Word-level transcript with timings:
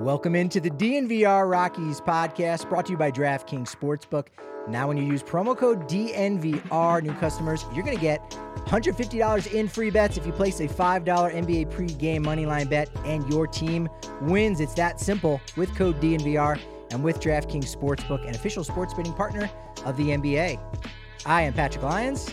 Welcome 0.00 0.34
into 0.34 0.60
the 0.60 0.70
DNVR 0.70 1.50
Rockies 1.50 2.00
podcast 2.00 2.70
brought 2.70 2.86
to 2.86 2.92
you 2.92 2.96
by 2.96 3.10
DraftKings 3.10 3.68
Sportsbook. 3.68 4.28
Now, 4.66 4.88
when 4.88 4.96
you 4.96 5.04
use 5.04 5.22
promo 5.22 5.54
code 5.54 5.86
DNVR, 5.90 7.02
new 7.02 7.12
customers, 7.16 7.66
you're 7.74 7.84
going 7.84 7.98
to 7.98 8.00
get 8.00 8.30
$150 8.66 9.52
in 9.52 9.68
free 9.68 9.90
bets 9.90 10.16
if 10.16 10.24
you 10.24 10.32
place 10.32 10.60
a 10.60 10.68
$5 10.68 11.04
NBA 11.04 11.70
pregame 11.70 12.24
moneyline 12.24 12.70
bet 12.70 12.88
and 13.04 13.30
your 13.30 13.46
team 13.46 13.90
wins. 14.22 14.60
It's 14.60 14.72
that 14.72 15.00
simple 15.00 15.38
with 15.54 15.74
code 15.76 16.00
DNVR 16.00 16.58
and 16.90 17.04
with 17.04 17.20
DraftKings 17.20 17.76
Sportsbook, 17.76 18.26
an 18.26 18.34
official 18.34 18.64
sports 18.64 18.94
betting 18.94 19.12
partner 19.12 19.50
of 19.84 19.98
the 19.98 20.04
NBA. 20.04 20.58
I 21.26 21.42
am 21.42 21.52
Patrick 21.52 21.84
Lyons. 21.84 22.30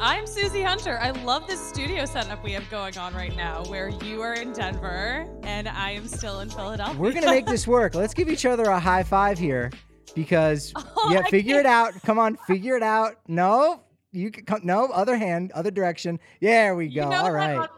I'm 0.00 0.26
Susie 0.26 0.62
Hunter. 0.62 0.98
I 1.00 1.10
love 1.10 1.46
this 1.46 1.60
studio 1.60 2.04
setup 2.04 2.42
we 2.42 2.52
have 2.52 2.68
going 2.70 2.96
on 2.96 3.14
right 3.14 3.34
now 3.36 3.64
where 3.64 3.88
you 3.88 4.20
are 4.22 4.34
in 4.34 4.52
Denver 4.52 5.26
and 5.42 5.68
I 5.68 5.90
am 5.90 6.06
still 6.06 6.40
in 6.40 6.50
Philadelphia. 6.50 6.98
We're 6.98 7.12
going 7.12 7.24
to 7.24 7.30
make 7.30 7.46
this 7.46 7.66
work. 7.66 7.94
Let's 7.94 8.14
give 8.14 8.28
each 8.28 8.46
other 8.46 8.64
a 8.64 8.78
high 8.78 9.02
five 9.02 9.38
here 9.38 9.70
because, 10.14 10.72
oh, 10.76 11.10
yeah, 11.12 11.22
figure 11.24 11.58
it 11.58 11.66
out. 11.66 11.94
Come 12.02 12.18
on, 12.18 12.36
figure 12.46 12.76
it 12.76 12.82
out. 12.82 13.16
No, 13.28 13.82
you 14.12 14.30
can 14.30 14.44
come. 14.44 14.60
No, 14.62 14.86
other 14.86 15.16
hand, 15.16 15.52
other 15.52 15.70
direction. 15.70 16.18
There 16.40 16.74
we 16.74 16.88
go. 16.88 17.04
You 17.04 17.10
know 17.10 17.22
All 17.22 17.32
right. 17.32 17.68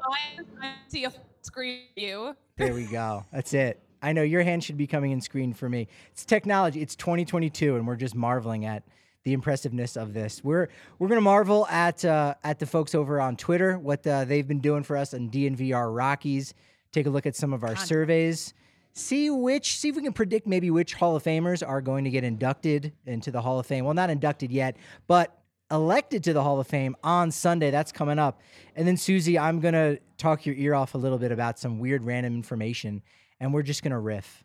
I 0.60 0.74
see 0.88 1.04
a 1.04 1.12
screen 1.42 1.82
view. 1.96 2.36
There 2.56 2.74
we 2.74 2.84
go. 2.84 3.24
That's 3.32 3.54
it. 3.54 3.80
I 4.02 4.12
know 4.12 4.22
your 4.22 4.42
hand 4.42 4.62
should 4.62 4.76
be 4.76 4.86
coming 4.86 5.12
in 5.12 5.20
screen 5.20 5.54
for 5.54 5.68
me. 5.68 5.88
It's 6.12 6.24
technology. 6.24 6.82
It's 6.82 6.94
2022, 6.96 7.76
and 7.76 7.86
we're 7.86 7.96
just 7.96 8.14
marveling 8.14 8.66
at 8.66 8.82
the 9.24 9.32
impressiveness 9.32 9.96
of 9.96 10.12
this. 10.12 10.44
We're 10.44 10.68
we're 10.98 11.08
gonna 11.08 11.20
marvel 11.22 11.66
at 11.68 12.04
uh, 12.04 12.34
at 12.44 12.58
the 12.58 12.66
folks 12.66 12.94
over 12.94 13.20
on 13.20 13.36
Twitter 13.36 13.78
what 13.78 14.06
uh, 14.06 14.24
they've 14.24 14.46
been 14.46 14.60
doing 14.60 14.82
for 14.82 14.96
us 14.96 15.14
on 15.14 15.30
DNVR 15.30 15.94
Rockies. 15.94 16.54
Take 16.92 17.06
a 17.06 17.10
look 17.10 17.26
at 17.26 17.34
some 17.34 17.52
of 17.52 17.64
our 17.64 17.74
surveys. 17.76 18.54
See 18.92 19.30
which 19.30 19.78
see 19.78 19.88
if 19.88 19.96
we 19.96 20.02
can 20.02 20.12
predict 20.12 20.46
maybe 20.46 20.70
which 20.70 20.94
Hall 20.94 21.16
of 21.16 21.24
Famers 21.24 21.66
are 21.66 21.80
going 21.80 22.04
to 22.04 22.10
get 22.10 22.22
inducted 22.22 22.92
into 23.06 23.30
the 23.30 23.40
Hall 23.40 23.58
of 23.58 23.66
Fame. 23.66 23.84
Well, 23.84 23.94
not 23.94 24.10
inducted 24.10 24.52
yet, 24.52 24.76
but 25.06 25.36
elected 25.70 26.22
to 26.24 26.32
the 26.32 26.42
Hall 26.42 26.60
of 26.60 26.66
Fame 26.66 26.94
on 27.02 27.30
Sunday. 27.30 27.70
That's 27.70 27.90
coming 27.90 28.18
up. 28.18 28.40
And 28.76 28.86
then 28.86 28.96
Susie, 28.96 29.38
I'm 29.38 29.58
gonna 29.60 29.98
talk 30.18 30.44
your 30.44 30.54
ear 30.54 30.74
off 30.74 30.94
a 30.94 30.98
little 30.98 31.18
bit 31.18 31.32
about 31.32 31.58
some 31.58 31.78
weird 31.78 32.04
random 32.04 32.34
information, 32.34 33.02
and 33.40 33.54
we're 33.54 33.62
just 33.62 33.82
gonna 33.82 33.98
riff. 33.98 34.44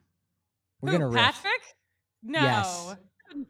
We're 0.82 0.92
Who, 0.92 0.98
gonna 1.00 1.10
riff. 1.10 1.22
Patrick? 1.22 1.62
No. 2.24 2.40
Yes. 2.40 2.96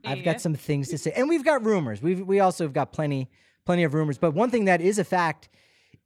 I've 0.05 0.23
got 0.23 0.41
some 0.41 0.55
things 0.55 0.89
to 0.89 0.97
say, 0.97 1.11
and 1.16 1.30
we've 1.30 1.44
got 1.44 1.66
rumors. 1.66 2.02
We 2.02 2.16
we 2.16 2.39
also 2.39 2.63
have 2.66 2.73
got 2.73 2.91
plenty 2.91 3.30
plenty 3.66 3.83
of 3.83 3.94
rumors. 3.94 4.17
But 4.17 4.33
one 4.33 4.49
thing 4.49 4.66
that 4.66 4.81
is 4.81 4.99
a 4.99 5.03
fact 5.03 5.49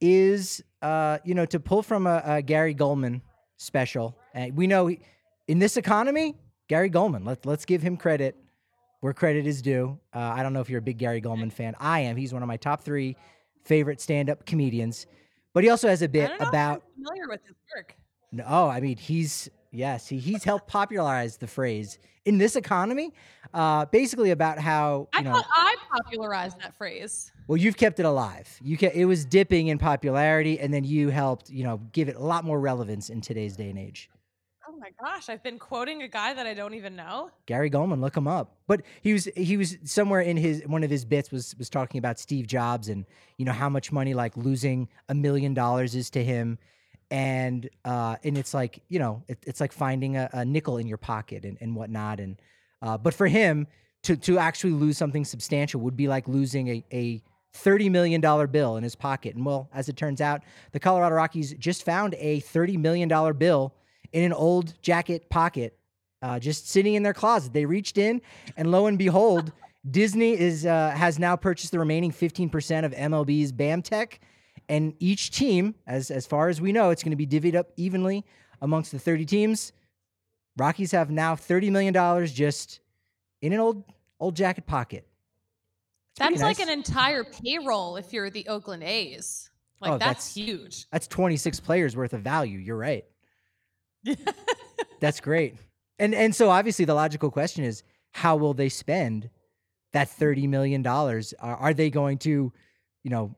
is, 0.00 0.62
uh, 0.82 1.18
you 1.24 1.34
know, 1.34 1.46
to 1.46 1.60
pull 1.60 1.82
from 1.82 2.06
a, 2.06 2.22
a 2.24 2.42
Gary 2.42 2.74
Gulman 2.74 3.22
special. 3.56 4.18
And 4.34 4.56
we 4.56 4.66
know 4.66 4.88
he, 4.88 5.00
in 5.48 5.58
this 5.58 5.76
economy, 5.76 6.36
Gary 6.68 6.90
Gulman. 6.90 7.26
Let's 7.26 7.44
let's 7.46 7.64
give 7.64 7.82
him 7.82 7.96
credit 7.96 8.36
where 9.00 9.12
credit 9.12 9.46
is 9.46 9.60
due. 9.60 9.98
Uh, 10.14 10.18
I 10.18 10.42
don't 10.42 10.52
know 10.52 10.60
if 10.60 10.70
you're 10.70 10.78
a 10.78 10.82
big 10.82 10.98
Gary 10.98 11.20
Gulman 11.20 11.52
fan. 11.52 11.74
I 11.78 12.00
am. 12.00 12.16
He's 12.16 12.32
one 12.32 12.42
of 12.42 12.48
my 12.48 12.56
top 12.56 12.82
three 12.82 13.16
favorite 13.64 14.00
stand-up 14.00 14.46
comedians. 14.46 15.06
But 15.52 15.62
he 15.62 15.70
also 15.70 15.88
has 15.88 16.02
a 16.02 16.08
bit 16.08 16.32
about 16.40 16.82
familiar 16.94 17.28
with 17.28 17.40
his 17.46 17.54
work. 17.76 17.96
No, 18.32 18.68
I 18.68 18.80
mean 18.80 18.96
he's 18.96 19.48
yes, 19.74 20.08
he, 20.08 20.18
he's 20.18 20.44
helped 20.44 20.68
popularize 20.68 21.36
the 21.36 21.46
phrase 21.46 21.98
in 22.24 22.38
this 22.38 22.56
economy. 22.56 23.12
Uh, 23.52 23.84
basically 23.86 24.32
about 24.32 24.58
how 24.58 25.08
I 25.12 25.22
know, 25.22 25.32
thought 25.32 25.46
I 25.52 25.76
popularized 25.92 26.60
that 26.60 26.74
phrase. 26.76 27.30
Well, 27.46 27.56
you've 27.56 27.76
kept 27.76 28.00
it 28.00 28.06
alive. 28.06 28.48
You 28.62 28.76
kept, 28.76 28.96
it 28.96 29.04
was 29.04 29.24
dipping 29.24 29.68
in 29.68 29.78
popularity, 29.78 30.58
and 30.58 30.74
then 30.74 30.82
you 30.82 31.10
helped 31.10 31.50
you 31.50 31.62
know 31.62 31.80
give 31.92 32.08
it 32.08 32.16
a 32.16 32.24
lot 32.24 32.44
more 32.44 32.58
relevance 32.58 33.10
in 33.10 33.20
today's 33.20 33.56
day 33.56 33.70
and 33.70 33.78
age. 33.78 34.10
Oh 34.66 34.76
my 34.76 34.90
gosh, 35.00 35.28
I've 35.28 35.42
been 35.42 35.58
quoting 35.58 36.02
a 36.02 36.08
guy 36.08 36.34
that 36.34 36.46
I 36.46 36.54
don't 36.54 36.74
even 36.74 36.96
know. 36.96 37.30
Gary 37.46 37.70
Gulman, 37.70 38.00
look 38.00 38.16
him 38.16 38.26
up. 38.26 38.56
But 38.66 38.82
he 39.02 39.12
was 39.12 39.28
he 39.36 39.56
was 39.56 39.76
somewhere 39.84 40.20
in 40.20 40.36
his 40.36 40.62
one 40.66 40.82
of 40.82 40.90
his 40.90 41.04
bits 41.04 41.30
was 41.30 41.54
was 41.58 41.70
talking 41.70 41.98
about 41.98 42.18
Steve 42.18 42.46
Jobs 42.46 42.88
and 42.88 43.04
you 43.36 43.44
know 43.44 43.52
how 43.52 43.68
much 43.68 43.92
money 43.92 44.14
like 44.14 44.36
losing 44.36 44.88
a 45.08 45.14
million 45.14 45.54
dollars 45.54 45.94
is 45.94 46.10
to 46.10 46.24
him 46.24 46.58
and 47.14 47.70
uh, 47.84 48.16
and 48.24 48.36
it's 48.36 48.52
like 48.52 48.82
you 48.88 48.98
know 48.98 49.22
it, 49.28 49.38
it's 49.46 49.60
like 49.60 49.70
finding 49.70 50.16
a, 50.16 50.28
a, 50.32 50.44
nickel 50.44 50.78
in 50.78 50.88
your 50.88 50.98
pocket 50.98 51.44
and, 51.44 51.56
and 51.60 51.76
whatnot 51.76 52.18
and 52.18 52.42
uh, 52.82 52.98
but 52.98 53.14
for 53.14 53.28
him 53.28 53.68
to 54.02 54.16
to 54.16 54.36
actually 54.36 54.72
lose 54.72 54.98
something 54.98 55.24
substantial 55.24 55.80
would 55.80 55.96
be 55.96 56.08
like 56.08 56.26
losing 56.26 56.66
a, 56.68 56.84
a 56.92 57.22
$30 57.56 57.88
million 57.88 58.20
bill 58.50 58.76
in 58.76 58.82
his 58.82 58.96
pocket. 58.96 59.36
And 59.36 59.46
well 59.46 59.68
as 59.72 59.88
it 59.88 59.96
turns 59.96 60.20
out 60.20 60.42
the 60.72 60.80
colorado 60.80 61.14
rockies 61.14 61.54
just 61.54 61.84
found 61.84 62.16
a 62.18 62.40
$30 62.40 62.78
million 62.78 63.08
bill 63.38 63.72
in 64.12 64.24
an 64.24 64.32
old 64.32 64.74
jacket 64.82 65.30
pocket 65.30 65.78
uh, 66.20 66.40
just 66.40 66.68
sitting 66.68 66.94
in 66.94 67.04
their 67.04 67.14
closet. 67.14 67.52
They 67.52 67.64
reached 67.64 67.96
in 67.96 68.22
and 68.56 68.72
lo 68.72 68.86
and 68.86 68.98
behold 68.98 69.52
disney 69.88 70.32
is 70.32 70.66
uh, 70.66 70.90
has 70.90 71.20
now 71.20 71.36
purchased 71.36 71.70
the 71.70 71.78
remaining 71.78 72.10
15% 72.10 72.84
of 72.84 72.92
mlb's 72.92 73.52
bamtech 73.52 74.18
and 74.68 74.94
each 74.98 75.30
team, 75.30 75.74
as 75.86 76.10
as 76.10 76.26
far 76.26 76.48
as 76.48 76.60
we 76.60 76.72
know, 76.72 76.90
it's 76.90 77.02
going 77.02 77.16
to 77.16 77.16
be 77.16 77.26
divvied 77.26 77.54
up 77.54 77.68
evenly 77.76 78.24
amongst 78.60 78.92
the 78.92 78.98
30 78.98 79.24
teams. 79.26 79.72
Rockies 80.56 80.92
have 80.92 81.10
now 81.10 81.36
30 81.36 81.70
million 81.70 81.92
dollars 81.92 82.32
just 82.32 82.80
in 83.42 83.52
an 83.52 83.60
old 83.60 83.84
old 84.20 84.36
jacket 84.36 84.66
pocket. 84.66 85.06
It's 86.12 86.20
that's 86.20 86.42
like 86.42 86.60
an 86.60 86.70
entire 86.70 87.24
payroll 87.24 87.96
if 87.96 88.12
you're 88.12 88.30
the 88.30 88.46
Oakland 88.46 88.84
A's. 88.84 89.50
Like 89.80 89.92
oh, 89.92 89.98
that's, 89.98 90.10
that's 90.10 90.34
huge. 90.34 90.86
That's 90.90 91.08
26 91.08 91.60
players 91.60 91.96
worth 91.96 92.12
of 92.12 92.22
value. 92.22 92.58
You're 92.58 92.76
right. 92.76 93.04
that's 95.00 95.20
great. 95.20 95.56
And 95.98 96.14
and 96.14 96.34
so 96.34 96.50
obviously 96.50 96.84
the 96.84 96.94
logical 96.94 97.30
question 97.30 97.64
is 97.64 97.82
how 98.12 98.36
will 98.36 98.54
they 98.54 98.68
spend 98.68 99.28
that 99.92 100.08
30 100.08 100.46
million 100.46 100.82
dollars? 100.82 101.34
Are, 101.40 101.56
are 101.56 101.74
they 101.74 101.90
going 101.90 102.18
to, 102.18 102.52
you 103.02 103.10
know, 103.10 103.34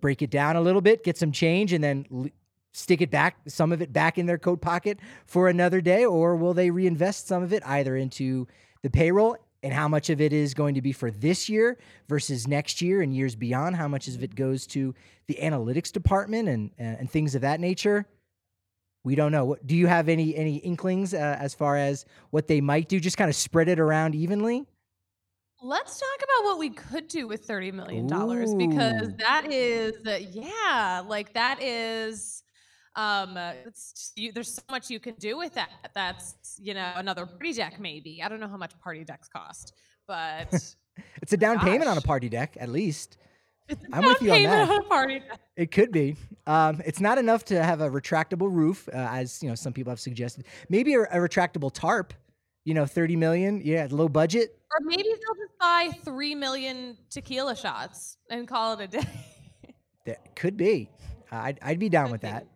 break 0.00 0.22
it 0.22 0.30
down 0.30 0.56
a 0.56 0.60
little 0.60 0.80
bit, 0.80 1.04
get 1.04 1.16
some 1.16 1.32
change, 1.32 1.72
and 1.72 1.82
then 1.82 2.06
l- 2.12 2.28
stick 2.72 3.00
it 3.00 3.10
back, 3.10 3.36
some 3.46 3.72
of 3.72 3.82
it 3.82 3.92
back 3.92 4.18
in 4.18 4.26
their 4.26 4.38
coat 4.38 4.60
pocket 4.60 4.98
for 5.26 5.48
another 5.48 5.80
day? 5.80 6.04
Or 6.04 6.36
will 6.36 6.54
they 6.54 6.70
reinvest 6.70 7.26
some 7.26 7.42
of 7.42 7.52
it 7.52 7.62
either 7.66 7.96
into 7.96 8.46
the 8.82 8.90
payroll 8.90 9.36
and 9.62 9.72
how 9.72 9.88
much 9.88 10.10
of 10.10 10.20
it 10.20 10.32
is 10.32 10.54
going 10.54 10.74
to 10.74 10.82
be 10.82 10.92
for 10.92 11.10
this 11.10 11.48
year 11.48 11.78
versus 12.08 12.46
next 12.46 12.80
year 12.80 13.02
and 13.02 13.14
years 13.14 13.34
beyond? 13.34 13.76
How 13.76 13.88
much 13.88 14.08
of 14.08 14.22
it 14.22 14.34
goes 14.34 14.66
to 14.68 14.94
the 15.26 15.38
analytics 15.40 15.92
department 15.92 16.48
and, 16.48 16.70
and, 16.78 17.10
things 17.10 17.34
of 17.34 17.42
that 17.42 17.60
nature? 17.60 18.06
We 19.02 19.14
don't 19.14 19.32
know. 19.32 19.56
Do 19.64 19.76
you 19.76 19.86
have 19.86 20.08
any 20.08 20.36
any 20.36 20.56
inklings 20.56 21.14
uh, 21.14 21.36
as 21.40 21.54
far 21.54 21.76
as 21.76 22.04
what 22.30 22.46
they 22.46 22.60
might 22.60 22.88
do? 22.88 23.00
Just 23.00 23.16
kind 23.16 23.30
of 23.30 23.36
spread 23.36 23.68
it 23.68 23.80
around 23.80 24.14
evenly. 24.14 24.66
Let's 25.62 25.98
talk 25.98 26.08
about 26.24 26.44
what 26.48 26.58
we 26.58 26.70
could 26.70 27.06
do 27.08 27.28
with 27.28 27.46
$30 27.46 27.74
million 27.74 28.06
because 28.56 29.14
that 29.16 29.46
is, 29.50 29.94
uh, 30.06 30.18
yeah, 30.30 31.02
like 31.06 31.34
that 31.34 31.62
is, 31.62 32.42
um, 32.96 33.36
it's, 33.36 34.12
you, 34.16 34.32
there's 34.32 34.54
so 34.54 34.62
much 34.70 34.88
you 34.88 34.98
can 34.98 35.14
do 35.16 35.36
with 35.36 35.52
that. 35.54 35.90
That's, 35.94 36.58
you 36.58 36.72
know, 36.72 36.92
another 36.96 37.26
party 37.26 37.52
deck 37.52 37.78
maybe. 37.78 38.22
I 38.22 38.30
don't 38.30 38.40
know 38.40 38.48
how 38.48 38.56
much 38.56 38.78
party 38.80 39.04
decks 39.04 39.28
cost, 39.28 39.74
but 40.08 40.48
it's 41.22 41.32
a 41.34 41.36
down 41.36 41.56
gosh. 41.56 41.64
payment 41.64 41.90
on 41.90 41.98
a 41.98 42.02
party 42.02 42.30
deck, 42.30 42.56
at 42.58 42.70
least. 42.70 43.18
I'm 43.92 44.04
with 44.04 44.22
you 44.22 44.32
on 44.32 44.42
that. 44.42 44.88
party 44.88 45.22
It 45.56 45.70
could 45.70 45.92
be. 45.92 46.16
Um, 46.46 46.80
it's 46.86 47.00
not 47.00 47.18
enough 47.18 47.44
to 47.46 47.62
have 47.62 47.82
a 47.82 47.90
retractable 47.90 48.50
roof, 48.50 48.88
uh, 48.88 48.96
as 48.96 49.40
you 49.42 49.48
know 49.48 49.54
some 49.54 49.72
people 49.72 49.90
have 49.90 50.00
suggested. 50.00 50.46
Maybe 50.68 50.94
a, 50.94 51.02
a 51.02 51.16
retractable 51.18 51.70
tarp 51.72 52.12
you 52.64 52.74
know, 52.74 52.86
30 52.86 53.16
million. 53.16 53.60
Yeah, 53.64 53.88
low 53.90 54.08
budget. 54.08 54.59
Or 54.72 54.84
maybe 54.84 55.02
they'll 55.02 55.46
just 55.46 55.58
buy 55.58 55.90
3 56.04 56.34
million 56.34 56.96
tequila 57.10 57.56
shots 57.56 58.18
and 58.30 58.46
call 58.46 58.74
it 58.74 58.84
a 58.84 58.86
day. 58.86 59.06
that 60.06 60.36
could 60.36 60.56
be. 60.56 60.88
I'd, 61.32 61.58
I'd 61.62 61.78
be 61.78 61.88
down 61.88 62.10
with 62.10 62.22
that. 62.22 62.46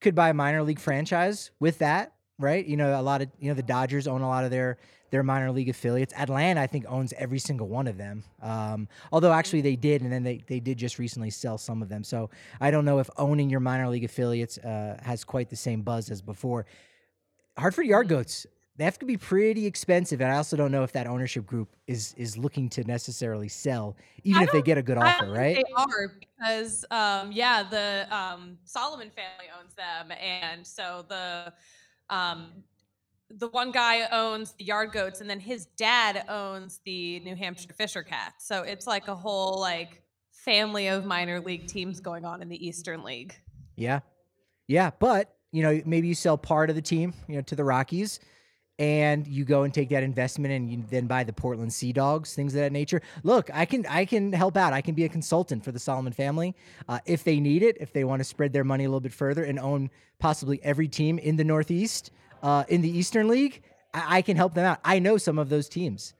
Could 0.00 0.14
buy 0.14 0.30
a 0.30 0.34
minor 0.34 0.62
league 0.62 0.78
franchise 0.78 1.50
with 1.58 1.78
that, 1.78 2.12
right? 2.38 2.64
You 2.64 2.76
know, 2.76 2.98
a 2.98 3.02
lot 3.02 3.22
of, 3.22 3.28
you 3.38 3.48
know, 3.48 3.54
the 3.54 3.62
Dodgers 3.62 4.06
own 4.06 4.20
a 4.20 4.28
lot 4.28 4.44
of 4.44 4.50
their 4.50 4.78
their 5.10 5.22
minor 5.22 5.50
league 5.50 5.68
affiliates. 5.68 6.12
Atlanta, 6.14 6.60
I 6.60 6.66
think, 6.66 6.84
owns 6.88 7.12
every 7.16 7.38
single 7.38 7.68
one 7.68 7.86
of 7.86 7.96
them. 7.96 8.24
Um, 8.42 8.88
although 9.12 9.32
actually 9.32 9.60
they 9.60 9.76
did, 9.76 10.02
and 10.02 10.12
then 10.12 10.22
they, 10.22 10.42
they 10.46 10.60
did 10.60 10.78
just 10.78 10.98
recently 10.98 11.30
sell 11.30 11.58
some 11.58 11.82
of 11.82 11.88
them. 11.88 12.02
So 12.02 12.30
I 12.60 12.70
don't 12.70 12.84
know 12.84 12.98
if 12.98 13.08
owning 13.16 13.48
your 13.48 13.60
minor 13.60 13.88
league 13.88 14.04
affiliates 14.04 14.58
uh, 14.58 14.98
has 15.02 15.24
quite 15.24 15.48
the 15.48 15.56
same 15.56 15.82
buzz 15.82 16.10
as 16.10 16.22
before. 16.22 16.66
Hartford 17.56 17.86
Yard 17.86 18.08
Goats 18.08 18.46
they 18.76 18.84
have 18.84 18.98
to 18.98 19.06
be 19.06 19.16
pretty 19.16 19.64
expensive, 19.64 20.20
and 20.20 20.30
I 20.30 20.36
also 20.36 20.56
don't 20.56 20.70
know 20.70 20.82
if 20.82 20.92
that 20.92 21.06
ownership 21.06 21.46
group 21.46 21.74
is 21.86 22.14
is 22.18 22.36
looking 22.36 22.68
to 22.70 22.84
necessarily 22.84 23.48
sell, 23.48 23.96
even 24.22 24.42
if 24.42 24.52
they 24.52 24.60
get 24.60 24.76
a 24.76 24.82
good 24.82 24.98
offer, 24.98 25.30
right? 25.30 25.56
They 25.56 25.72
are 25.74 26.12
because, 26.20 26.84
um, 26.90 27.32
yeah, 27.32 27.62
the 27.62 28.06
um, 28.14 28.58
Solomon 28.64 29.10
family 29.10 29.50
owns 29.58 29.74
them, 29.74 30.12
and 30.12 30.66
so 30.66 31.06
the 31.08 31.52
um, 32.10 32.48
the 33.30 33.48
one 33.48 33.70
guy 33.70 34.06
owns 34.12 34.52
the 34.52 34.64
Yard 34.64 34.92
Goats, 34.92 35.22
and 35.22 35.30
then 35.30 35.40
his 35.40 35.66
dad 35.78 36.24
owns 36.28 36.80
the 36.84 37.20
New 37.20 37.34
Hampshire 37.34 37.72
Fisher 37.72 38.02
Cats. 38.02 38.46
So 38.46 38.62
it's 38.62 38.86
like 38.86 39.08
a 39.08 39.14
whole 39.14 39.58
like 39.58 40.02
family 40.32 40.88
of 40.88 41.06
minor 41.06 41.40
league 41.40 41.66
teams 41.66 42.00
going 42.00 42.26
on 42.26 42.42
in 42.42 42.50
the 42.50 42.66
Eastern 42.66 43.02
League. 43.02 43.34
Yeah, 43.74 44.00
yeah, 44.68 44.90
but 44.98 45.34
you 45.50 45.62
know, 45.62 45.80
maybe 45.86 46.08
you 46.08 46.14
sell 46.14 46.36
part 46.36 46.68
of 46.68 46.76
the 46.76 46.82
team, 46.82 47.14
you 47.26 47.36
know, 47.36 47.42
to 47.42 47.56
the 47.56 47.64
Rockies 47.64 48.20
and 48.78 49.26
you 49.26 49.44
go 49.44 49.62
and 49.62 49.72
take 49.72 49.88
that 49.88 50.02
investment 50.02 50.52
and 50.52 50.70
you 50.70 50.84
then 50.90 51.06
buy 51.06 51.24
the 51.24 51.32
Portland 51.32 51.72
Sea 51.72 51.92
Dogs, 51.92 52.34
things 52.34 52.54
of 52.54 52.60
that 52.60 52.72
nature. 52.72 53.00
Look, 53.22 53.50
I 53.52 53.64
can 53.64 53.86
I 53.86 54.04
can 54.04 54.32
help 54.32 54.56
out. 54.56 54.72
I 54.72 54.82
can 54.82 54.94
be 54.94 55.04
a 55.04 55.08
consultant 55.08 55.64
for 55.64 55.72
the 55.72 55.78
Solomon 55.78 56.12
family 56.12 56.54
uh, 56.88 56.98
if 57.06 57.24
they 57.24 57.40
need 57.40 57.62
it, 57.62 57.78
if 57.80 57.92
they 57.92 58.04
want 58.04 58.20
to 58.20 58.24
spread 58.24 58.52
their 58.52 58.64
money 58.64 58.84
a 58.84 58.88
little 58.88 59.00
bit 59.00 59.14
further 59.14 59.44
and 59.44 59.58
own 59.58 59.90
possibly 60.18 60.60
every 60.62 60.88
team 60.88 61.18
in 61.18 61.36
the 61.36 61.44
Northeast, 61.44 62.10
uh, 62.42 62.64
in 62.68 62.82
the 62.82 62.90
Eastern 62.90 63.28
League. 63.28 63.62
I, 63.94 64.18
I, 64.18 64.22
can 64.22 64.36
help 64.36 64.54
them 64.54 64.64
out. 64.64 64.80
I 64.84 64.98
know 64.98 65.16
some 65.16 65.38
of 65.38 65.48
those 65.48 65.68
teams, 65.68 66.14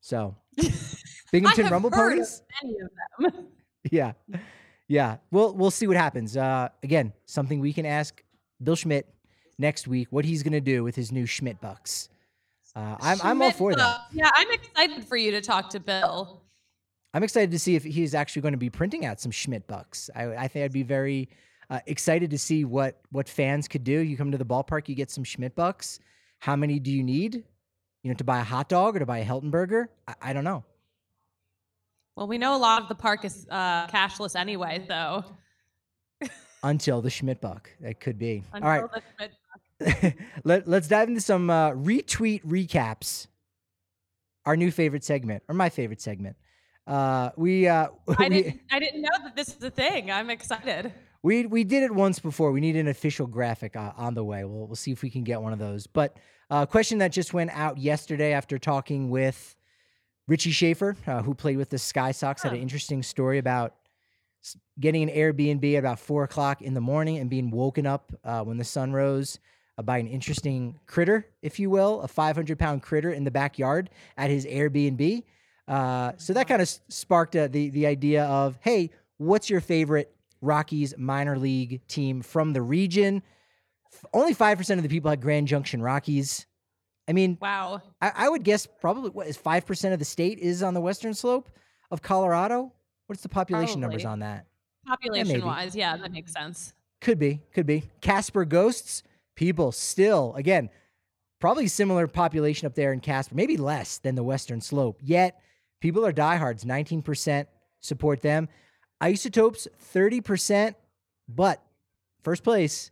so 0.00 0.34
Binghamton 1.32 1.68
Rumble 1.68 1.90
Ponies. 1.90 2.42
yeah, 3.90 4.12
yeah. 4.88 5.18
We'll 5.30 5.54
we'll 5.54 5.70
see 5.70 5.86
what 5.86 5.98
happens. 5.98 6.34
Uh, 6.36 6.70
again, 6.82 7.12
something 7.26 7.60
we 7.60 7.74
can 7.74 7.84
ask 7.84 8.22
Bill 8.62 8.76
Schmidt 8.76 9.06
next 9.60 9.86
week 9.86 10.08
what 10.10 10.24
he's 10.24 10.42
going 10.42 10.52
to 10.52 10.60
do 10.60 10.82
with 10.82 10.96
his 10.96 11.12
new 11.12 11.26
Schmidt 11.26 11.60
Bucks. 11.60 12.08
Uh, 12.74 12.96
I'm, 13.00 13.18
Schmidt 13.18 13.24
I'm 13.24 13.42
all 13.42 13.50
for 13.52 13.74
that. 13.74 14.00
Yeah, 14.12 14.30
I'm 14.34 14.50
excited 14.50 15.04
for 15.04 15.16
you 15.16 15.30
to 15.32 15.40
talk 15.40 15.70
to 15.70 15.80
Bill. 15.80 16.40
I'm 17.12 17.22
excited 17.22 17.50
to 17.50 17.58
see 17.58 17.74
if 17.74 17.82
he's 17.82 18.14
actually 18.14 18.42
going 18.42 18.52
to 18.52 18.58
be 18.58 18.70
printing 18.70 19.04
out 19.04 19.20
some 19.20 19.32
Schmidt 19.32 19.66
Bucks. 19.66 20.10
I, 20.14 20.34
I 20.36 20.48
think 20.48 20.64
I'd 20.64 20.72
be 20.72 20.84
very 20.84 21.28
uh, 21.68 21.80
excited 21.86 22.30
to 22.30 22.38
see 22.38 22.64
what 22.64 23.00
what 23.10 23.28
fans 23.28 23.68
could 23.68 23.84
do. 23.84 23.98
You 23.98 24.16
come 24.16 24.30
to 24.32 24.38
the 24.38 24.44
ballpark, 24.44 24.88
you 24.88 24.94
get 24.94 25.10
some 25.10 25.24
Schmidt 25.24 25.54
Bucks. 25.56 25.98
How 26.38 26.56
many 26.56 26.78
do 26.78 26.90
you 26.90 27.02
need? 27.02 27.44
You 28.02 28.10
know, 28.10 28.14
to 28.14 28.24
buy 28.24 28.40
a 28.40 28.44
hot 28.44 28.68
dog 28.68 28.96
or 28.96 29.00
to 29.00 29.06
buy 29.06 29.18
a 29.18 29.24
Helton 29.24 29.50
burger? 29.50 29.90
I, 30.08 30.14
I 30.22 30.32
don't 30.32 30.44
know. 30.44 30.64
Well, 32.16 32.28
we 32.28 32.38
know 32.38 32.56
a 32.56 32.58
lot 32.58 32.82
of 32.82 32.88
the 32.88 32.94
park 32.94 33.24
is 33.24 33.46
uh, 33.50 33.86
cashless 33.88 34.36
anyway, 34.36 34.84
so. 34.86 35.24
Until 36.62 37.00
the 37.00 37.10
Schmidt 37.10 37.40
Buck, 37.40 37.70
that 37.80 38.00
could 38.00 38.18
be. 38.18 38.42
Until 38.52 38.68
All 38.68 38.88
right. 38.90 39.30
Let, 40.44 40.68
let's 40.68 40.88
dive 40.88 41.08
into 41.08 41.20
some 41.20 41.50
uh, 41.50 41.70
retweet 41.70 42.44
recaps. 42.44 43.26
Our 44.46 44.56
new 44.56 44.70
favorite 44.70 45.04
segment, 45.04 45.42
or 45.48 45.54
my 45.54 45.68
favorite 45.68 46.00
segment. 46.00 46.36
Uh, 46.86 47.30
we, 47.36 47.68
uh, 47.68 47.88
I 48.18 48.28
didn't 48.28 48.60
I 48.70 48.78
didn't 48.78 49.02
know 49.02 49.10
that 49.22 49.36
this 49.36 49.48
is 49.48 49.56
the 49.56 49.70
thing. 49.70 50.10
I'm 50.10 50.30
excited. 50.30 50.92
We 51.22 51.44
we 51.44 51.62
did 51.62 51.82
it 51.82 51.94
once 51.94 52.18
before. 52.18 52.50
We 52.50 52.60
need 52.60 52.76
an 52.76 52.88
official 52.88 53.26
graphic 53.26 53.76
uh, 53.76 53.92
on 53.96 54.14
the 54.14 54.24
way. 54.24 54.44
We'll 54.44 54.66
we'll 54.66 54.76
see 54.76 54.92
if 54.92 55.02
we 55.02 55.10
can 55.10 55.24
get 55.24 55.42
one 55.42 55.52
of 55.52 55.58
those. 55.58 55.86
But 55.86 56.16
a 56.50 56.54
uh, 56.54 56.66
question 56.66 56.98
that 56.98 57.12
just 57.12 57.34
went 57.34 57.50
out 57.50 57.76
yesterday 57.78 58.32
after 58.32 58.58
talking 58.58 59.10
with 59.10 59.54
Richie 60.26 60.52
Schaefer, 60.52 60.96
uh, 61.06 61.22
who 61.22 61.34
played 61.34 61.58
with 61.58 61.68
the 61.68 61.78
Sky 61.78 62.12
Sox, 62.12 62.42
had 62.42 62.52
an 62.52 62.60
interesting 62.60 63.02
story 63.02 63.38
about 63.38 63.74
getting 64.80 65.08
an 65.08 65.14
Airbnb 65.14 65.74
at 65.74 65.78
about 65.78 65.98
four 66.00 66.24
o'clock 66.24 66.62
in 66.62 66.72
the 66.72 66.80
morning 66.80 67.18
and 67.18 67.28
being 67.28 67.50
woken 67.50 67.86
up 67.86 68.12
uh, 68.24 68.42
when 68.42 68.56
the 68.56 68.64
sun 68.64 68.92
rose 68.92 69.38
by 69.82 69.98
an 69.98 70.06
interesting 70.06 70.78
critter, 70.86 71.26
if 71.42 71.58
you 71.58 71.70
will, 71.70 72.00
a 72.02 72.08
500 72.08 72.58
pound 72.58 72.82
critter 72.82 73.12
in 73.12 73.24
the 73.24 73.30
backyard 73.30 73.90
at 74.16 74.30
his 74.30 74.46
Airbnb. 74.46 75.22
Uh, 75.68 76.12
so 76.16 76.32
that 76.32 76.48
kind 76.48 76.60
of 76.60 76.68
sparked 76.88 77.36
uh, 77.36 77.48
the 77.48 77.70
the 77.70 77.86
idea 77.86 78.24
of, 78.24 78.58
hey, 78.60 78.90
what's 79.18 79.48
your 79.48 79.60
favorite 79.60 80.12
Rockies 80.40 80.94
minor 80.98 81.38
league 81.38 81.86
team 81.86 82.22
from 82.22 82.52
the 82.52 82.62
region? 82.62 83.22
F- 83.92 84.04
only 84.12 84.34
five 84.34 84.58
percent 84.58 84.78
of 84.78 84.82
the 84.82 84.88
people 84.88 85.10
had 85.10 85.20
Grand 85.20 85.46
Junction 85.46 85.80
Rockies. 85.80 86.46
I 87.08 87.12
mean, 87.12 87.38
wow. 87.40 87.82
I, 88.00 88.12
I 88.14 88.28
would 88.28 88.44
guess 88.44 88.66
probably 88.80 89.10
what 89.10 89.26
is 89.26 89.36
five 89.36 89.66
percent 89.66 89.92
of 89.92 89.98
the 89.98 90.04
state 90.04 90.38
is 90.38 90.62
on 90.62 90.74
the 90.74 90.80
western 90.80 91.14
slope 91.14 91.50
of 91.90 92.02
Colorado. 92.02 92.72
What's 93.06 93.22
the 93.22 93.28
population 93.28 93.80
probably. 93.80 93.80
numbers 93.82 94.04
on 94.04 94.20
that? 94.20 94.46
Population 94.86 95.40
yeah, 95.40 95.46
wise, 95.46 95.76
yeah, 95.76 95.96
that 95.96 96.12
makes 96.12 96.32
sense. 96.32 96.74
Could 97.00 97.18
be, 97.18 97.40
could 97.52 97.66
be. 97.66 97.84
Casper 98.00 98.44
Ghosts, 98.44 99.02
people 99.40 99.72
still, 99.72 100.34
again, 100.36 100.68
probably 101.40 101.66
similar 101.66 102.06
population 102.06 102.66
up 102.66 102.74
there 102.74 102.92
in 102.92 103.00
Casper, 103.00 103.34
maybe 103.34 103.56
less 103.56 103.96
than 103.96 104.14
the 104.14 104.22
Western 104.22 104.60
Slope. 104.60 105.00
Yet 105.02 105.40
people 105.80 106.04
are 106.04 106.12
diehards. 106.12 106.62
19% 106.66 107.46
support 107.80 108.20
them. 108.20 108.50
Isotopes, 109.00 109.66
30%, 109.94 110.74
but 111.26 111.62
first 112.22 112.44
place, 112.44 112.90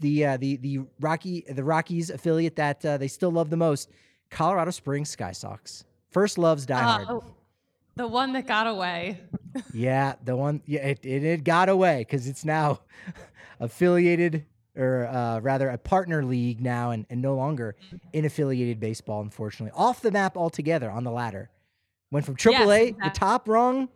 the 0.00 0.26
uh, 0.26 0.36
the 0.38 0.56
the 0.56 0.80
Rocky 0.98 1.44
the 1.48 1.62
Rockies 1.62 2.10
affiliate 2.10 2.56
that 2.56 2.84
uh, 2.84 2.96
they 2.96 3.06
still 3.06 3.30
love 3.30 3.48
the 3.48 3.56
most, 3.56 3.88
Colorado 4.30 4.72
Springs 4.72 5.10
Sky 5.10 5.30
Sox. 5.30 5.84
First 6.10 6.38
loves 6.38 6.66
diehard. 6.66 7.08
Uh, 7.08 7.20
the 7.94 8.08
one 8.08 8.32
that 8.32 8.48
got 8.48 8.66
away. 8.66 9.20
yeah, 9.72 10.14
the 10.24 10.34
one. 10.34 10.62
Yeah, 10.66 10.80
it, 10.80 11.06
it, 11.06 11.22
it 11.22 11.44
got 11.44 11.68
away 11.68 11.98
because 12.00 12.26
it's 12.26 12.44
now 12.44 12.80
affiliated 13.60 14.46
or 14.76 15.06
uh, 15.06 15.40
rather 15.40 15.68
a 15.68 15.78
partner 15.78 16.24
league 16.24 16.60
now 16.60 16.90
and, 16.90 17.06
and 17.10 17.22
no 17.22 17.34
longer 17.34 17.76
in 18.12 18.24
affiliated 18.24 18.80
baseball, 18.80 19.20
unfortunately. 19.22 19.72
Off 19.76 20.00
the 20.00 20.10
map 20.10 20.36
altogether 20.36 20.90
on 20.90 21.04
the 21.04 21.10
ladder. 21.10 21.50
Went 22.10 22.26
from 22.26 22.36
AAA, 22.36 22.52
yes, 22.52 22.62
exactly. 22.62 22.96
the 23.02 23.10
top 23.10 23.48
rung, 23.48 23.88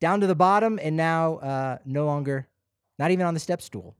down 0.00 0.20
to 0.20 0.26
the 0.26 0.34
bottom, 0.34 0.78
and 0.82 0.96
now 0.96 1.36
uh, 1.36 1.78
no 1.84 2.04
longer, 2.04 2.46
not 2.98 3.10
even 3.10 3.26
on 3.26 3.34
the 3.34 3.40
step 3.40 3.62
stool. 3.62 3.96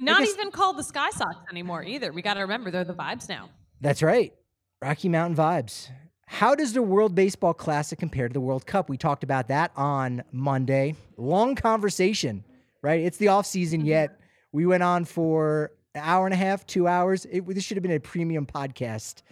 Not 0.00 0.20
guess, 0.20 0.30
even 0.30 0.50
called 0.50 0.78
the 0.78 0.84
Sky 0.84 1.10
Sox 1.10 1.36
anymore 1.50 1.84
either. 1.84 2.12
We 2.12 2.22
got 2.22 2.34
to 2.34 2.40
remember 2.40 2.70
they're 2.70 2.84
the 2.84 2.94
vibes 2.94 3.28
now. 3.28 3.50
That's 3.80 4.02
right. 4.02 4.32
Rocky 4.80 5.08
Mountain 5.08 5.36
vibes. 5.36 5.88
How 6.26 6.54
does 6.54 6.72
the 6.72 6.82
World 6.82 7.14
Baseball 7.14 7.52
Classic 7.52 7.98
compare 7.98 8.26
to 8.26 8.32
the 8.32 8.40
World 8.40 8.64
Cup? 8.64 8.88
We 8.88 8.96
talked 8.96 9.22
about 9.22 9.48
that 9.48 9.70
on 9.76 10.24
Monday. 10.32 10.94
Long 11.18 11.54
conversation, 11.54 12.42
right? 12.80 13.00
It's 13.00 13.18
the 13.18 13.28
off 13.28 13.44
season 13.44 13.80
mm-hmm. 13.80 13.88
yet. 13.88 14.20
We 14.52 14.66
went 14.66 14.82
on 14.82 15.04
for 15.04 15.72
an 15.94 16.02
hour 16.04 16.26
and 16.26 16.34
a 16.34 16.36
half, 16.36 16.66
two 16.66 16.86
hours. 16.86 17.26
It, 17.30 17.46
this 17.46 17.64
should 17.64 17.76
have 17.76 17.82
been 17.82 17.92
a 17.92 18.00
premium 18.00 18.46
podcast 18.46 19.22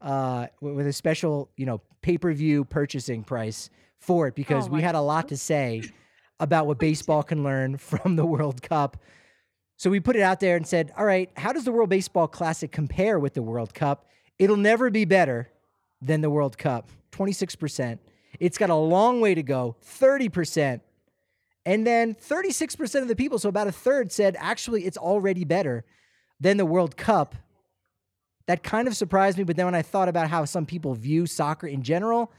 uh, 0.00 0.46
with 0.60 0.86
a 0.86 0.92
special, 0.92 1.50
you 1.56 1.66
know, 1.66 1.80
pay 2.02 2.18
per 2.18 2.32
view 2.32 2.64
purchasing 2.64 3.22
price 3.22 3.70
for 3.98 4.26
it 4.26 4.34
because 4.34 4.66
oh 4.66 4.70
we 4.70 4.80
had 4.80 4.94
a 4.94 5.00
lot 5.00 5.28
to 5.28 5.36
say 5.36 5.82
about 6.38 6.66
what 6.66 6.78
baseball 6.78 7.22
can 7.22 7.44
learn 7.44 7.76
from 7.76 8.16
the 8.16 8.24
World 8.24 8.62
Cup. 8.62 8.96
So 9.76 9.88
we 9.88 10.00
put 10.00 10.16
it 10.16 10.22
out 10.22 10.40
there 10.40 10.56
and 10.56 10.66
said, 10.66 10.92
all 10.96 11.06
right, 11.06 11.30
how 11.36 11.52
does 11.52 11.64
the 11.64 11.72
World 11.72 11.88
Baseball 11.88 12.28
Classic 12.28 12.70
compare 12.70 13.18
with 13.18 13.32
the 13.32 13.42
World 13.42 13.72
Cup? 13.72 14.06
It'll 14.38 14.58
never 14.58 14.90
be 14.90 15.06
better 15.06 15.48
than 16.02 16.20
the 16.20 16.28
World 16.30 16.58
Cup 16.58 16.90
26%. 17.12 17.98
It's 18.38 18.58
got 18.58 18.70
a 18.70 18.74
long 18.74 19.20
way 19.20 19.34
to 19.34 19.42
go, 19.42 19.76
30%. 19.84 20.80
And 21.70 21.86
then 21.86 22.16
36% 22.16 23.00
of 23.00 23.06
the 23.06 23.14
people, 23.14 23.38
so 23.38 23.48
about 23.48 23.68
a 23.68 23.72
third, 23.72 24.10
said 24.10 24.36
actually 24.40 24.86
it's 24.86 24.96
already 24.96 25.44
better 25.44 25.84
than 26.40 26.56
the 26.56 26.66
World 26.66 26.96
Cup. 26.96 27.36
That 28.48 28.64
kind 28.64 28.88
of 28.88 28.96
surprised 28.96 29.38
me. 29.38 29.44
But 29.44 29.54
then 29.54 29.66
when 29.66 29.76
I 29.76 29.82
thought 29.82 30.08
about 30.08 30.28
how 30.28 30.44
some 30.46 30.66
people 30.66 30.94
view 30.94 31.26
soccer 31.26 31.68
in 31.68 31.84
general, 31.84 32.32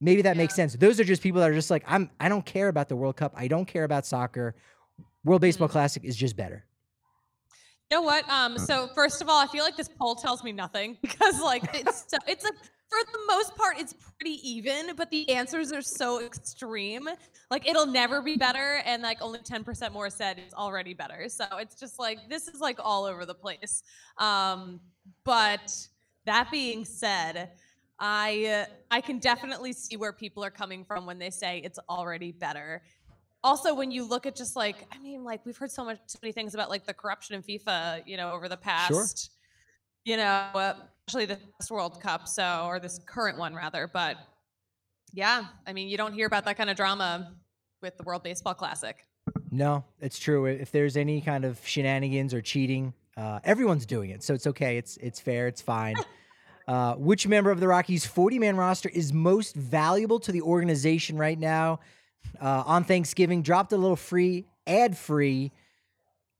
maybe 0.00 0.22
that 0.22 0.36
yeah. 0.36 0.42
makes 0.42 0.54
sense. 0.54 0.74
Those 0.74 1.00
are 1.00 1.04
just 1.04 1.20
people 1.20 1.40
that 1.40 1.50
are 1.50 1.54
just 1.54 1.68
like, 1.68 1.82
I'm 1.88 2.10
I 2.20 2.28
don't 2.28 2.46
care 2.46 2.68
about 2.68 2.88
the 2.88 2.94
World 2.94 3.16
Cup. 3.16 3.34
I 3.36 3.48
don't 3.48 3.64
care 3.64 3.82
about 3.82 4.06
soccer. 4.06 4.54
World 5.24 5.40
Baseball 5.40 5.66
mm-hmm. 5.66 5.72
Classic 5.72 6.04
is 6.04 6.14
just 6.14 6.36
better. 6.36 6.64
You 7.90 7.96
know 7.96 8.02
what? 8.02 8.28
Um, 8.28 8.56
so 8.56 8.86
first 8.94 9.20
of 9.20 9.28
all, 9.28 9.42
I 9.42 9.48
feel 9.48 9.64
like 9.64 9.76
this 9.76 9.88
poll 9.88 10.14
tells 10.14 10.44
me 10.44 10.52
nothing 10.52 10.96
because 11.02 11.40
like 11.40 11.64
it's 11.74 12.04
so, 12.06 12.18
it's 12.28 12.44
a 12.44 12.52
for 12.88 12.98
the 13.12 13.18
most 13.28 13.56
part, 13.56 13.78
it's 13.78 13.94
pretty 14.18 14.38
even, 14.48 14.94
but 14.96 15.10
the 15.10 15.28
answers 15.30 15.72
are 15.72 15.82
so 15.82 16.22
extreme. 16.22 17.08
Like 17.50 17.68
it'll 17.68 17.86
never 17.86 18.22
be 18.22 18.36
better, 18.36 18.80
and 18.84 19.02
like 19.02 19.20
only 19.20 19.40
10% 19.40 19.92
more 19.92 20.10
said 20.10 20.38
it's 20.38 20.54
already 20.54 20.94
better. 20.94 21.28
So 21.28 21.44
it's 21.58 21.74
just 21.74 21.98
like 21.98 22.28
this 22.28 22.48
is 22.48 22.60
like 22.60 22.78
all 22.82 23.04
over 23.04 23.26
the 23.26 23.34
place. 23.34 23.82
Um, 24.18 24.80
but 25.24 25.74
that 26.26 26.50
being 26.50 26.84
said, 26.84 27.50
I 27.98 28.66
I 28.90 29.00
can 29.00 29.18
definitely 29.18 29.72
see 29.72 29.96
where 29.96 30.12
people 30.12 30.44
are 30.44 30.50
coming 30.50 30.84
from 30.84 31.06
when 31.06 31.18
they 31.18 31.30
say 31.30 31.60
it's 31.64 31.78
already 31.88 32.32
better. 32.32 32.82
Also, 33.42 33.74
when 33.74 33.90
you 33.90 34.04
look 34.04 34.26
at 34.26 34.34
just 34.34 34.56
like, 34.56 34.86
I 34.92 34.98
mean, 34.98 35.22
like 35.22 35.44
we've 35.46 35.56
heard 35.56 35.70
so 35.70 35.84
much, 35.84 35.98
so 36.06 36.18
many 36.22 36.32
things 36.32 36.54
about 36.54 36.68
like 36.68 36.84
the 36.84 36.94
corruption 36.94 37.36
in 37.36 37.42
FIFA, 37.42 38.02
you 38.04 38.16
know, 38.16 38.32
over 38.32 38.48
the 38.48 38.56
past, 38.56 38.88
sure. 38.88 39.04
you 40.04 40.16
know, 40.16 40.22
uh, 40.24 40.74
especially 41.06 41.36
this 41.58 41.70
World 41.70 42.00
Cup, 42.00 42.26
so 42.26 42.64
or 42.66 42.80
this 42.80 42.98
current 43.06 43.38
one 43.38 43.54
rather. 43.54 43.88
But 43.92 44.16
yeah, 45.12 45.44
I 45.66 45.72
mean, 45.72 45.88
you 45.88 45.96
don't 45.96 46.12
hear 46.12 46.26
about 46.26 46.44
that 46.46 46.56
kind 46.56 46.68
of 46.68 46.76
drama 46.76 47.32
with 47.80 47.96
the 47.96 48.02
World 48.02 48.24
Baseball 48.24 48.54
Classic. 48.54 48.96
No, 49.52 49.84
it's 50.00 50.18
true. 50.18 50.46
If 50.46 50.72
there's 50.72 50.96
any 50.96 51.20
kind 51.20 51.44
of 51.44 51.64
shenanigans 51.64 52.34
or 52.34 52.42
cheating, 52.42 52.92
uh, 53.16 53.38
everyone's 53.44 53.86
doing 53.86 54.10
it, 54.10 54.24
so 54.24 54.34
it's 54.34 54.48
okay. 54.48 54.78
It's 54.78 54.96
it's 54.96 55.20
fair. 55.20 55.46
It's 55.46 55.62
fine. 55.62 55.94
uh, 56.68 56.94
which 56.94 57.28
member 57.28 57.52
of 57.52 57.60
the 57.60 57.68
Rockies' 57.68 58.04
40 58.04 58.40
man 58.40 58.56
roster 58.56 58.88
is 58.88 59.12
most 59.12 59.54
valuable 59.54 60.18
to 60.20 60.32
the 60.32 60.42
organization 60.42 61.16
right 61.16 61.38
now? 61.38 61.78
Uh, 62.40 62.64
on 62.66 62.82
Thanksgiving, 62.82 63.42
dropped 63.42 63.72
a 63.72 63.76
little 63.76 63.96
free, 63.96 64.46
ad 64.66 64.96
free 64.96 65.52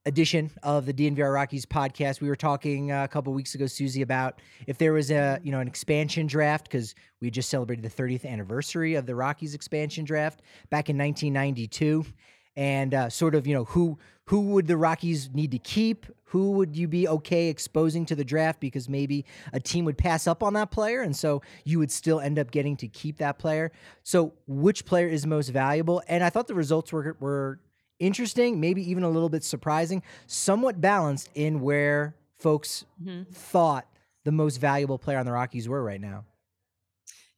edition 0.06 0.50
of 0.62 0.86
the 0.86 0.94
DNVR 0.94 1.34
Rockies 1.34 1.66
podcast. 1.66 2.20
We 2.20 2.28
were 2.28 2.36
talking 2.36 2.92
uh, 2.92 3.04
a 3.04 3.08
couple 3.08 3.34
weeks 3.34 3.54
ago, 3.54 3.66
Susie, 3.66 4.02
about 4.02 4.40
if 4.66 4.78
there 4.78 4.92
was 4.92 5.10
a 5.10 5.38
you 5.42 5.52
know 5.52 5.60
an 5.60 5.68
expansion 5.68 6.26
draft 6.26 6.64
because 6.64 6.94
we 7.20 7.30
just 7.30 7.50
celebrated 7.50 7.84
the 7.84 8.02
30th 8.02 8.24
anniversary 8.24 8.94
of 8.94 9.04
the 9.04 9.14
Rockies 9.14 9.54
expansion 9.54 10.04
draft 10.04 10.40
back 10.70 10.88
in 10.88 10.96
1992, 10.96 12.06
and 12.54 12.94
uh, 12.94 13.10
sort 13.10 13.34
of 13.34 13.46
you 13.46 13.54
know 13.54 13.64
who 13.64 13.98
who 14.26 14.40
would 14.52 14.66
the 14.66 14.76
Rockies 14.76 15.30
need 15.34 15.50
to 15.50 15.58
keep? 15.58 16.06
Who 16.30 16.52
would 16.52 16.76
you 16.76 16.88
be 16.88 17.06
okay 17.06 17.48
exposing 17.48 18.06
to 18.06 18.16
the 18.16 18.24
draft 18.24 18.60
because 18.60 18.88
maybe 18.88 19.24
a 19.52 19.60
team 19.60 19.84
would 19.84 19.96
pass 19.96 20.26
up 20.26 20.42
on 20.42 20.54
that 20.54 20.70
player, 20.70 21.02
and 21.02 21.14
so 21.16 21.42
you 21.64 21.78
would 21.78 21.90
still 21.90 22.20
end 22.20 22.38
up 22.38 22.50
getting 22.50 22.76
to 22.78 22.88
keep 22.88 23.18
that 23.18 23.38
player. 23.38 23.72
So 24.02 24.34
which 24.46 24.84
player 24.84 25.08
is 25.08 25.26
most 25.26 25.48
valuable? 25.48 26.02
And 26.08 26.22
I 26.22 26.30
thought 26.30 26.46
the 26.46 26.54
results 26.54 26.92
were 26.92 27.16
were 27.18 27.60
interesting, 27.98 28.60
maybe 28.60 28.88
even 28.88 29.02
a 29.02 29.10
little 29.10 29.28
bit 29.28 29.44
surprising, 29.44 30.02
somewhat 30.26 30.80
balanced 30.80 31.30
in 31.34 31.60
where 31.60 32.14
folks 32.38 32.84
mm-hmm. 33.02 33.30
thought 33.32 33.86
the 34.24 34.32
most 34.32 34.56
valuable 34.56 34.98
player 34.98 35.18
on 35.18 35.26
the 35.26 35.32
Rockies 35.32 35.68
were 35.68 35.82
right 35.82 36.00
now. 36.00 36.24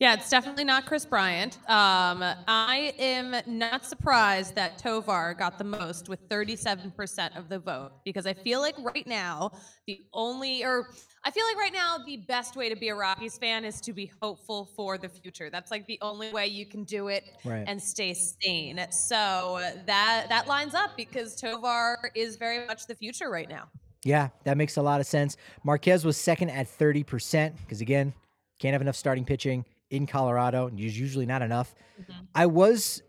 Yeah, 0.00 0.14
it's 0.14 0.30
definitely 0.30 0.62
not 0.62 0.86
Kris 0.86 1.04
Bryant. 1.04 1.56
Um, 1.68 2.22
I 2.46 2.94
am 3.00 3.34
not 3.48 3.84
surprised 3.84 4.54
that 4.54 4.78
Tovar 4.78 5.34
got 5.36 5.58
the 5.58 5.64
most 5.64 6.08
with 6.08 6.28
37% 6.28 7.36
of 7.36 7.48
the 7.48 7.58
vote 7.58 7.90
because 8.04 8.24
I 8.24 8.32
feel 8.32 8.60
like 8.60 8.76
right 8.78 9.06
now, 9.08 9.50
the 9.88 10.00
only, 10.12 10.62
or 10.62 10.86
I 11.24 11.32
feel 11.32 11.44
like 11.46 11.56
right 11.56 11.72
now, 11.72 11.98
the 12.06 12.18
best 12.28 12.54
way 12.54 12.68
to 12.68 12.76
be 12.76 12.90
a 12.90 12.94
Rockies 12.94 13.38
fan 13.38 13.64
is 13.64 13.80
to 13.80 13.92
be 13.92 14.08
hopeful 14.22 14.70
for 14.76 14.98
the 14.98 15.08
future. 15.08 15.50
That's 15.50 15.72
like 15.72 15.84
the 15.88 15.98
only 16.00 16.32
way 16.32 16.46
you 16.46 16.64
can 16.64 16.84
do 16.84 17.08
it 17.08 17.24
right. 17.44 17.64
and 17.66 17.82
stay 17.82 18.14
sane. 18.14 18.86
So 18.92 19.58
that, 19.86 20.26
that 20.28 20.46
lines 20.46 20.74
up 20.74 20.96
because 20.96 21.34
Tovar 21.34 22.12
is 22.14 22.36
very 22.36 22.64
much 22.68 22.86
the 22.86 22.94
future 22.94 23.30
right 23.30 23.48
now. 23.48 23.64
Yeah, 24.04 24.28
that 24.44 24.56
makes 24.56 24.76
a 24.76 24.82
lot 24.82 25.00
of 25.00 25.08
sense. 25.08 25.36
Marquez 25.64 26.04
was 26.04 26.16
second 26.16 26.50
at 26.50 26.68
30% 26.68 27.54
because, 27.62 27.80
again, 27.80 28.14
can't 28.60 28.74
have 28.74 28.80
enough 28.80 28.94
starting 28.94 29.24
pitching 29.24 29.64
in 29.90 30.06
Colorado, 30.06 30.66
and 30.66 30.78
there's 30.78 30.98
usually 30.98 31.26
not 31.26 31.42
enough. 31.42 31.74
Mm-hmm. 32.00 32.24
I 32.34 32.46
was 32.46 33.02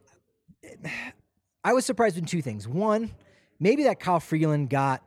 I 1.64 1.74
was 1.74 1.86
surprised 1.86 2.18
in 2.18 2.26
two 2.26 2.42
things. 2.42 2.68
One, 2.68 3.12
maybe 3.60 3.84
that 3.84 4.00
Kyle 4.00 4.20
Freeland 4.20 4.70
got 4.70 5.04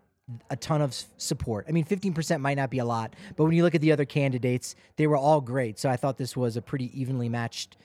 a 0.51 0.57
ton 0.57 0.81
of 0.81 0.95
support. 1.17 1.67
I 1.69 1.73
mean, 1.73 1.85
15% 1.85 2.41
might 2.41 2.57
not 2.57 2.71
be 2.71 2.79
a 2.79 2.85
lot, 2.85 3.15
but 3.37 3.45
when 3.45 3.55
you 3.55 3.63
look 3.63 3.75
at 3.75 3.81
the 3.81 3.93
other 3.93 4.05
candidates, 4.05 4.77
they 4.97 5.07
were 5.07 5.17
all 5.17 5.41
great. 5.41 5.79
So 5.79 5.91
I 5.91 5.97
thought 5.97 6.17
this 6.17 6.37
was 6.37 6.57
a 6.57 6.63
pretty 6.63 6.99
evenly 6.99 7.29
matched 7.29 7.77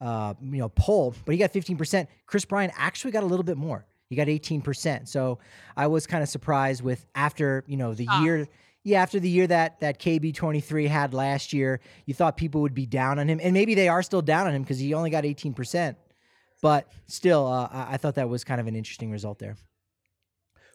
uh, 0.00 0.34
you 0.40 0.58
know, 0.58 0.68
poll, 0.70 1.14
but 1.24 1.32
he 1.32 1.38
got 1.38 1.52
15%. 1.52 2.06
Kris 2.26 2.44
Bryant 2.44 2.72
actually 2.76 3.10
got 3.10 3.22
a 3.22 3.26
little 3.26 3.42
bit 3.42 3.56
more. 3.58 3.84
He 4.08 4.16
got 4.16 4.28
18%. 4.28 5.06
So 5.06 5.38
I 5.76 5.86
was 5.86 6.06
kind 6.06 6.22
of 6.22 6.28
surprised 6.28 6.82
with 6.82 7.04
after, 7.14 7.64
you 7.66 7.76
know, 7.76 7.94
the 7.94 8.06
year 8.22 8.48
yeah, 8.82 9.02
after 9.02 9.20
the 9.20 9.28
year 9.28 9.46
that 9.46 9.80
that 9.80 10.00
KB23 10.00 10.88
had 10.88 11.12
last 11.12 11.52
year, 11.52 11.80
you 12.06 12.14
thought 12.14 12.36
people 12.36 12.62
would 12.62 12.74
be 12.74 12.86
down 12.86 13.18
on 13.18 13.28
him, 13.28 13.40
and 13.42 13.52
maybe 13.52 13.74
they 13.74 13.88
are 13.88 14.02
still 14.02 14.22
down 14.22 14.46
on 14.46 14.54
him 14.54 14.62
because 14.62 14.78
he 14.78 14.94
only 14.94 15.10
got 15.10 15.24
18 15.24 15.52
percent. 15.52 15.98
But 16.62 16.90
still, 17.06 17.46
uh, 17.46 17.68
I 17.72 17.96
thought 17.96 18.16
that 18.16 18.28
was 18.28 18.44
kind 18.44 18.60
of 18.60 18.66
an 18.66 18.76
interesting 18.76 19.10
result 19.10 19.38
there. 19.38 19.56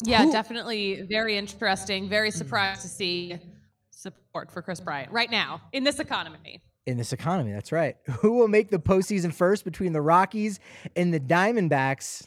Yeah, 0.04 0.26
definitely 0.26 1.04
very 1.04 1.38
interesting. 1.38 2.10
Very 2.10 2.32
surprised 2.32 2.82
to 2.82 2.88
see 2.88 3.38
support 3.92 4.52
for 4.52 4.62
Kris 4.62 4.80
Bryant 4.80 5.12
right 5.12 5.32
now 5.32 5.62
in 5.72 5.84
this 5.84 6.00
economy. 6.00 6.62
In 6.86 6.98
this 6.98 7.14
economy, 7.14 7.54
that's 7.54 7.72
right. 7.72 7.96
Who 8.20 8.34
will 8.34 8.48
make 8.48 8.70
the 8.70 8.78
postseason 8.78 9.34
first 9.34 9.64
between 9.64 9.94
the 9.94 10.02
Rockies 10.02 10.60
and 10.96 11.14
the 11.14 11.20
Diamondbacks? 11.20 12.26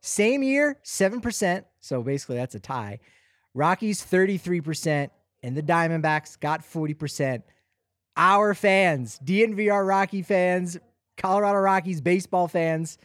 Same 0.00 0.42
year, 0.42 0.78
seven 0.82 1.20
percent. 1.20 1.66
So 1.80 2.02
basically, 2.02 2.36
that's 2.36 2.56
a 2.56 2.60
tie. 2.60 2.98
Rockies 3.54 4.04
33%, 4.04 5.10
and 5.42 5.56
the 5.56 5.62
Diamondbacks 5.62 6.38
got 6.38 6.62
40%. 6.62 7.42
Our 8.16 8.54
fans, 8.54 9.18
DNVR 9.24 9.86
Rocky 9.86 10.22
fans, 10.22 10.78
Colorado 11.16 11.58
Rockies 11.58 12.00
baseball 12.00 12.48
fans, 12.48 12.98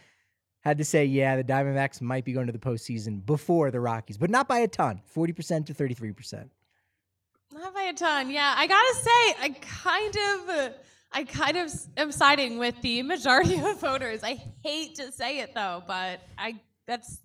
had 0.62 0.77
to 0.77 0.86
say, 0.86 1.06
yeah, 1.06 1.36
the 1.36 1.44
Diamondbacks 1.44 2.01
might 2.01 2.25
be 2.25 2.34
going 2.34 2.48
to 2.48 2.51
the 2.51 2.60
postseason 2.60 3.25
before 3.25 3.72
the 3.72 3.80
Rockies, 3.80 4.18
but 4.18 4.30
not 4.30 4.48
by 4.48 4.60
a 4.60 4.68
ton 4.68 5.01
40% 5.16 5.66
to 5.68 5.74
33%. 5.74 6.50
Not 7.54 7.74
by 7.74 7.84
a 7.84 7.94
ton. 7.94 8.30
Yeah, 8.30 8.54
I 8.56 8.68
gotta 8.68 8.96
say, 8.96 9.10
I 9.42 9.56
kind 9.62 10.16
of. 10.16 10.74
I 11.10 11.24
kind 11.24 11.56
of 11.56 11.72
am 11.96 12.12
siding 12.12 12.58
with 12.58 12.82
the 12.82 13.01
majority 13.01 13.58
of 13.62 13.80
voters. 13.80 14.24
I 14.24 14.44
hate 14.62 14.96
to 14.96 15.10
say 15.13 15.39
it 15.39 15.56
though, 15.56 15.82
but 15.88 16.20
I 16.38 16.60
that's 16.86 17.22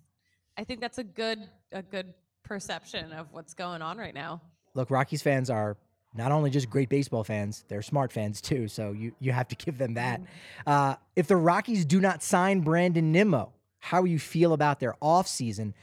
I 0.57 0.63
think 0.63 0.79
that's 0.79 0.99
a 0.99 1.03
good 1.03 1.49
a 1.73 1.81
good 1.81 2.13
perception 2.43 3.11
of 3.13 3.27
what's 3.31 3.53
going 3.53 3.81
on 3.81 3.97
right 3.97 4.13
now. 4.13 4.41
Look, 4.73 4.89
Rockies 4.89 5.21
fans 5.21 5.49
are 5.49 5.77
not 6.13 6.31
only 6.31 6.49
just 6.49 6.69
great 6.69 6.89
baseball 6.89 7.23
fans, 7.23 7.65
they're 7.67 7.81
smart 7.81 8.11
fans 8.11 8.41
too. 8.41 8.67
So 8.67 8.91
you 8.91 9.13
you 9.19 9.31
have 9.31 9.47
to 9.49 9.55
give 9.65 9.77
them 9.77 9.95
that. 9.95 10.21
Mm-hmm. 10.21 10.69
Uh, 10.69 10.95
if 11.15 11.27
the 11.27 11.35
Rockies 11.35 11.85
do 11.85 11.99
not 11.99 12.21
sign 12.23 12.61
Brandon 12.61 13.11
Nimmo, 13.11 13.53
how 13.79 14.03
you 14.03 14.19
feel 14.19 14.53
about 14.53 14.79
their 14.79 14.95
offseason? 15.01 15.73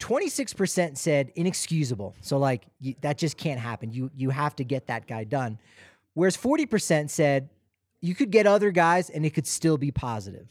26% 0.00 0.96
said 0.96 1.32
inexcusable. 1.36 2.14
So 2.20 2.36
like 2.36 2.64
you, 2.80 2.94
that 3.00 3.16
just 3.16 3.36
can't 3.36 3.60
happen. 3.60 3.92
You 3.92 4.10
you 4.14 4.30
have 4.30 4.56
to 4.56 4.64
get 4.64 4.86
that 4.88 5.06
guy 5.06 5.24
done. 5.24 5.58
Whereas 6.14 6.36
40% 6.36 7.10
said 7.10 7.48
you 8.00 8.14
could 8.14 8.30
get 8.30 8.46
other 8.46 8.70
guys 8.70 9.10
and 9.10 9.24
it 9.24 9.30
could 9.30 9.46
still 9.46 9.76
be 9.76 9.90
positive. 9.90 10.46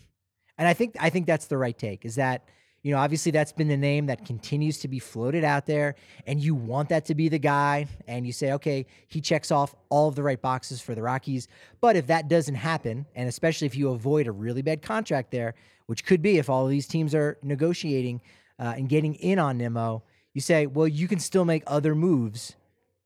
And 0.58 0.68
I 0.68 0.74
think 0.74 0.96
I 1.00 1.10
think 1.10 1.28
that's 1.28 1.46
the 1.46 1.58
right 1.58 1.78
take 1.78 2.06
is 2.06 2.16
that 2.16 2.48
you 2.84 2.92
know, 2.92 3.00
obviously 3.00 3.32
that's 3.32 3.54
been 3.54 3.70
the 3.70 3.78
name 3.78 4.06
that 4.08 4.26
continues 4.26 4.78
to 4.80 4.90
be 4.90 5.00
floated 5.00 5.46
out 5.46 5.66
there, 5.66 5.96
and 6.28 6.40
you 6.40 6.54
want 6.54 6.90
that 6.90 7.06
to 7.06 7.16
be 7.16 7.30
the 7.30 7.40
guy, 7.40 7.88
and 8.08 8.28
you 8.28 8.34
say, 8.34 8.52
okay, 8.52 8.86
he 9.08 9.22
checks 9.22 9.52
off 9.52 9.74
all 9.90 10.10
of 10.10 10.16
the 10.16 10.24
right 10.24 10.42
boxes 10.42 10.82
for 10.82 10.94
the 10.94 11.02
Rockies. 11.02 11.48
But 11.80 11.96
if 11.96 12.08
that 12.08 12.28
doesn't 12.28 12.56
happen, 12.56 13.06
and 13.16 13.30
especially 13.30 13.68
if 13.68 13.76
you 13.76 13.90
avoid 13.90 14.28
a 14.28 14.32
really 14.32 14.62
bad 14.62 14.82
contract 14.82 15.32
there, 15.32 15.56
which 15.86 16.06
could 16.06 16.22
be 16.22 16.38
if 16.38 16.50
all 16.50 16.66
of 16.66 16.70
these 16.70 16.88
teams 16.88 17.16
are 17.16 17.38
negotiating 17.42 18.22
uh, 18.60 18.74
and 18.76 18.90
getting 18.90 19.16
in 19.16 19.40
on 19.40 19.58
Nimmo, 19.58 20.04
you 20.34 20.42
say, 20.42 20.66
well, 20.66 20.88
you 20.88 21.08
can 21.08 21.20
still 21.20 21.46
make 21.46 21.64
other 21.68 21.96
moves 21.96 22.56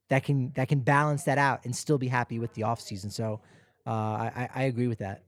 that 0.09 0.23
can 0.23 0.51
that 0.55 0.69
can 0.69 0.79
balance 0.79 1.23
that 1.23 1.37
out 1.37 1.65
and 1.65 1.75
still 1.75 1.97
be 1.97 2.07
happy 2.07 2.39
with 2.39 2.53
the 2.53 2.61
offseason. 2.61 3.11
So 3.11 3.41
uh, 3.85 3.89
I, 3.89 4.49
I 4.55 4.63
agree 4.63 4.87
with 4.87 4.99
that. 4.99 5.23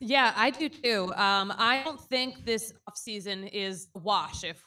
Yeah, 0.00 0.32
I 0.34 0.50
do 0.50 0.70
too. 0.70 1.12
Um, 1.14 1.52
I 1.58 1.82
don't 1.84 2.00
think 2.00 2.46
this 2.46 2.72
offseason 2.88 3.50
is 3.52 3.88
a 3.94 3.98
wash 3.98 4.44
if 4.44 4.62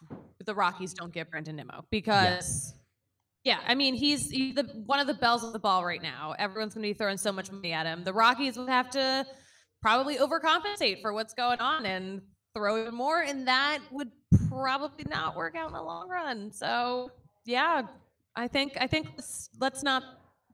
the 0.46 0.54
Rockies 0.54 0.94
don't 0.94 1.12
get 1.12 1.32
Brendan 1.32 1.56
Nimmo 1.56 1.86
because, 1.90 2.76
yeah, 3.44 3.58
I 3.68 3.74
mean 3.74 3.96
he's, 3.96 4.30
he's 4.30 4.54
the, 4.54 4.64
one 4.86 5.00
of 5.00 5.08
the 5.08 5.16
bells 5.16 5.44
of 5.44 5.52
the 5.52 5.60
ball 5.60 5.84
right 5.84 6.04
now. 6.04 6.36
Everyone's 6.38 6.76
going 6.76 6.84
to 6.84 6.90
be 6.90 6.94
throwing 6.94 7.18
so 7.18 7.32
much 7.32 7.52
money 7.52 7.74
at 7.74 7.88
him. 7.88 8.04
The 8.04 8.14
Rockies 8.14 8.58
would 8.58 8.70
have 8.70 8.92
to 8.92 9.26
probably 9.82 10.18
overcompensate 10.18 11.02
for 11.02 11.14
what's 11.14 11.34
going 11.34 11.60
on 11.60 11.88
and 11.88 12.22
throw 12.56 12.80
even 12.80 12.94
more, 12.94 13.22
and 13.22 13.48
that 13.48 13.80
would 13.92 14.12
probably 14.50 15.06
not 15.10 15.36
work 15.36 15.56
out 15.56 15.68
in 15.68 15.74
the 15.74 15.82
long 15.82 16.10
run. 16.10 16.52
So, 16.52 17.10
yeah, 17.46 17.82
I 18.36 18.48
think 18.48 18.78
I 18.80 18.86
think 18.86 19.08
let's, 19.18 19.50
let's 19.60 19.82
not 19.82 20.04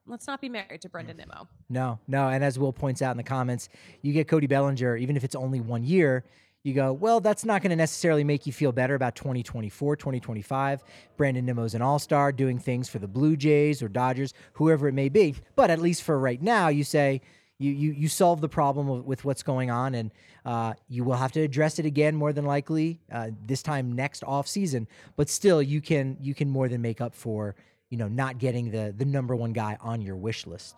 Let's 0.09 0.27
not 0.27 0.41
be 0.41 0.49
married 0.49 0.81
to 0.81 0.89
Brendan 0.89 1.17
Nimmo. 1.17 1.47
No, 1.69 1.99
no. 2.07 2.29
And 2.29 2.43
as 2.43 2.57
Will 2.57 2.73
points 2.73 3.01
out 3.01 3.11
in 3.11 3.17
the 3.17 3.23
comments, 3.23 3.69
you 4.01 4.11
get 4.11 4.27
Cody 4.27 4.47
Bellinger, 4.47 4.97
even 4.97 5.15
if 5.15 5.23
it's 5.23 5.35
only 5.35 5.61
one 5.61 5.83
year, 5.83 6.25
you 6.63 6.73
go, 6.73 6.91
well, 6.91 7.21
that's 7.21 7.45
not 7.45 7.61
going 7.61 7.69
to 7.69 7.75
necessarily 7.75 8.23
make 8.23 8.45
you 8.45 8.51
feel 8.51 8.71
better 8.71 8.95
about 8.95 9.15
2024, 9.15 9.95
2025. 9.95 10.83
Brandon 11.15 11.45
Nimmo's 11.45 11.73
an 11.73 11.81
all 11.81 11.99
star 11.99 12.31
doing 12.31 12.59
things 12.59 12.89
for 12.89 12.99
the 12.99 13.07
Blue 13.07 13.37
Jays 13.37 13.81
or 13.81 13.87
Dodgers, 13.87 14.33
whoever 14.53 14.87
it 14.87 14.93
may 14.93 15.09
be. 15.09 15.35
But 15.55 15.69
at 15.69 15.79
least 15.79 16.03
for 16.03 16.19
right 16.19 16.41
now, 16.41 16.67
you 16.67 16.83
say, 16.83 17.21
you, 17.59 17.71
you, 17.71 17.91
you 17.91 18.07
solve 18.07 18.41
the 18.41 18.49
problem 18.49 19.05
with 19.05 19.25
what's 19.25 19.43
going 19.43 19.69
on, 19.69 19.93
and 19.93 20.11
uh, 20.45 20.73
you 20.87 21.03
will 21.03 21.15
have 21.15 21.33
to 21.33 21.41
address 21.41 21.77
it 21.77 21.85
again 21.85 22.15
more 22.15 22.31
than 22.31 22.45
likely 22.45 23.01
uh, 23.11 23.31
this 23.45 23.61
time 23.61 23.91
next 23.91 24.23
off 24.23 24.47
season. 24.47 24.87
But 25.17 25.29
still, 25.29 25.61
you 25.61 25.81
can 25.81 26.17
you 26.21 26.33
can 26.33 26.49
more 26.49 26.69
than 26.69 26.81
make 26.81 27.01
up 27.01 27.13
for 27.13 27.55
you 27.89 27.98
know, 27.98 28.08
not 28.08 28.38
getting 28.38 28.72
the 28.72 28.93
the 28.96 29.05
number 29.05 29.36
one 29.36 29.53
guy 29.53 29.77
on 29.81 30.01
your 30.01 30.15
wish 30.15 30.46
list. 30.46 30.75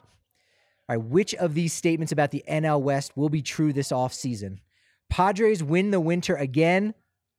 All 0.89 0.97
right, 0.97 1.05
which 1.05 1.35
of 1.35 1.53
these 1.53 1.73
statements 1.73 2.11
about 2.11 2.31
the 2.31 2.43
NL 2.49 2.81
West 2.81 3.15
will 3.15 3.29
be 3.29 3.41
true 3.41 3.73
this 3.73 3.91
offseason? 3.91 4.57
Padres 5.09 5.63
win 5.63 5.91
the 5.91 5.99
winter 5.99 6.35
again, 6.35 6.93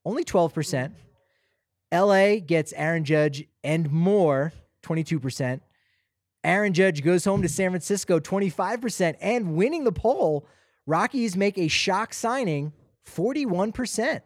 only 0.04 0.24
12%. 0.24 0.92
LA 1.92 2.36
gets 2.36 2.72
Aaron 2.74 3.04
Judge 3.04 3.44
and 3.64 3.90
more, 3.90 4.52
22%. 4.82 5.60
Aaron 6.44 6.72
Judge 6.72 7.02
goes 7.02 7.24
home 7.24 7.42
to 7.42 7.48
San 7.48 7.70
Francisco, 7.70 8.18
25%. 8.18 9.16
And 9.20 9.54
winning 9.54 9.84
the 9.84 9.92
poll, 9.92 10.46
Rockies 10.86 11.36
make 11.36 11.58
a 11.58 11.68
shock 11.68 12.12
signing, 12.12 12.72
41%. 13.08 14.22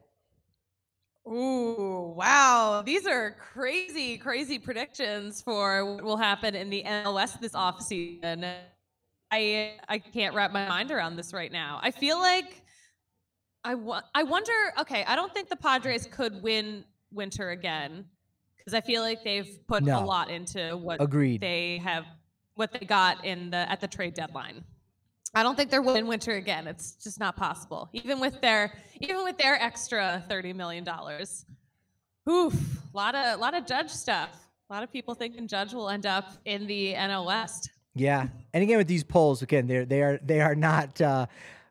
Ooh, 1.28 2.14
wow. 2.16 2.82
These 2.86 3.06
are 3.06 3.36
crazy, 3.52 4.16
crazy 4.16 4.58
predictions 4.58 5.42
for 5.42 5.84
what 5.84 6.04
will 6.04 6.16
happen 6.16 6.54
in 6.54 6.70
the 6.70 6.84
NLS 6.86 7.40
this 7.40 7.52
offseason. 7.52 8.54
I 9.32 9.72
I 9.88 9.98
can't 9.98 10.34
wrap 10.34 10.52
my 10.52 10.68
mind 10.68 10.90
around 10.92 11.16
this 11.16 11.32
right 11.32 11.50
now. 11.50 11.80
I 11.82 11.90
feel 11.90 12.18
like 12.18 12.62
I 13.64 13.74
wa- 13.74 14.02
I 14.14 14.22
wonder, 14.22 14.52
okay, 14.78 15.04
I 15.06 15.16
don't 15.16 15.34
think 15.34 15.48
the 15.48 15.56
Padres 15.56 16.06
could 16.06 16.40
win 16.42 16.84
winter 17.10 17.50
again 17.50 18.04
because 18.56 18.74
I 18.74 18.80
feel 18.80 19.02
like 19.02 19.24
they've 19.24 19.58
put 19.66 19.82
no. 19.82 19.98
a 19.98 20.04
lot 20.04 20.30
into 20.30 20.76
what 20.76 21.02
Agreed. 21.02 21.40
they 21.40 21.78
have 21.78 22.04
what 22.54 22.72
they 22.72 22.86
got 22.86 23.24
in 23.24 23.50
the 23.50 23.68
at 23.70 23.80
the 23.80 23.88
trade 23.88 24.14
deadline. 24.14 24.62
I 25.36 25.42
don't 25.42 25.54
think 25.54 25.70
they're 25.70 25.82
winning 25.82 26.06
winter 26.06 26.32
again. 26.32 26.66
It's 26.66 26.92
just 26.92 27.20
not 27.20 27.36
possible. 27.36 27.90
Even 27.92 28.20
with 28.20 28.40
their 28.40 28.72
even 29.02 29.22
with 29.22 29.36
their 29.36 29.60
extra 29.62 30.24
thirty 30.30 30.54
million 30.54 30.82
dollars. 30.82 31.44
Oof, 32.26 32.54
a 32.54 32.96
lot 32.96 33.14
of 33.14 33.38
a 33.38 33.40
lot 33.40 33.52
of 33.52 33.66
Judge 33.66 33.90
stuff. 33.90 34.30
A 34.70 34.72
lot 34.72 34.82
of 34.82 34.90
people 34.90 35.14
thinking 35.14 35.46
Judge 35.46 35.74
will 35.74 35.90
end 35.90 36.06
up 36.06 36.32
in 36.46 36.66
the 36.66 36.94
NL 36.94 37.26
West. 37.26 37.70
Yeah, 37.94 38.28
and 38.54 38.62
again 38.62 38.78
with 38.78 38.88
these 38.88 39.04
polls, 39.04 39.42
again 39.42 39.66
they're 39.66 39.84
they 39.84 40.02
are 40.02 40.18
they 40.24 40.40
are 40.40 40.54
not 40.54 40.98
uh, 41.02 41.26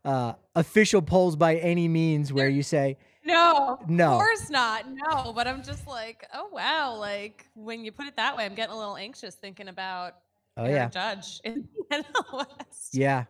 uh, 0.05 0.33
official 0.55 1.01
polls 1.01 1.35
by 1.35 1.55
any 1.55 1.87
means. 1.87 2.31
Where 2.31 2.47
you 2.47 2.61
say 2.61 2.97
no, 3.25 3.79
no, 3.87 4.11
of 4.11 4.19
course 4.19 4.51
not. 4.51 4.85
No, 4.91 5.33
but 5.33 5.47
I'm 5.47 5.63
just 5.63 5.87
like, 5.87 6.27
oh 6.35 6.49
wow, 6.51 6.95
like 6.97 7.47
when 7.55 7.83
you 7.83 7.91
put 7.91 8.05
it 8.05 8.15
that 8.17 8.37
way, 8.37 8.45
I'm 8.45 8.53
getting 8.53 8.75
a 8.75 8.77
little 8.77 8.95
anxious 8.95 9.33
thinking 9.33 9.69
about 9.69 10.17
oh 10.55 10.67
yeah 10.67 10.87
Judge 10.87 11.41
in 11.43 11.67
the 11.89 11.95
NL 12.03 12.47
West. 12.59 12.93
Yeah, 12.93 13.25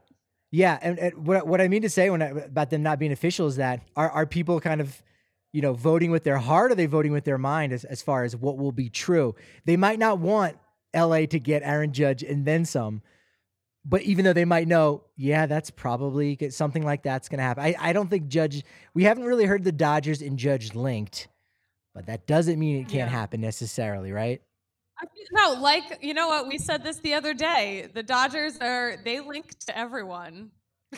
yeah, 0.51 0.77
and, 0.81 0.97
and, 0.99 1.25
what 1.25 1.47
what 1.47 1.61
I 1.61 1.67
mean 1.67 1.81
to 1.81 1.89
say 1.89 2.09
when 2.09 2.21
I, 2.21 2.27
about 2.27 2.69
them 2.69 2.83
not 2.83 2.99
being 2.99 3.11
official 3.11 3.47
is 3.47 3.57
that 3.57 3.81
are 3.95 4.09
are 4.09 4.25
people 4.25 4.59
kind 4.59 4.81
of 4.81 5.01
you 5.51 5.61
know 5.61 5.73
voting 5.73 6.11
with 6.11 6.23
their 6.23 6.37
heart 6.37 6.71
or 6.71 6.73
are 6.73 6.75
they 6.75 6.85
voting 6.85 7.11
with 7.11 7.25
their 7.25 7.37
mind 7.37 7.73
as 7.73 7.83
as 7.83 8.01
far 8.01 8.23
as 8.23 8.35
what 8.35 8.57
will 8.57 8.71
be 8.71 8.89
true? 8.89 9.35
They 9.65 9.77
might 9.77 9.99
not 9.99 10.19
want 10.19 10.57
LA 10.95 11.25
to 11.25 11.39
get 11.39 11.63
Aaron 11.63 11.91
Judge 11.93 12.23
and 12.23 12.45
then 12.45 12.65
some, 12.65 13.01
but 13.83 14.01
even 14.03 14.23
though 14.25 14.33
they 14.33 14.45
might 14.45 14.67
know, 14.67 15.03
yeah, 15.17 15.45
that's 15.45 15.71
probably 15.71 16.37
something 16.49 16.83
like 16.83 17.03
that's 17.03 17.27
going 17.27 17.39
to 17.39 17.43
happen. 17.43 17.63
I 17.63 17.75
I 17.79 17.93
don't 17.93 18.09
think 18.09 18.27
Judge. 18.27 18.63
We 18.93 19.03
haven't 19.03 19.25
really 19.25 19.45
heard 19.45 19.63
the 19.63 19.71
Dodgers 19.71 20.21
and 20.21 20.37
Judge 20.39 20.73
linked, 20.73 21.27
but 21.93 22.05
that 22.05 22.27
doesn't 22.27 22.59
mean 22.59 22.77
it 22.77 22.87
can't 22.87 23.11
yeah. 23.11 23.17
happen 23.17 23.41
necessarily, 23.41 24.11
right? 24.11 24.41
No, 25.31 25.57
like 25.59 25.99
you 26.01 26.13
know 26.13 26.27
what 26.27 26.47
we 26.47 26.57
said 26.57 26.83
this 26.83 26.97
the 26.99 27.13
other 27.13 27.33
day. 27.33 27.89
The 27.93 28.03
Dodgers 28.03 28.57
are 28.59 28.97
they 29.03 29.19
link 29.19 29.57
to 29.67 29.77
everyone. 29.77 30.51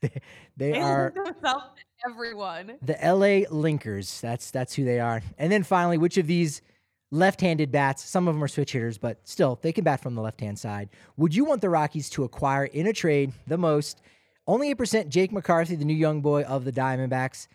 they, 0.00 0.08
they, 0.56 0.72
they 0.72 0.80
are 0.80 1.12
themselves 1.14 1.66
everyone. 2.08 2.74
The 2.82 2.94
LA 2.94 3.46
Linkers. 3.50 4.20
That's 4.20 4.50
that's 4.50 4.74
who 4.74 4.84
they 4.84 5.00
are. 5.00 5.22
And 5.38 5.50
then 5.50 5.62
finally, 5.62 5.98
which 5.98 6.16
of 6.16 6.26
these 6.26 6.62
left-handed 7.10 7.72
bats? 7.72 8.04
Some 8.04 8.28
of 8.28 8.34
them 8.34 8.44
are 8.44 8.48
switch 8.48 8.72
hitters, 8.72 8.98
but 8.98 9.20
still 9.24 9.58
they 9.62 9.72
can 9.72 9.84
bat 9.84 10.00
from 10.00 10.14
the 10.14 10.22
left-hand 10.22 10.58
side. 10.58 10.90
Would 11.16 11.34
you 11.34 11.44
want 11.44 11.60
the 11.60 11.70
Rockies 11.70 12.10
to 12.10 12.24
acquire 12.24 12.64
in 12.64 12.86
a 12.86 12.92
trade 12.92 13.32
the 13.46 13.58
most? 13.58 14.02
Only 14.46 14.74
8% 14.74 15.08
Jake 15.08 15.30
McCarthy, 15.30 15.76
the 15.76 15.84
new 15.84 15.94
young 15.94 16.22
boy 16.22 16.42
of 16.44 16.64
the 16.64 16.72
Diamondbacks. 16.72 17.48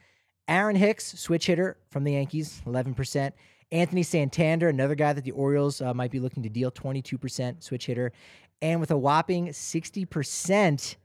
Aaron 0.47 0.75
Hicks, 0.75 1.19
switch 1.19 1.47
hitter 1.47 1.77
from 1.89 2.03
the 2.03 2.11
Yankees, 2.11 2.61
11%. 2.67 3.31
Anthony 3.73 4.03
Santander, 4.03 4.69
another 4.69 4.93
guy 4.93 5.13
that 5.13 5.23
the 5.23 5.31
Orioles 5.31 5.81
uh, 5.81 5.93
might 5.95 6.11
be 6.11 6.19
looking 6.19 6.43
to 6.43 6.49
deal, 6.49 6.71
22% 6.71 7.63
switch 7.63 7.87
hitter. 7.87 8.13
And 8.61 8.79
with 8.79 8.91
a 8.91 8.97
whopping 8.97 9.47
60%, 9.47 10.95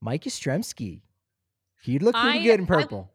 Mike 0.00 0.22
Yastrzemski. 0.22 1.00
He'd 1.82 2.02
look 2.02 2.14
pretty 2.14 2.38
I, 2.38 2.42
good 2.42 2.60
in 2.60 2.66
purple. 2.66 3.10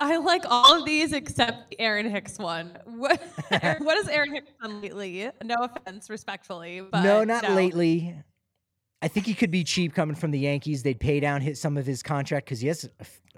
I, 0.00 0.14
I, 0.14 0.16
like 0.16 0.44
all 0.48 0.78
of 0.78 0.86
these 0.86 1.12
except 1.12 1.74
Aaron 1.78 2.10
Hicks 2.10 2.38
one. 2.38 2.78
What, 2.86 3.22
what 3.48 3.96
has 3.96 4.08
Aaron 4.08 4.32
Hicks 4.32 4.50
done 4.60 4.80
lately? 4.80 5.30
No 5.44 5.56
offense, 5.60 6.08
respectfully. 6.08 6.80
But 6.80 7.02
no, 7.02 7.22
not 7.22 7.42
no. 7.42 7.54
lately. 7.54 8.14
I 9.02 9.08
think 9.08 9.26
he 9.26 9.34
could 9.34 9.50
be 9.50 9.62
cheap 9.62 9.94
coming 9.94 10.16
from 10.16 10.30
the 10.30 10.38
Yankees. 10.38 10.82
They'd 10.82 10.98
pay 10.98 11.20
down 11.20 11.42
his, 11.42 11.60
some 11.60 11.76
of 11.76 11.84
his 11.84 12.02
contract 12.02 12.46
because 12.46 12.60
he 12.60 12.68
has, 12.68 12.88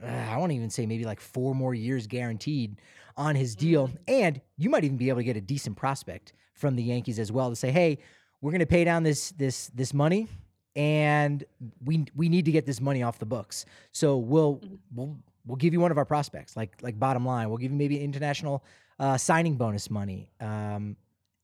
uh, 0.02 0.06
I 0.06 0.37
won't 0.37 0.52
even 0.52 0.70
say 0.70 0.87
maybe 0.87 1.04
like 1.04 1.20
four 1.20 1.52
more 1.54 1.75
years 1.75 2.06
guaranteed 2.06 2.80
on 3.18 3.34
his 3.34 3.54
deal. 3.54 3.88
Mm-hmm. 3.88 3.96
And 4.08 4.40
you 4.56 4.70
might 4.70 4.84
even 4.84 4.96
be 4.96 5.10
able 5.10 5.18
to 5.18 5.25
get 5.25 5.37
a 5.37 5.42
decent 5.42 5.76
prospect 5.76 6.32
from 6.54 6.76
the 6.76 6.82
Yankees 6.82 7.18
as 7.18 7.30
well 7.30 7.50
to 7.50 7.56
say, 7.56 7.70
hey, 7.70 7.98
we're 8.40 8.52
going 8.52 8.60
to 8.60 8.66
pay 8.66 8.84
down 8.84 9.02
this 9.02 9.32
this 9.32 9.66
this 9.75 9.92
money, 9.92 10.28
and 10.76 11.44
we 11.84 12.06
we 12.14 12.28
need 12.28 12.44
to 12.44 12.52
get 12.52 12.64
this 12.64 12.80
money 12.80 13.02
off 13.02 13.18
the 13.18 13.26
books. 13.26 13.66
So 13.92 14.16
we'll 14.16 14.56
mm-hmm. 14.56 14.76
we'll 14.94 15.16
we'll 15.44 15.56
give 15.56 15.72
you 15.72 15.80
one 15.80 15.90
of 15.90 15.98
our 15.98 16.04
prospects. 16.04 16.56
Like 16.56 16.76
like 16.80 16.98
bottom 16.98 17.26
line, 17.26 17.48
we'll 17.48 17.58
give 17.58 17.72
you 17.72 17.76
maybe 17.76 18.00
international 18.00 18.64
uh, 18.98 19.18
signing 19.18 19.56
bonus 19.56 19.90
money. 19.90 20.30
Um, 20.40 20.96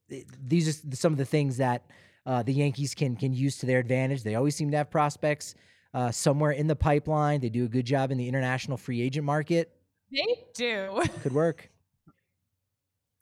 these 0.08 0.68
are 0.68 0.96
some 0.96 1.12
of 1.12 1.18
the 1.18 1.24
things 1.24 1.56
that 1.56 1.82
uh, 2.26 2.42
the 2.44 2.52
Yankees 2.52 2.94
can 2.94 3.16
can 3.16 3.32
use 3.32 3.58
to 3.58 3.66
their 3.66 3.80
advantage. 3.80 4.22
They 4.22 4.36
always 4.36 4.54
seem 4.54 4.70
to 4.70 4.76
have 4.76 4.90
prospects 4.90 5.56
uh, 5.94 6.12
somewhere 6.12 6.52
in 6.52 6.68
the 6.68 6.76
pipeline. 6.76 7.40
They 7.40 7.48
do 7.48 7.64
a 7.64 7.68
good 7.68 7.86
job 7.86 8.12
in 8.12 8.18
the 8.18 8.28
international 8.28 8.76
free 8.76 9.02
agent 9.02 9.26
market. 9.26 9.72
They 10.14 10.44
do. 10.54 11.02
Could 11.22 11.32
work. 11.32 11.70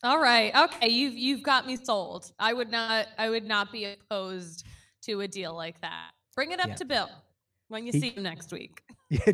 All 0.03 0.21
right. 0.21 0.55
Okay, 0.55 0.89
you've 0.89 1.15
you've 1.15 1.43
got 1.43 1.67
me 1.67 1.77
sold. 1.77 2.31
I 2.39 2.53
would 2.53 2.71
not 2.71 3.07
I 3.17 3.31
would 3.31 3.45
not 3.45 3.73
be 3.73 3.87
opposed 3.87 4.67
to 5.03 5.21
a 5.21 5.29
deal 5.29 5.55
like 5.55 5.81
that. 5.81 6.11
Bring 6.35 6.53
it 6.53 6.61
up 6.61 6.69
yeah. 6.69 6.75
to 6.75 6.85
Bill 6.85 7.11
when 7.69 7.87
you 7.87 7.93
he, 7.93 8.01
see 8.01 8.11
him 8.11 8.23
next 8.25 8.53
week. 8.53 8.83
Yeah, 9.13 9.33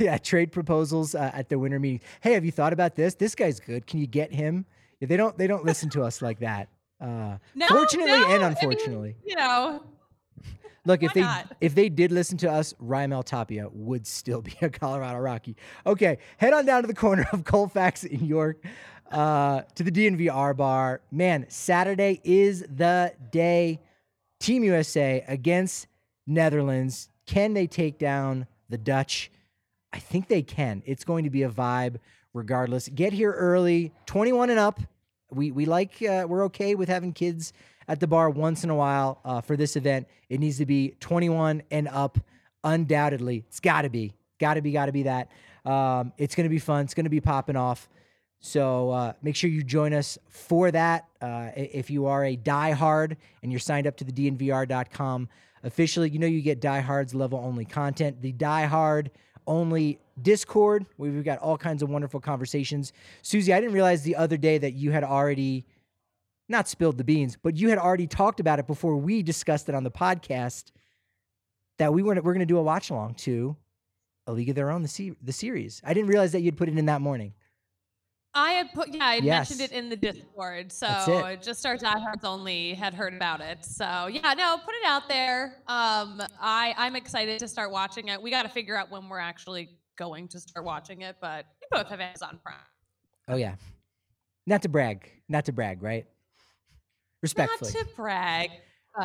yeah. 0.00 0.18
Trade 0.18 0.50
proposals 0.50 1.14
uh, 1.14 1.30
at 1.32 1.48
the 1.48 1.56
winter 1.56 1.78
meeting. 1.78 2.00
Hey, 2.22 2.32
have 2.32 2.44
you 2.44 2.50
thought 2.50 2.72
about 2.72 2.96
this? 2.96 3.14
This 3.14 3.36
guy's 3.36 3.60
good. 3.60 3.86
Can 3.86 4.00
you 4.00 4.08
get 4.08 4.32
him? 4.32 4.66
Yeah, 4.98 5.06
they 5.06 5.16
don't. 5.16 5.38
They 5.38 5.46
don't 5.46 5.64
listen 5.64 5.90
to 5.90 6.02
us 6.02 6.20
like 6.20 6.40
that. 6.40 6.68
Uh, 7.00 7.38
no, 7.54 7.68
fortunately 7.68 8.18
no, 8.18 8.34
and 8.34 8.42
unfortunately. 8.42 9.10
I 9.10 9.12
mean, 9.12 9.22
you 9.24 9.36
know, 9.36 9.84
Look, 10.84 11.02
if 11.02 11.12
they 11.12 11.24
if 11.60 11.74
they 11.74 11.88
did 11.88 12.10
listen 12.10 12.38
to 12.38 12.50
us, 12.50 12.74
Raimel 12.82 13.24
Tapia 13.24 13.68
would 13.72 14.06
still 14.06 14.42
be 14.42 14.54
a 14.62 14.68
Colorado 14.68 15.18
Rocky. 15.18 15.56
Okay, 15.86 16.18
head 16.38 16.52
on 16.52 16.66
down 16.66 16.82
to 16.82 16.88
the 16.88 16.94
corner 16.94 17.24
of 17.32 17.44
Colfax 17.44 18.02
in 18.02 18.24
York 18.24 18.64
uh, 19.12 19.62
to 19.76 19.84
the 19.84 19.92
DNVR 19.92 20.56
bar. 20.56 21.00
Man, 21.10 21.46
Saturday 21.48 22.20
is 22.24 22.62
the 22.62 23.12
day. 23.30 23.80
Team 24.40 24.64
USA 24.64 25.24
against 25.28 25.86
Netherlands. 26.26 27.08
Can 27.26 27.54
they 27.54 27.68
take 27.68 27.98
down 27.98 28.48
the 28.68 28.78
Dutch? 28.78 29.30
I 29.92 30.00
think 30.00 30.26
they 30.26 30.42
can. 30.42 30.82
It's 30.84 31.04
going 31.04 31.22
to 31.24 31.30
be 31.30 31.44
a 31.44 31.48
vibe 31.48 31.98
regardless. 32.34 32.88
Get 32.88 33.12
here 33.12 33.32
early, 33.32 33.92
21 34.06 34.50
and 34.50 34.58
up. 34.58 34.80
We 35.30 35.50
we 35.52 35.64
like 35.64 36.02
uh, 36.02 36.26
we're 36.28 36.44
okay 36.46 36.74
with 36.74 36.88
having 36.88 37.12
kids 37.12 37.52
at 37.88 38.00
the 38.00 38.06
bar 38.06 38.30
once 38.30 38.64
in 38.64 38.70
a 38.70 38.74
while 38.74 39.20
uh, 39.24 39.40
for 39.40 39.56
this 39.56 39.76
event. 39.76 40.06
It 40.28 40.40
needs 40.40 40.58
to 40.58 40.66
be 40.66 40.94
21 41.00 41.62
and 41.70 41.88
up, 41.88 42.18
undoubtedly. 42.64 43.44
It's 43.48 43.60
got 43.60 43.82
to 43.82 43.90
be, 43.90 44.14
got 44.38 44.54
to 44.54 44.62
be, 44.62 44.72
got 44.72 44.86
to 44.86 44.92
be 44.92 45.04
that. 45.04 45.30
Um, 45.64 46.12
it's 46.18 46.34
going 46.34 46.44
to 46.44 46.50
be 46.50 46.58
fun. 46.58 46.84
It's 46.84 46.94
going 46.94 47.04
to 47.04 47.10
be 47.10 47.20
popping 47.20 47.56
off. 47.56 47.88
So 48.40 48.90
uh, 48.90 49.12
make 49.22 49.36
sure 49.36 49.48
you 49.48 49.62
join 49.62 49.94
us 49.94 50.18
for 50.28 50.70
that. 50.72 51.06
Uh, 51.20 51.50
if 51.54 51.90
you 51.90 52.06
are 52.06 52.24
a 52.24 52.36
diehard 52.36 53.16
and 53.42 53.52
you're 53.52 53.60
signed 53.60 53.86
up 53.86 53.96
to 53.98 54.04
the 54.04 54.12
DNVR.com 54.12 55.28
officially, 55.62 56.10
you 56.10 56.18
know 56.18 56.26
you 56.26 56.42
get 56.42 56.60
diehards 56.60 57.14
level 57.14 57.38
only 57.38 57.64
content. 57.64 58.20
The 58.20 58.32
diehard 58.32 59.10
only 59.46 60.00
Discord, 60.20 60.86
we've 60.98 61.24
got 61.24 61.38
all 61.38 61.56
kinds 61.56 61.82
of 61.82 61.88
wonderful 61.88 62.20
conversations. 62.20 62.92
Susie, 63.22 63.52
I 63.52 63.60
didn't 63.60 63.74
realize 63.74 64.02
the 64.02 64.16
other 64.16 64.36
day 64.36 64.58
that 64.58 64.72
you 64.72 64.90
had 64.90 65.04
already 65.04 65.64
not 66.48 66.68
spilled 66.68 66.98
the 66.98 67.04
beans, 67.04 67.36
but 67.40 67.56
you 67.56 67.68
had 67.68 67.78
already 67.78 68.06
talked 68.06 68.40
about 68.40 68.58
it 68.58 68.66
before 68.66 68.96
we 68.96 69.22
discussed 69.22 69.68
it 69.68 69.74
on 69.74 69.84
the 69.84 69.90
podcast 69.90 70.72
that 71.78 71.92
we 71.92 72.02
were 72.02 72.14
we're 72.14 72.34
going 72.34 72.40
to 72.40 72.46
do 72.46 72.58
a 72.58 72.62
watch 72.62 72.90
along 72.90 73.14
to 73.14 73.56
a 74.26 74.32
League 74.32 74.48
of 74.48 74.54
Their 74.54 74.70
Own 74.70 74.82
the 74.82 74.88
se- 74.88 75.16
the 75.22 75.32
series. 75.32 75.80
I 75.84 75.94
didn't 75.94 76.08
realize 76.08 76.32
that 76.32 76.40
you'd 76.40 76.56
put 76.56 76.68
it 76.68 76.78
in 76.78 76.86
that 76.86 77.00
morning. 77.00 77.34
I 78.34 78.52
had 78.52 78.72
put 78.72 78.88
yeah, 78.94 79.04
I 79.04 79.14
yes. 79.16 79.50
mentioned 79.50 79.70
it 79.70 79.76
in 79.76 79.88
the 79.90 79.96
Discord. 79.96 80.72
So 80.72 81.36
just 81.42 81.66
our 81.66 81.76
diehards 81.76 82.24
only 82.24 82.72
had 82.74 82.94
heard 82.94 83.14
about 83.14 83.40
it. 83.40 83.64
So 83.64 84.06
yeah, 84.06 84.34
no, 84.34 84.56
put 84.64 84.74
it 84.74 84.86
out 84.86 85.08
there. 85.08 85.56
Um, 85.66 86.22
I 86.40 86.74
I'm 86.76 86.96
excited 86.96 87.38
to 87.40 87.48
start 87.48 87.70
watching 87.70 88.08
it. 88.08 88.20
We 88.20 88.30
got 88.30 88.44
to 88.44 88.48
figure 88.48 88.76
out 88.76 88.90
when 88.90 89.08
we're 89.08 89.18
actually 89.18 89.70
going 89.98 90.28
to 90.28 90.40
start 90.40 90.64
watching 90.64 91.02
it, 91.02 91.16
but 91.20 91.44
we 91.60 91.78
both 91.78 91.88
have 91.88 92.00
Amazon 92.00 92.38
Prime. 92.42 92.56
Oh 93.28 93.36
yeah, 93.36 93.56
not 94.46 94.62
to 94.62 94.68
brag, 94.68 95.10
not 95.28 95.44
to 95.46 95.52
brag, 95.52 95.82
right? 95.82 96.06
Respectfully. 97.22 97.72
Not 97.72 97.88
to 97.88 97.94
brag. 97.94 98.50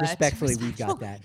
Respectfully, 0.02 0.56
we've 0.56 0.78
got 0.78 1.00
that. 1.00 1.22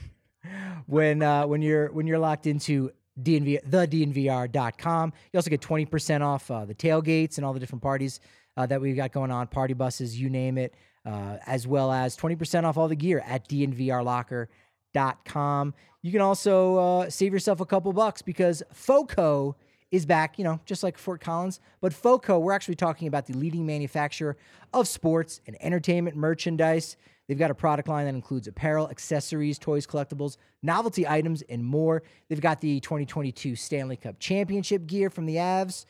When 0.87 1.23
uh, 1.23 1.47
when 1.47 1.63
you're 1.63 1.91
when 1.93 2.07
you're 2.07 2.19
locked 2.19 2.47
into 2.47 2.91
DNV 3.21 3.61
the 3.69 3.89
DNVR.com, 3.89 5.13
you 5.33 5.39
also 5.39 5.51
get 5.51 5.61
20% 5.61 6.23
off 6.23 6.51
uh, 6.51 6.65
the 6.65 6.75
tailgates 6.75 7.37
and 7.37 7.45
all 7.45 7.53
the 7.53 7.61
different 7.61 7.83
parties 7.83 8.21
uh, 8.57 8.65
that 8.67 8.81
we've 8.81 8.97
got 8.97 9.13
going 9.13 9.31
on, 9.31 9.47
party 9.47 9.75
buses, 9.75 10.19
you 10.21 10.31
name 10.31 10.59
it, 10.59 10.75
uh, 11.07 11.37
as 11.47 11.65
well 11.67 11.93
as 11.93 12.17
20% 12.17 12.65
off 12.65 12.77
all 12.77 12.89
the 12.89 12.97
gear 12.97 13.23
at 13.27 13.49
DNVRlocker.com. 13.49 15.75
You 16.03 16.13
can 16.13 16.21
also 16.21 16.77
uh, 16.77 17.09
save 17.11 17.33
yourself 17.33 17.61
a 17.61 17.67
couple 17.67 17.93
bucks 17.93 18.23
because 18.23 18.63
FOCO 18.73 19.57
is 19.93 20.07
back, 20.07 20.39
you 20.39 20.45
know, 20.45 20.59
just 20.65 20.83
like 20.83 20.99
Fort 20.99 21.21
Collins. 21.21 21.61
But 21.81 21.93
FOCO, 21.93 22.39
we're 22.39 22.53
actually 22.53 22.75
talking 22.75 23.07
about 23.07 23.27
the 23.27 23.35
leading 23.35 23.67
manufacturer 23.67 24.37
of 24.73 24.89
sports 24.89 25.41
and 25.47 25.57
entertainment 25.61 26.17
merchandise. 26.17 26.97
They've 27.29 27.39
got 27.39 27.51
a 27.51 27.55
product 27.55 27.89
line 27.89 28.07
that 28.07 28.15
includes 28.15 28.49
apparel, 28.49 28.89
accessories, 28.89 29.59
toys, 29.59 29.87
collectibles, 29.87 30.39
novelty 30.63 31.07
items, 31.07 31.43
and 31.43 31.63
more. 31.63 32.03
They've 32.29 32.41
got 32.41 32.61
the 32.63 32.81
2022 32.81 33.55
Stanley 33.55 33.97
Cup 33.97 34.19
Championship 34.19 34.87
gear 34.87 35.11
from 35.11 35.27
the 35.27 35.37
Avs, 35.37 35.85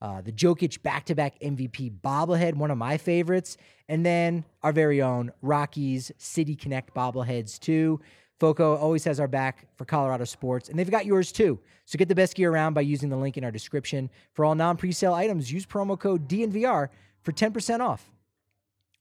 uh, 0.00 0.22
the 0.22 0.32
Jokic 0.32 0.82
back 0.82 1.04
to 1.04 1.14
back 1.14 1.38
MVP 1.40 2.00
bobblehead, 2.00 2.54
one 2.54 2.70
of 2.70 2.78
my 2.78 2.96
favorites, 2.96 3.58
and 3.88 4.04
then 4.04 4.44
our 4.62 4.72
very 4.72 5.02
own 5.02 5.30
Rockies 5.42 6.10
City 6.16 6.56
Connect 6.56 6.94
bobbleheads, 6.94 7.60
too. 7.60 8.00
FOCO 8.42 8.74
always 8.74 9.04
has 9.04 9.20
our 9.20 9.28
back 9.28 9.68
for 9.76 9.84
Colorado 9.84 10.24
sports, 10.24 10.68
and 10.68 10.76
they've 10.76 10.90
got 10.90 11.06
yours 11.06 11.30
too. 11.30 11.60
So 11.84 11.96
get 11.96 12.08
the 12.08 12.14
best 12.16 12.34
gear 12.34 12.50
around 12.50 12.74
by 12.74 12.80
using 12.80 13.08
the 13.08 13.16
link 13.16 13.36
in 13.36 13.44
our 13.44 13.52
description. 13.52 14.10
For 14.32 14.44
all 14.44 14.56
non 14.56 14.76
presale 14.76 15.14
items, 15.14 15.52
use 15.52 15.64
promo 15.64 15.96
code 15.96 16.28
DNVR 16.28 16.88
for 17.22 17.30
10% 17.30 17.78
off. 17.78 18.10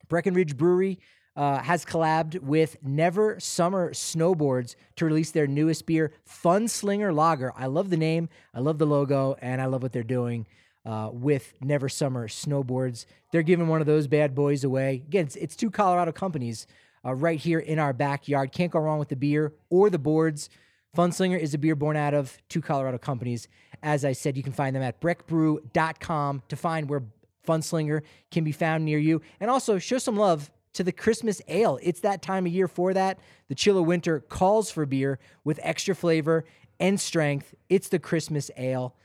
Breckenridge 0.07 0.55
Brewery 0.55 0.99
uh, 1.35 1.57
has 1.57 1.83
collabed 1.83 2.39
with 2.41 2.77
Never 2.83 3.39
Summer 3.39 3.93
Snowboards 3.93 4.75
to 4.97 5.05
release 5.05 5.31
their 5.31 5.47
newest 5.47 5.87
beer, 5.87 6.11
Fun 6.23 6.67
Slinger 6.67 7.11
Lager. 7.11 7.51
I 7.55 7.65
love 7.65 7.89
the 7.89 7.97
name, 7.97 8.29
I 8.53 8.59
love 8.59 8.77
the 8.77 8.85
logo, 8.85 9.35
and 9.41 9.59
I 9.59 9.65
love 9.65 9.81
what 9.81 9.91
they're 9.91 10.03
doing. 10.03 10.45
Uh, 10.83 11.09
with 11.13 11.53
Never 11.61 11.87
Summer 11.89 12.27
Snowboards. 12.27 13.05
They're 13.31 13.43
giving 13.43 13.67
one 13.67 13.81
of 13.81 13.87
those 13.87 14.07
bad 14.07 14.33
boys 14.33 14.63
away. 14.63 15.03
Again, 15.07 15.25
it's, 15.25 15.35
it's 15.35 15.55
two 15.55 15.69
Colorado 15.69 16.11
companies 16.11 16.65
uh, 17.05 17.13
right 17.13 17.39
here 17.39 17.59
in 17.59 17.79
our 17.79 17.93
backyard. 17.93 18.51
Can't 18.51 18.71
go 18.71 18.79
wrong 18.79 18.99
with 18.99 19.09
the 19.09 19.15
beer 19.15 19.53
or 19.69 19.89
the 19.89 19.99
boards. 19.99 20.49
Funslinger 20.95 21.39
is 21.39 21.53
a 21.53 21.57
beer 21.57 21.75
born 21.75 21.95
out 21.95 22.13
of 22.13 22.37
two 22.49 22.61
Colorado 22.61 22.97
companies. 22.97 23.47
As 23.81 24.03
I 24.03 24.11
said, 24.11 24.35
you 24.35 24.43
can 24.43 24.53
find 24.53 24.75
them 24.75 24.83
at 24.83 24.99
breckbrew.com 24.99 26.43
to 26.47 26.55
find 26.55 26.89
where 26.89 27.03
Funslinger 27.47 28.01
can 28.29 28.43
be 28.43 28.51
found 28.51 28.85
near 28.85 28.99
you. 28.99 29.21
And 29.39 29.49
also 29.49 29.79
show 29.79 29.97
some 29.97 30.17
love 30.17 30.51
to 30.73 30.83
the 30.83 30.91
Christmas 30.91 31.41
ale. 31.47 31.79
It's 31.81 32.01
that 32.01 32.21
time 32.21 32.45
of 32.45 32.51
year 32.51 32.67
for 32.67 32.93
that. 32.93 33.19
The 33.47 33.55
chill 33.55 33.77
of 33.77 33.85
winter 33.85 34.19
calls 34.19 34.69
for 34.69 34.85
beer 34.85 35.19
with 35.43 35.59
extra 35.63 35.95
flavor 35.95 36.45
and 36.79 36.99
strength. 36.99 37.53
It's 37.69 37.89
the 37.89 37.99
Christmas 37.99 38.51
ale. 38.57 38.95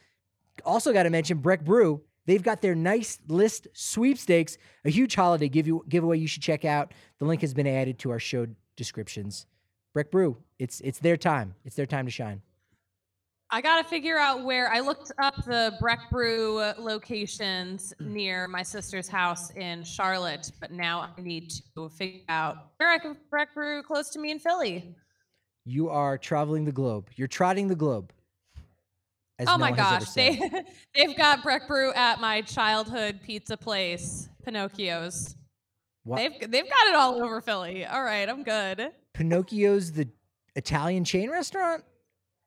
Also, 0.64 0.92
got 0.92 1.04
to 1.04 1.10
mention 1.10 1.38
Breck 1.38 1.64
Brew. 1.64 2.02
They've 2.26 2.42
got 2.42 2.60
their 2.60 2.74
nice 2.74 3.18
list 3.28 3.68
sweepstakes, 3.72 4.58
a 4.84 4.90
huge 4.90 5.14
holiday 5.14 5.48
give 5.48 5.66
you, 5.66 5.84
giveaway 5.88 6.18
you 6.18 6.26
should 6.26 6.42
check 6.42 6.64
out. 6.64 6.92
The 7.18 7.24
link 7.24 7.40
has 7.40 7.54
been 7.54 7.66
added 7.66 7.98
to 8.00 8.10
our 8.10 8.18
show 8.18 8.46
descriptions. 8.76 9.46
Breck 9.94 10.10
Brew, 10.10 10.36
it's 10.58 10.80
it's 10.80 10.98
their 10.98 11.16
time. 11.16 11.54
It's 11.64 11.76
their 11.76 11.86
time 11.86 12.04
to 12.04 12.10
shine. 12.10 12.42
I 13.48 13.60
got 13.60 13.80
to 13.80 13.88
figure 13.88 14.18
out 14.18 14.44
where 14.44 14.72
I 14.72 14.80
looked 14.80 15.12
up 15.22 15.36
the 15.44 15.76
Breck 15.80 16.10
Brew 16.10 16.72
locations 16.78 17.94
near 18.00 18.48
my 18.48 18.64
sister's 18.64 19.06
house 19.06 19.50
in 19.50 19.84
Charlotte, 19.84 20.50
but 20.60 20.72
now 20.72 21.12
I 21.16 21.20
need 21.20 21.52
to 21.76 21.88
figure 21.88 22.22
out 22.28 22.72
where 22.78 22.90
I 22.90 22.98
can 22.98 23.16
Breck 23.30 23.54
Brew 23.54 23.84
close 23.84 24.10
to 24.10 24.18
me 24.18 24.32
in 24.32 24.40
Philly. 24.40 24.96
You 25.64 25.88
are 25.88 26.18
traveling 26.18 26.64
the 26.64 26.72
globe. 26.72 27.08
You're 27.14 27.28
trotting 27.28 27.68
the 27.68 27.76
globe. 27.76 28.12
Oh 29.40 29.58
my 29.58 29.68
ever 29.68 29.76
gosh, 29.76 30.10
they 30.10 30.38
they've 30.94 31.16
got 31.16 31.42
Breck 31.42 31.68
Brew 31.68 31.92
at 31.92 32.20
my 32.20 32.42
childhood 32.42 33.20
pizza 33.22 33.56
place, 33.56 34.28
Pinocchio's. 34.44 35.36
What? 36.04 36.16
They've 36.18 36.50
they've 36.50 36.68
got 36.68 36.86
it 36.88 36.94
all 36.94 37.22
over 37.22 37.40
Philly. 37.40 37.84
All 37.84 38.02
right, 38.02 38.28
I'm 38.28 38.42
good. 38.42 38.90
Pinocchio's 39.12 39.92
the 39.92 40.08
Italian 40.54 41.04
chain 41.04 41.30
restaurant? 41.30 41.84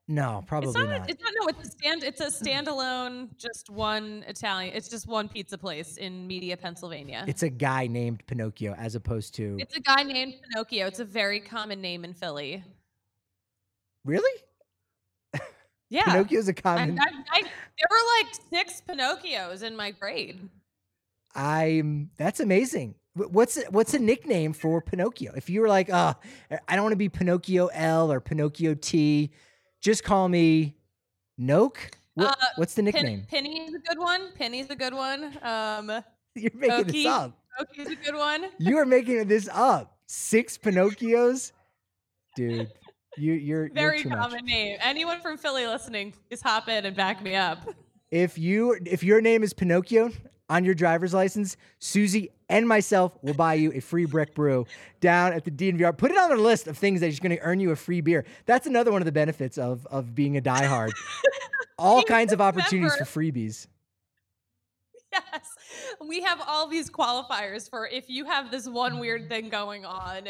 No, 0.07 0.43
probably 0.47 0.69
It's 0.69 0.77
not, 0.77 0.89
not. 0.89 1.09
It's 1.09 1.23
not. 1.23 1.33
No, 1.39 1.47
it's 1.47 1.67
a 1.67 1.71
stand. 1.71 2.03
It's 2.03 2.19
a 2.19 2.25
standalone, 2.25 3.29
just 3.37 3.69
one 3.69 4.23
Italian. 4.27 4.73
It's 4.75 4.89
just 4.89 5.07
one 5.07 5.29
pizza 5.29 5.55
place 5.55 5.97
in 5.97 6.25
Media, 6.25 6.57
Pennsylvania. 6.57 7.25
It's 7.27 7.43
a 7.43 7.49
guy 7.49 7.85
named 7.85 8.25
Pinocchio 8.25 8.73
as 8.73 8.95
opposed 8.95 9.35
to 9.35 9.57
It's 9.59 9.77
a 9.77 9.81
guy 9.81 10.01
named 10.01 10.33
Pinocchio. 10.41 10.87
It's 10.87 10.99
a 10.99 11.05
very 11.05 11.39
common 11.39 11.79
name 11.79 12.03
in 12.03 12.15
Philly. 12.15 12.63
really 14.03 14.41
Yeah. 15.89 16.05
Pinocchio's 16.05 16.47
a 16.47 16.53
common. 16.53 16.99
I, 16.99 17.03
I, 17.31 17.41
there 17.41 17.87
were 17.89 17.97
like 18.19 18.35
six 18.49 18.81
Pinocchios 18.87 19.63
in 19.63 19.75
my 19.75 19.91
grade. 19.91 20.49
I'm 21.35 22.09
that's 22.17 22.39
amazing. 22.39 22.95
What's 23.15 23.61
what's 23.69 23.93
a 23.93 23.99
nickname 23.99 24.53
for 24.53 24.81
Pinocchio? 24.81 25.33
If 25.35 25.49
you 25.49 25.61
were 25.61 25.67
like, 25.67 25.89
uh, 25.89 26.13
I 26.67 26.75
don't 26.75 26.83
want 26.83 26.93
to 26.93 26.97
be 26.97 27.09
Pinocchio 27.09 27.67
L 27.67 28.11
or 28.11 28.19
Pinocchio 28.19 28.75
T, 28.75 29.31
just 29.81 30.03
call 30.03 30.29
me 30.29 30.75
Noke. 31.39 31.77
What, 32.13 32.27
Uh, 32.29 32.45
what's 32.57 32.73
the 32.75 32.83
Pin, 32.83 32.93
nickname? 32.93 33.23
Penny's 33.29 33.73
a 33.73 33.79
good 33.79 33.97
one. 33.99 34.31
Penny's 34.35 34.69
a 34.69 34.75
good 34.75 34.93
one. 34.93 35.37
Um, 35.41 36.03
You're 36.35 36.51
making 36.55 36.85
this 36.85 37.05
up. 37.05 37.37
Pinocchio's 37.57 37.87
a 37.91 37.95
good 37.95 38.15
one. 38.15 38.45
You 38.57 38.77
are 38.77 38.85
making 38.85 39.27
this 39.27 39.49
up. 39.51 39.97
Six 40.07 40.57
Pinocchios, 40.57 41.51
dude. 42.35 42.71
You 43.17 43.33
you're 43.33 43.69
Very 43.73 43.97
you're 43.97 44.03
too 44.03 44.09
much. 44.09 44.19
common 44.19 44.45
name. 44.45 44.77
Anyone 44.81 45.19
from 45.21 45.37
Philly 45.37 45.65
listening, 45.67 46.13
please 46.29 46.41
hop 46.41 46.67
in 46.69 46.85
and 46.85 46.95
back 46.95 47.21
me 47.21 47.35
up. 47.35 47.67
If 48.11 48.37
you 48.37 48.77
if 48.85 49.03
your 49.03 49.21
name 49.21 49.43
is 49.43 49.53
Pinocchio 49.53 50.11
on 50.49 50.65
your 50.65 50.73
driver's 50.73 51.13
license, 51.13 51.57
Susie 51.79 52.29
and 52.49 52.67
myself 52.67 53.17
will 53.21 53.35
buy 53.35 53.53
you 53.53 53.71
a 53.73 53.79
free 53.79 54.05
Breck 54.05 54.33
Brew 54.33 54.65
down 54.99 55.33
at 55.33 55.45
the 55.45 55.51
DNVR. 55.51 55.95
Put 55.97 56.11
it 56.11 56.17
on 56.17 56.29
the 56.29 56.37
list 56.37 56.67
of 56.67 56.77
things 56.77 57.01
that 57.01 57.07
is 57.07 57.19
going 57.19 57.35
to 57.35 57.39
earn 57.41 57.59
you 57.59 57.71
a 57.71 57.75
free 57.75 58.01
beer. 58.01 58.25
That's 58.45 58.65
another 58.65 58.91
one 58.91 59.01
of 59.01 59.05
the 59.05 59.11
benefits 59.11 59.57
of 59.57 59.85
of 59.87 60.15
being 60.15 60.37
a 60.37 60.41
diehard. 60.41 60.91
All 61.77 62.03
kinds 62.03 62.33
of 62.33 62.41
opportunities 62.41 62.95
for 62.95 63.05
freebies. 63.05 63.67
Yes. 65.11 65.49
We 66.05 66.21
have 66.21 66.41
all 66.45 66.67
these 66.67 66.89
qualifiers 66.89 67.69
for 67.69 67.87
if 67.87 68.09
you 68.09 68.25
have 68.25 68.51
this 68.51 68.67
one 68.67 68.99
weird 68.99 69.27
thing 69.29 69.49
going 69.49 69.85
on, 69.85 70.23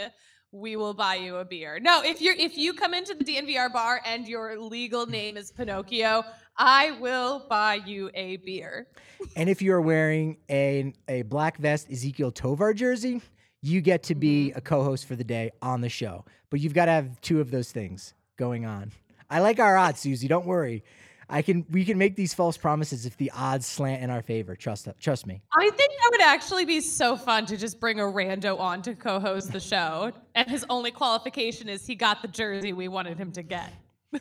we 0.52 0.76
will 0.76 0.94
buy 0.94 1.16
you 1.16 1.38
a 1.38 1.46
beer. 1.46 1.80
No, 1.80 2.02
if 2.04 2.22
you're 2.22 2.36
if 2.36 2.58
you 2.58 2.74
come 2.74 2.94
into 2.94 3.14
the 3.14 3.24
DNVR 3.24 3.72
bar 3.72 4.02
and 4.06 4.28
your 4.28 4.60
legal 4.60 5.06
name 5.06 5.38
is 5.38 5.52
Pinocchio, 5.52 6.24
I 6.58 6.92
will 7.00 7.46
buy 7.50 7.76
you 7.86 8.10
a 8.14 8.38
beer. 8.38 8.88
And 9.36 9.50
if 9.50 9.62
you 9.62 9.74
are 9.74 9.82
wearing 9.82 10.38
a 10.50 10.94
a 11.08 11.22
black 11.24 11.58
vest 11.58 11.90
Ezekiel 11.92 12.32
Tovar 12.32 12.74
jersey, 12.74 13.22
you 13.62 13.82
get 13.82 14.04
to 14.04 14.16
be 14.16 14.50
mm-hmm. 14.50 14.58
a 14.58 14.62
co-host 14.62 15.06
for 15.06 15.16
the 15.16 15.24
day 15.24 15.52
on 15.62 15.82
the 15.82 15.90
show. 15.90 16.26
But 16.50 16.60
you've 16.62 16.74
got 16.74 16.86
to 16.86 16.92
have 16.92 17.22
two 17.22 17.42
of 17.42 17.52
those 17.52 17.72
things 17.72 18.14
going 18.38 18.66
on. 18.66 18.92
I 19.30 19.42
like 19.42 19.60
our 19.60 19.78
odds, 19.78 20.00
Susie. 20.00 20.28
Don't 20.28 20.48
worry. 20.48 20.84
I 21.30 21.42
can 21.44 21.66
we 21.70 21.86
can 21.86 21.98
make 21.98 22.16
these 22.16 22.34
false 22.34 22.58
promises 22.58 23.06
if 23.06 23.16
the 23.18 23.32
odds 23.36 23.68
slant 23.68 24.02
in 24.02 24.10
our 24.10 24.24
favor. 24.24 24.56
Trust 24.56 24.88
trust 25.00 25.28
me. 25.28 25.42
I 25.56 25.70
think 25.70 25.78
that 25.92 26.10
would 26.12 26.22
actually 26.22 26.66
be 26.66 26.82
so 26.82 27.16
fun 27.16 27.46
to 27.46 27.58
just 27.58 27.80
bring 27.80 28.00
a 28.00 28.04
rando 28.04 28.60
on 28.60 28.82
to 28.84 28.96
co-host 28.96 29.52
the 29.52 29.60
show. 29.60 30.12
And 30.34 30.50
his 30.50 30.66
only 30.70 30.92
qualification 30.92 31.70
is 31.70 31.86
he 31.86 31.96
got 31.96 32.22
the 32.22 32.28
jersey 32.28 32.74
we 32.74 32.88
wanted 32.88 33.18
him 33.18 33.32
to 33.34 33.44
get. 33.44 33.72
I, 34.14 34.20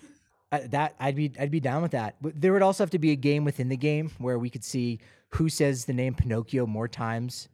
uh, 0.53 0.61
that 0.71 0.97
I'd 1.01 1.17
be 1.17 1.33
I'd 1.41 1.51
be 1.51 1.61
down 1.61 1.81
with 1.81 1.93
that. 1.93 2.17
But 2.21 2.39
there 2.39 2.53
would 2.53 2.63
also 2.63 2.83
have 2.83 2.91
to 2.91 2.99
be 2.99 3.13
a 3.13 3.17
game 3.17 3.45
within 3.45 3.69
the 3.69 3.77
game 3.77 4.11
where 4.19 4.39
we 4.39 4.51
could 4.51 4.65
see 4.65 5.01
who 5.31 5.49
says 5.49 5.87
the 5.87 5.95
name 5.95 6.15
Pinocchio 6.15 6.67
more 6.67 6.89
times 6.89 7.49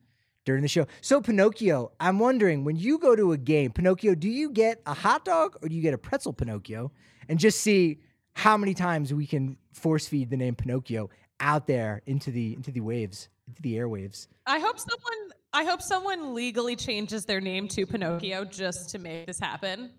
during 0.44 0.62
the 0.62 0.68
show. 0.68 0.86
So 1.00 1.20
Pinocchio, 1.20 1.92
I'm 2.00 2.18
wondering 2.18 2.64
when 2.64 2.76
you 2.76 2.98
go 2.98 3.16
to 3.16 3.32
a 3.32 3.38
game, 3.38 3.72
Pinocchio, 3.72 4.14
do 4.14 4.28
you 4.28 4.50
get 4.50 4.82
a 4.86 4.94
hot 4.94 5.24
dog 5.24 5.56
or 5.62 5.68
do 5.68 5.74
you 5.74 5.82
get 5.82 5.94
a 5.94 5.98
pretzel 5.98 6.32
Pinocchio? 6.32 6.92
And 7.28 7.38
just 7.38 7.60
see 7.60 8.00
how 8.35 8.57
many 8.57 8.75
times 8.75 9.12
we 9.14 9.27
can 9.27 9.57
force 9.73 10.07
feed 10.07 10.31
the 10.31 10.37
name 10.37 10.55
Pinocchio 10.55 11.11
out 11.40 11.66
there 11.66 12.03
into 12.07 12.31
the 12.31 12.55
into 12.55 12.70
the 12.70 12.81
waves, 12.81 13.29
into 13.47 13.62
the 13.62 13.75
airwaves. 13.75 14.29
I 14.47 14.59
hope 14.59 14.79
someone 14.79 15.33
I 15.53 15.64
hope 15.64 15.81
someone 15.81 16.35
legally 16.35 16.77
changes 16.77 17.25
their 17.25 17.40
name 17.40 17.68
to 17.68 17.87
Pinocchio 17.87 18.44
just 18.44 18.90
to 18.90 18.99
make 18.99 19.27
this 19.27 19.38
happen. 19.38 19.90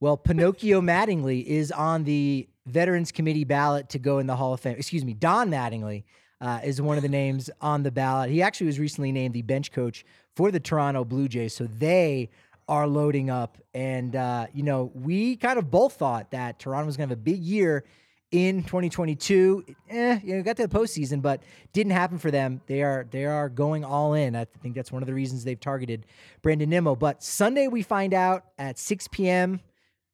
Well, 0.00 0.18
Pinocchio 0.18 0.82
Mattingly 0.82 1.44
is 1.44 1.72
on 1.72 2.04
the 2.04 2.46
Veterans 2.66 3.10
Committee 3.10 3.44
ballot 3.44 3.88
to 3.90 3.98
go 3.98 4.18
in 4.18 4.26
the 4.26 4.36
Hall 4.36 4.52
of 4.52 4.60
Fame. 4.60 4.76
Excuse 4.76 5.04
me, 5.04 5.14
Don 5.14 5.50
Mattingly 5.50 6.04
uh, 6.42 6.60
is 6.62 6.82
one 6.82 6.98
of 6.98 7.02
the 7.02 7.08
names 7.08 7.48
on 7.62 7.82
the 7.82 7.90
ballot. 7.90 8.30
He 8.30 8.42
actually 8.42 8.66
was 8.66 8.78
recently 8.78 9.12
named 9.12 9.34
the 9.34 9.42
bench 9.42 9.72
coach 9.72 10.04
for 10.34 10.50
the 10.50 10.60
Toronto 10.60 11.04
Blue 11.04 11.28
Jays, 11.28 11.54
so 11.54 11.64
they 11.64 12.28
are 12.68 12.86
loading 12.86 13.30
up. 13.30 13.58
And 13.74 14.16
uh, 14.16 14.46
you 14.52 14.62
know, 14.62 14.90
we 14.94 15.36
kind 15.36 15.58
of 15.58 15.70
both 15.70 15.94
thought 15.94 16.30
that 16.32 16.58
Toronto 16.58 16.86
was 16.86 16.96
going 16.96 17.08
to 17.08 17.12
have 17.12 17.18
a 17.18 17.22
big 17.22 17.42
year 17.42 17.84
in 18.30 18.62
2022. 18.64 19.64
Eh, 19.88 20.18
you 20.22 20.36
know, 20.36 20.42
got 20.42 20.56
to 20.56 20.66
the 20.66 20.78
postseason, 20.78 21.22
but 21.22 21.42
didn't 21.72 21.92
happen 21.92 22.18
for 22.18 22.30
them. 22.30 22.60
They 22.66 22.82
are 22.82 23.06
they 23.10 23.24
are 23.24 23.48
going 23.48 23.84
all 23.84 24.14
in. 24.14 24.34
I 24.34 24.46
think 24.62 24.74
that's 24.74 24.92
one 24.92 25.02
of 25.02 25.06
the 25.06 25.14
reasons 25.14 25.44
they've 25.44 25.60
targeted 25.60 26.06
Brandon 26.42 26.68
Nimmo. 26.68 26.96
But 26.96 27.22
Sunday 27.22 27.68
we 27.68 27.82
find 27.82 28.14
out 28.14 28.44
at 28.58 28.78
6 28.78 29.08
p.m. 29.08 29.60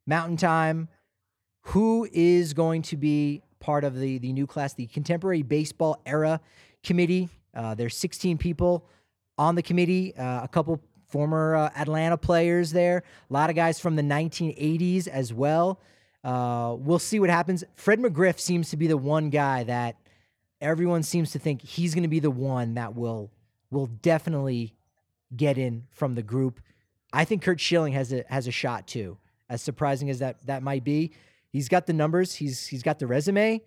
Mountain 0.07 0.37
Time 0.37 0.89
who 1.67 2.09
is 2.13 2.55
going 2.55 2.83
to 2.83 2.97
be 2.97 3.43
part 3.61 3.85
of 3.85 3.99
the 3.99 4.19
the 4.19 4.33
new 4.33 4.47
class, 4.47 4.75
the 4.75 4.87
Contemporary 4.87 5.43
Baseball 5.43 6.01
Era 6.05 6.41
Committee. 6.83 7.29
Uh, 7.55 7.75
there's 7.75 7.97
16 7.97 8.39
people 8.39 8.87
on 9.39 9.55
the 9.55 9.63
committee, 9.63 10.15
uh, 10.17 10.43
a 10.43 10.49
couple 10.49 10.81
former 11.13 11.55
uh, 11.55 11.71
Atlanta 11.77 12.17
players 12.17 12.73
there, 12.73 13.05
a 13.31 13.33
lot 13.33 13.51
of 13.51 13.57
guys 13.57 13.79
from 13.79 13.97
the 13.97 14.03
1980s 14.03 15.07
as 15.07 15.33
well. 15.33 15.79
Uh, 16.25 16.75
we'll 16.79 16.99
see 16.99 17.21
what 17.21 17.29
happens. 17.29 17.63
Fred 17.77 18.01
McGriff 18.01 18.41
seems 18.41 18.71
to 18.71 18.77
be 18.77 18.87
the 18.87 18.97
one 18.97 19.29
guy 19.29 19.63
that 19.65 19.97
everyone 20.61 21.03
seems 21.03 21.33
to 21.33 21.39
think 21.39 21.61
he's 21.61 21.95
going 21.95 22.03
to 22.03 22.09
be 22.09 22.21
the 22.21 22.31
one 22.31 22.75
that 22.75 22.95
will 22.95 23.31
will 23.71 23.87
definitely 23.87 24.75
get 25.37 25.59
in 25.59 25.85
from 25.91 26.15
the 26.15 26.23
group. 26.23 26.61
I 27.13 27.25
think 27.25 27.43
Curt 27.43 27.61
Schilling 27.61 27.93
has 27.93 28.13
a 28.13 28.25
has 28.29 28.47
a 28.47 28.51
shot 28.51 28.87
too. 28.87 29.19
As 29.51 29.61
surprising 29.61 30.09
as 30.09 30.21
that 30.21 30.47
that 30.47 30.63
might 30.63 30.85
be, 30.85 31.13
he's 31.51 31.69
got 31.69 31.87
the 31.87 31.93
numbers. 31.93 32.35
He's 32.35 32.67
he's 32.67 32.83
got 32.83 32.99
the 32.99 33.07
resume. 33.07 33.61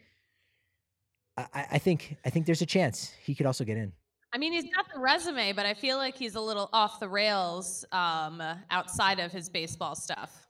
I, 1.37 1.45
I 1.53 1.65
I 1.73 1.77
think 1.77 2.17
I 2.25 2.31
think 2.31 2.47
there's 2.47 2.63
a 2.63 2.65
chance 2.65 3.13
he 3.23 3.35
could 3.35 3.45
also 3.45 3.63
get 3.65 3.77
in. 3.77 3.93
I 4.35 4.37
mean, 4.37 4.51
he's 4.51 4.65
got 4.65 4.93
the 4.93 4.99
resume, 4.99 5.53
but 5.53 5.65
I 5.65 5.73
feel 5.73 5.95
like 5.95 6.17
he's 6.17 6.35
a 6.35 6.41
little 6.41 6.69
off 6.73 6.99
the 6.99 7.07
rails 7.07 7.85
um, 7.93 8.43
outside 8.69 9.21
of 9.21 9.31
his 9.31 9.47
baseball 9.47 9.95
stuff. 9.95 10.49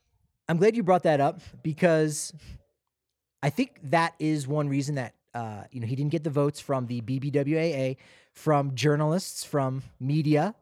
I'm 0.50 0.58
glad 0.58 0.76
you 0.76 0.82
brought 0.82 1.04
that 1.04 1.22
up 1.22 1.40
because 1.62 2.34
I 3.44 3.52
think 3.52 3.80
that 3.84 4.16
is 4.18 4.48
one 4.48 4.70
reason 4.70 4.96
that 4.96 5.14
uh, 5.36 5.66
you 5.72 5.82
know 5.82 5.86
he 5.86 5.96
didn't 5.96 6.12
get 6.12 6.24
the 6.24 6.32
votes 6.32 6.60
from 6.60 6.88
the 6.88 7.02
BBWAA, 7.02 7.98
from 8.34 8.74
journalists, 8.74 9.44
from 9.44 9.84
media 10.00 10.56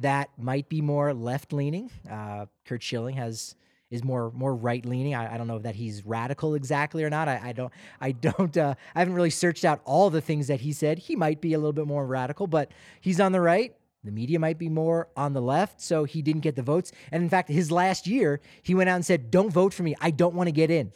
that 0.00 0.28
might 0.36 0.68
be 0.68 0.82
more 0.82 1.14
left 1.14 1.54
leaning. 1.54 1.90
Uh, 2.10 2.44
Curt 2.66 2.82
Schilling 2.82 3.16
has 3.16 3.54
is 3.90 4.02
more 4.02 4.32
more 4.32 4.54
right 4.54 4.84
leaning. 4.84 5.14
I, 5.14 5.34
I, 5.34 5.38
don't 5.38 5.46
know 5.46 5.58
that 5.60 5.76
he's 5.76 6.04
radical 6.04 6.54
exactly 6.54 7.04
or 7.04 7.10
not. 7.10 7.28
I, 7.28 7.40
I 7.44 7.52
don't 7.52 7.72
I 8.00 8.12
don't 8.12 8.56
uh, 8.56 8.74
I 8.94 8.98
haven't 8.98 9.14
really 9.14 9.30
searched 9.30 9.64
out 9.64 9.80
all 9.84 10.10
the 10.10 10.20
things 10.20 10.48
that 10.48 10.60
he 10.60 10.72
said. 10.72 10.98
He 10.98 11.16
might 11.16 11.40
be 11.40 11.54
a 11.54 11.58
little 11.58 11.72
bit 11.72 11.86
more 11.86 12.06
radical, 12.06 12.46
but 12.46 12.72
he's 13.00 13.20
on 13.20 13.32
the 13.32 13.40
right. 13.40 13.74
The 14.04 14.12
media 14.12 14.38
might 14.38 14.58
be 14.58 14.68
more 14.68 15.08
on 15.16 15.32
the 15.32 15.42
left, 15.42 15.80
so 15.80 16.04
he 16.04 16.22
didn't 16.22 16.42
get 16.42 16.54
the 16.54 16.62
votes. 16.62 16.92
And 17.10 17.22
in 17.22 17.28
fact, 17.28 17.48
his 17.48 17.72
last 17.72 18.06
year, 18.06 18.40
he 18.62 18.74
went 18.74 18.88
out 18.88 18.96
and 18.96 19.06
said, 19.06 19.30
"Don't 19.30 19.50
vote 19.50 19.74
for 19.74 19.82
me. 19.82 19.94
I 20.00 20.10
don't 20.10 20.34
want 20.34 20.48
to 20.48 20.52
get 20.52 20.70
in." 20.70 20.92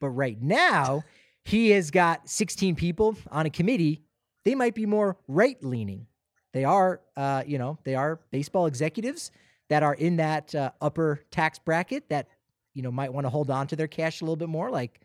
But 0.00 0.10
right 0.10 0.40
now, 0.40 1.04
he 1.44 1.70
has 1.70 1.90
got 1.90 2.28
16 2.28 2.74
people 2.74 3.16
on 3.30 3.46
a 3.46 3.50
committee. 3.50 4.02
They 4.44 4.54
might 4.54 4.74
be 4.74 4.86
more 4.86 5.16
right 5.28 5.62
leaning. 5.62 6.06
They 6.52 6.64
are, 6.64 7.00
uh, 7.16 7.44
you 7.46 7.58
know, 7.58 7.78
they 7.84 7.94
are 7.94 8.20
baseball 8.30 8.66
executives 8.66 9.30
that 9.68 9.82
are 9.82 9.94
in 9.94 10.16
that 10.16 10.54
uh, 10.54 10.70
upper 10.80 11.20
tax 11.30 11.58
bracket 11.58 12.08
that 12.08 12.28
you 12.74 12.82
know 12.82 12.90
might 12.90 13.12
want 13.12 13.24
to 13.24 13.30
hold 13.30 13.50
on 13.50 13.66
to 13.68 13.76
their 13.76 13.88
cash 13.88 14.20
a 14.20 14.24
little 14.24 14.36
bit 14.36 14.48
more, 14.48 14.70
like 14.70 15.00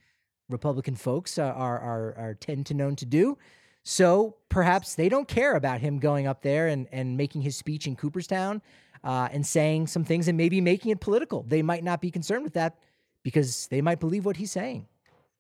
Republican 0.49 0.95
folks 0.95 1.37
are 1.37 1.53
are 1.53 2.15
are 2.17 2.37
tend 2.39 2.65
to 2.67 2.73
known 2.73 2.95
to 2.97 3.05
do. 3.05 3.37
So 3.83 4.35
perhaps 4.49 4.93
they 4.95 5.09
don't 5.09 5.27
care 5.27 5.55
about 5.55 5.79
him 5.79 5.99
going 5.99 6.27
up 6.27 6.41
there 6.41 6.67
and 6.67 6.87
and 6.91 7.17
making 7.17 7.41
his 7.41 7.55
speech 7.55 7.87
in 7.87 7.95
Cooperstown 7.95 8.61
uh, 9.03 9.29
and 9.31 9.45
saying 9.45 9.87
some 9.87 10.03
things 10.03 10.27
and 10.27 10.37
maybe 10.37 10.61
making 10.61 10.91
it 10.91 10.99
political. 10.99 11.43
They 11.43 11.61
might 11.61 11.83
not 11.83 12.01
be 12.01 12.11
concerned 12.11 12.43
with 12.43 12.53
that 12.53 12.77
because 13.23 13.67
they 13.67 13.81
might 13.81 13.99
believe 13.99 14.25
what 14.25 14.37
he's 14.37 14.51
saying. 14.51 14.87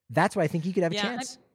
That's 0.09 0.35
why 0.35 0.43
I 0.43 0.47
think 0.47 0.63
he 0.63 0.73
could 0.73 0.83
have 0.83 0.93
yeah, 0.93 0.99
a 0.99 1.03
chance. 1.03 1.37
I 1.39 1.50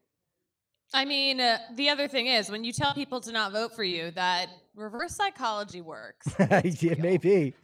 mean, 1.05 1.41
uh, 1.41 1.59
the 1.75 1.89
other 1.89 2.09
thing 2.09 2.27
is 2.27 2.51
when 2.51 2.65
you 2.65 2.73
tell 2.73 2.95
people 2.95 3.21
to 3.23 3.33
not 3.33 3.53
vote 3.53 3.75
for 3.75 3.85
you, 3.85 4.11
that 4.13 4.49
reverse 4.75 5.15
psychology 5.15 5.81
works. 5.81 6.27
it 6.39 6.99
may 6.99 7.17
be. 7.17 7.55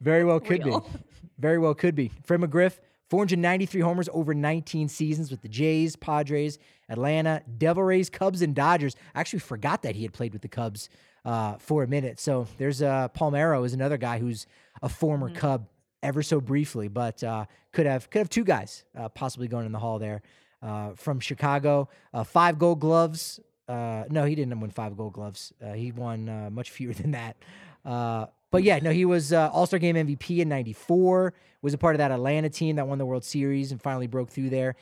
Very 0.00 0.24
well 0.24 0.40
could 0.40 0.64
Real. 0.64 0.80
be. 0.80 0.98
Very 1.38 1.58
well 1.58 1.74
could 1.74 1.94
be. 1.94 2.10
Fred 2.24 2.40
McGriff, 2.40 2.78
493 3.10 3.80
homers 3.80 4.08
over 4.12 4.34
19 4.34 4.88
seasons 4.88 5.30
with 5.30 5.42
the 5.42 5.48
Jays, 5.48 5.96
Padres, 5.96 6.58
Atlanta, 6.88 7.42
Devil 7.58 7.82
Rays, 7.82 8.10
Cubs, 8.10 8.42
and 8.42 8.54
Dodgers. 8.54 8.96
I 9.14 9.20
actually 9.20 9.40
forgot 9.40 9.82
that 9.82 9.96
he 9.96 10.02
had 10.02 10.12
played 10.12 10.32
with 10.32 10.42
the 10.42 10.48
Cubs 10.48 10.88
uh, 11.24 11.56
for 11.58 11.82
a 11.82 11.86
minute. 11.86 12.20
So 12.20 12.46
there's 12.58 12.82
uh, 12.82 13.08
Palmeiro 13.08 13.64
is 13.64 13.74
another 13.74 13.96
guy 13.96 14.18
who's 14.18 14.46
a 14.82 14.88
former 14.88 15.28
mm-hmm. 15.28 15.38
Cub 15.38 15.68
ever 16.02 16.22
so 16.22 16.40
briefly, 16.40 16.88
but 16.88 17.22
uh, 17.22 17.46
could 17.72 17.86
have 17.86 18.08
could 18.10 18.20
have 18.20 18.30
two 18.30 18.44
guys 18.44 18.84
uh, 18.96 19.08
possibly 19.08 19.48
going 19.48 19.66
in 19.66 19.72
the 19.72 19.78
hall 19.78 19.98
there 19.98 20.22
uh, 20.66 20.90
from 20.96 21.20
Chicago. 21.20 21.88
Uh, 22.12 22.24
five 22.24 22.58
Gold 22.58 22.80
Gloves. 22.80 23.40
Uh, 23.68 24.04
no, 24.10 24.24
he 24.24 24.34
didn't 24.34 24.58
win 24.60 24.70
five 24.70 24.96
Gold 24.96 25.12
Gloves. 25.12 25.52
Uh, 25.64 25.72
he 25.72 25.92
won 25.92 26.28
uh, 26.28 26.50
much 26.50 26.70
fewer 26.70 26.92
than 26.94 27.12
that. 27.12 27.36
Uh, 27.84 28.26
but 28.50 28.62
yeah, 28.62 28.78
no, 28.80 28.90
he 28.90 29.04
was 29.04 29.32
All 29.32 29.66
Star 29.66 29.78
Game 29.78 29.96
MVP 29.96 30.38
in 30.38 30.48
'94. 30.48 31.34
Was 31.62 31.74
a 31.74 31.78
part 31.78 31.94
of 31.94 31.98
that 31.98 32.10
Atlanta 32.10 32.48
team 32.48 32.76
that 32.76 32.86
won 32.86 32.98
the 32.98 33.06
World 33.06 33.24
Series 33.24 33.72
and 33.72 33.80
finally 33.82 34.06
broke 34.06 34.30
through 34.30 34.50
there. 34.50 34.76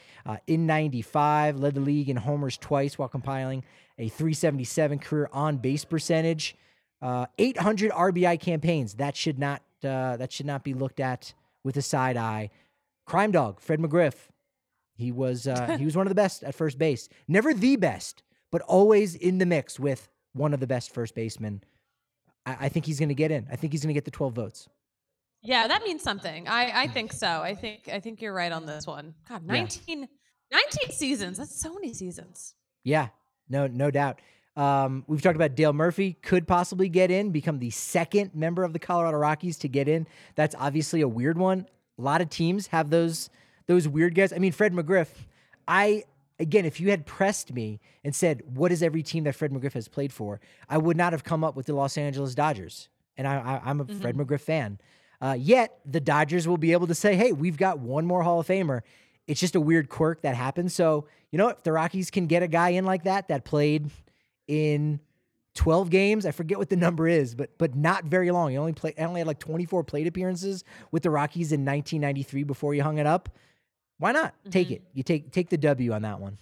in 0.46 0.66
'95, 0.66 1.58
led 1.58 1.74
the 1.74 1.80
league 1.80 2.08
in 2.08 2.16
homers 2.16 2.58
twice 2.58 2.98
while 2.98 3.08
compiling 3.08 3.64
a 3.98 4.08
377 4.08 4.98
career 4.98 5.28
on 5.32 5.56
base 5.56 5.84
percentage. 5.84 6.56
800 7.02 7.90
RBI 7.90 8.38
campaigns. 8.40 8.94
That 8.94 9.16
should 9.16 9.38
not 9.38 9.62
that 9.80 10.32
should 10.32 10.46
not 10.46 10.62
be 10.62 10.72
looked 10.74 11.00
at 11.00 11.34
with 11.62 11.76
a 11.76 11.82
side 11.82 12.16
eye. 12.16 12.50
Crime 13.06 13.32
Dog, 13.32 13.60
Fred 13.60 13.80
McGriff, 13.80 14.14
he 14.94 15.12
was 15.12 15.46
uh, 15.46 15.76
he 15.78 15.84
was 15.84 15.96
one 15.96 16.06
of 16.06 16.10
the 16.10 16.14
best 16.14 16.42
at 16.42 16.54
first 16.54 16.78
base. 16.78 17.08
Never 17.28 17.52
the 17.52 17.76
best, 17.76 18.22
but 18.50 18.62
always 18.62 19.14
in 19.14 19.38
the 19.38 19.46
mix 19.46 19.78
with 19.78 20.08
one 20.32 20.54
of 20.54 20.60
the 20.60 20.66
best 20.66 20.92
first 20.92 21.14
basemen. 21.14 21.62
I, 22.46 22.56
I 22.60 22.68
think 22.68 22.86
he's 22.86 22.98
going 22.98 23.08
to 23.08 23.14
get 23.14 23.30
in. 23.30 23.46
I 23.50 23.56
think 23.56 23.72
he's 23.72 23.82
going 23.82 23.88
to 23.88 23.94
get 23.94 24.04
the 24.04 24.10
12 24.10 24.34
votes. 24.34 24.68
Yeah, 25.42 25.68
that 25.68 25.82
means 25.82 26.02
something. 26.02 26.48
I, 26.48 26.82
I 26.82 26.86
think 26.88 27.12
so. 27.12 27.28
I 27.28 27.54
think 27.54 27.88
I 27.92 28.00
think 28.00 28.22
you're 28.22 28.32
right 28.32 28.50
on 28.50 28.64
this 28.64 28.86
one. 28.86 29.14
God, 29.28 29.44
19, 29.44 30.00
yeah. 30.00 30.06
19 30.52 30.90
seasons. 30.96 31.38
That's 31.38 31.60
so 31.60 31.74
many 31.74 31.92
seasons. 31.92 32.54
Yeah, 32.82 33.08
no, 33.48 33.66
no 33.66 33.90
doubt. 33.90 34.20
Um, 34.56 35.04
we've 35.06 35.20
talked 35.20 35.36
about 35.36 35.54
Dale 35.54 35.72
Murphy 35.72 36.14
could 36.22 36.46
possibly 36.46 36.88
get 36.88 37.10
in, 37.10 37.30
become 37.30 37.58
the 37.58 37.70
second 37.70 38.34
member 38.34 38.62
of 38.62 38.72
the 38.72 38.78
Colorado 38.78 39.18
Rockies 39.18 39.58
to 39.58 39.68
get 39.68 39.88
in. 39.88 40.06
That's 40.34 40.54
obviously 40.58 41.00
a 41.00 41.08
weird 41.08 41.36
one. 41.36 41.66
A 41.98 42.02
lot 42.02 42.20
of 42.20 42.30
teams 42.30 42.68
have 42.68 42.88
those 42.88 43.28
those 43.66 43.88
weird 43.88 44.14
guys. 44.14 44.32
I 44.32 44.38
mean, 44.38 44.52
Fred 44.52 44.72
McGriff, 44.72 45.08
I 45.66 46.04
again, 46.38 46.64
if 46.64 46.80
you 46.80 46.90
had 46.90 47.06
pressed 47.06 47.52
me 47.52 47.80
and 48.02 48.14
said, 48.14 48.42
"What 48.46 48.72
is 48.72 48.82
every 48.82 49.02
team 49.02 49.24
that 49.24 49.34
Fred 49.34 49.52
McGriff 49.52 49.72
has 49.74 49.88
played 49.88 50.12
for?" 50.12 50.40
I 50.68 50.78
would 50.78 50.96
not 50.96 51.12
have 51.12 51.24
come 51.24 51.44
up 51.44 51.56
with 51.56 51.66
the 51.66 51.74
Los 51.74 51.96
Angeles 51.96 52.34
Dodgers, 52.34 52.88
and 53.16 53.26
I, 53.26 53.60
am 53.64 53.80
a 53.80 53.84
mm-hmm. 53.84 54.00
Fred 54.00 54.16
McGriff 54.16 54.40
fan. 54.40 54.78
Uh, 55.20 55.36
yet 55.38 55.78
the 55.86 56.00
Dodgers 56.00 56.46
will 56.46 56.58
be 56.58 56.72
able 56.72 56.86
to 56.86 56.94
say, 56.94 57.16
"Hey, 57.16 57.32
we've 57.32 57.56
got 57.56 57.78
one 57.78 58.06
more 58.06 58.22
Hall 58.22 58.40
of 58.40 58.46
Famer." 58.46 58.82
It's 59.26 59.40
just 59.40 59.54
a 59.54 59.60
weird 59.60 59.88
quirk 59.88 60.22
that 60.22 60.34
happens. 60.34 60.74
So 60.74 61.06
you 61.30 61.38
know, 61.38 61.48
if 61.48 61.62
the 61.62 61.72
Rockies 61.72 62.10
can 62.10 62.26
get 62.26 62.42
a 62.42 62.48
guy 62.48 62.70
in 62.70 62.84
like 62.84 63.04
that 63.04 63.28
that 63.28 63.44
played 63.44 63.90
in 64.46 65.00
12 65.54 65.88
games. 65.88 66.26
I 66.26 66.32
forget 66.32 66.58
what 66.58 66.68
the 66.68 66.76
number 66.76 67.06
is, 67.08 67.34
but 67.34 67.56
but 67.58 67.74
not 67.74 68.04
very 68.04 68.30
long. 68.30 68.50
He 68.50 68.58
only 68.58 68.72
played 68.72 68.94
only 68.98 69.20
had 69.20 69.26
like 69.26 69.38
24 69.38 69.84
plate 69.84 70.06
appearances 70.06 70.64
with 70.90 71.02
the 71.02 71.10
Rockies 71.10 71.52
in 71.52 71.64
1993 71.64 72.42
before 72.42 72.74
he 72.74 72.80
hung 72.80 72.98
it 72.98 73.06
up. 73.06 73.28
Why 73.98 74.12
not? 74.12 74.34
Mm-hmm. 74.40 74.50
Take 74.50 74.70
it. 74.70 74.82
You 74.92 75.02
take 75.02 75.32
take 75.32 75.48
the 75.48 75.58
W 75.58 75.92
on 75.92 76.02
that 76.02 76.20
one. 76.20 76.38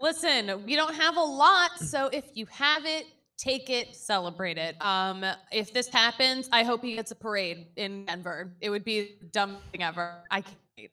Listen, 0.00 0.64
we 0.66 0.74
don't 0.74 0.94
have 0.94 1.16
a 1.16 1.22
lot, 1.22 1.78
so 1.78 2.08
if 2.12 2.24
you 2.34 2.46
have 2.46 2.84
it, 2.84 3.06
take 3.38 3.70
it, 3.70 3.94
celebrate 3.94 4.58
it. 4.58 4.74
Um, 4.80 5.24
if 5.52 5.72
this 5.72 5.88
happens, 5.88 6.48
I 6.52 6.64
hope 6.64 6.82
he 6.82 6.96
gets 6.96 7.12
a 7.12 7.14
parade 7.14 7.66
in 7.76 8.06
Denver. 8.06 8.52
It 8.60 8.70
would 8.70 8.84
be 8.84 9.12
the 9.20 9.26
dumbest 9.26 9.62
thing 9.70 9.84
ever. 9.84 10.16
I 10.28 10.40
can't 10.40 10.56
wait. 10.76 10.90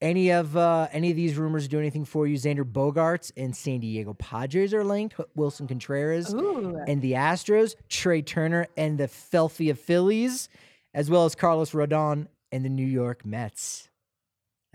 any 0.00 0.30
of 0.30 0.56
uh, 0.56 0.86
any 0.92 1.10
of 1.10 1.16
these 1.16 1.36
rumors 1.36 1.66
do 1.66 1.78
anything 1.78 2.04
for 2.04 2.26
you? 2.26 2.36
Xander 2.36 2.64
Bogaerts 2.64 3.32
and 3.36 3.54
San 3.54 3.80
Diego 3.80 4.14
Padres 4.14 4.72
are 4.72 4.84
linked. 4.84 5.16
Willson 5.36 5.66
Contreras 5.66 6.32
Ooh. 6.34 6.80
and 6.86 7.02
the 7.02 7.12
Astros. 7.12 7.74
Trea 7.88 8.22
Turner 8.22 8.68
and 8.76 8.96
the 8.96 9.08
Philadelphia 9.08 9.74
Phillies, 9.74 10.48
as 10.94 11.10
well 11.10 11.24
as 11.24 11.34
Carlos 11.34 11.72
Rodon 11.72 12.28
and 12.52 12.64
the 12.64 12.68
New 12.68 12.86
York 12.86 13.26
Mets. 13.26 13.88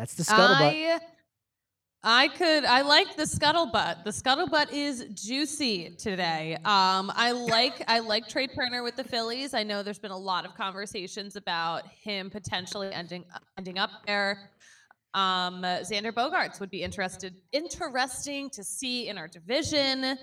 That's 0.01 0.15
the 0.15 0.23
scuttlebutt. 0.23 0.99
I, 2.03 2.23
I 2.23 2.27
could. 2.29 2.65
I 2.65 2.81
like 2.81 3.15
the 3.15 3.25
scuttlebutt. 3.25 4.03
The 4.03 4.09
scuttlebutt 4.09 4.73
is 4.73 5.05
juicy 5.13 5.91
today. 5.91 6.55
Um, 6.65 7.11
I 7.15 7.33
like. 7.33 7.83
I 7.87 7.99
like 7.99 8.27
Trea 8.27 8.47
Turner 8.47 8.81
with 8.81 8.95
the 8.95 9.03
Phillies. 9.03 9.53
I 9.53 9.61
know 9.61 9.83
there's 9.83 9.99
been 9.99 10.09
a 10.09 10.17
lot 10.17 10.43
of 10.43 10.55
conversations 10.55 11.35
about 11.35 11.87
him 11.87 12.31
potentially 12.31 12.91
ending 12.91 13.25
ending 13.59 13.77
up 13.77 13.91
there. 14.07 14.49
Um, 15.13 15.61
Xander 15.61 16.11
Bogaerts 16.11 16.59
would 16.59 16.71
be 16.71 16.81
interested. 16.81 17.35
Interesting 17.51 18.49
to 18.49 18.63
see 18.63 19.07
in 19.07 19.19
our 19.19 19.27
division. 19.27 20.17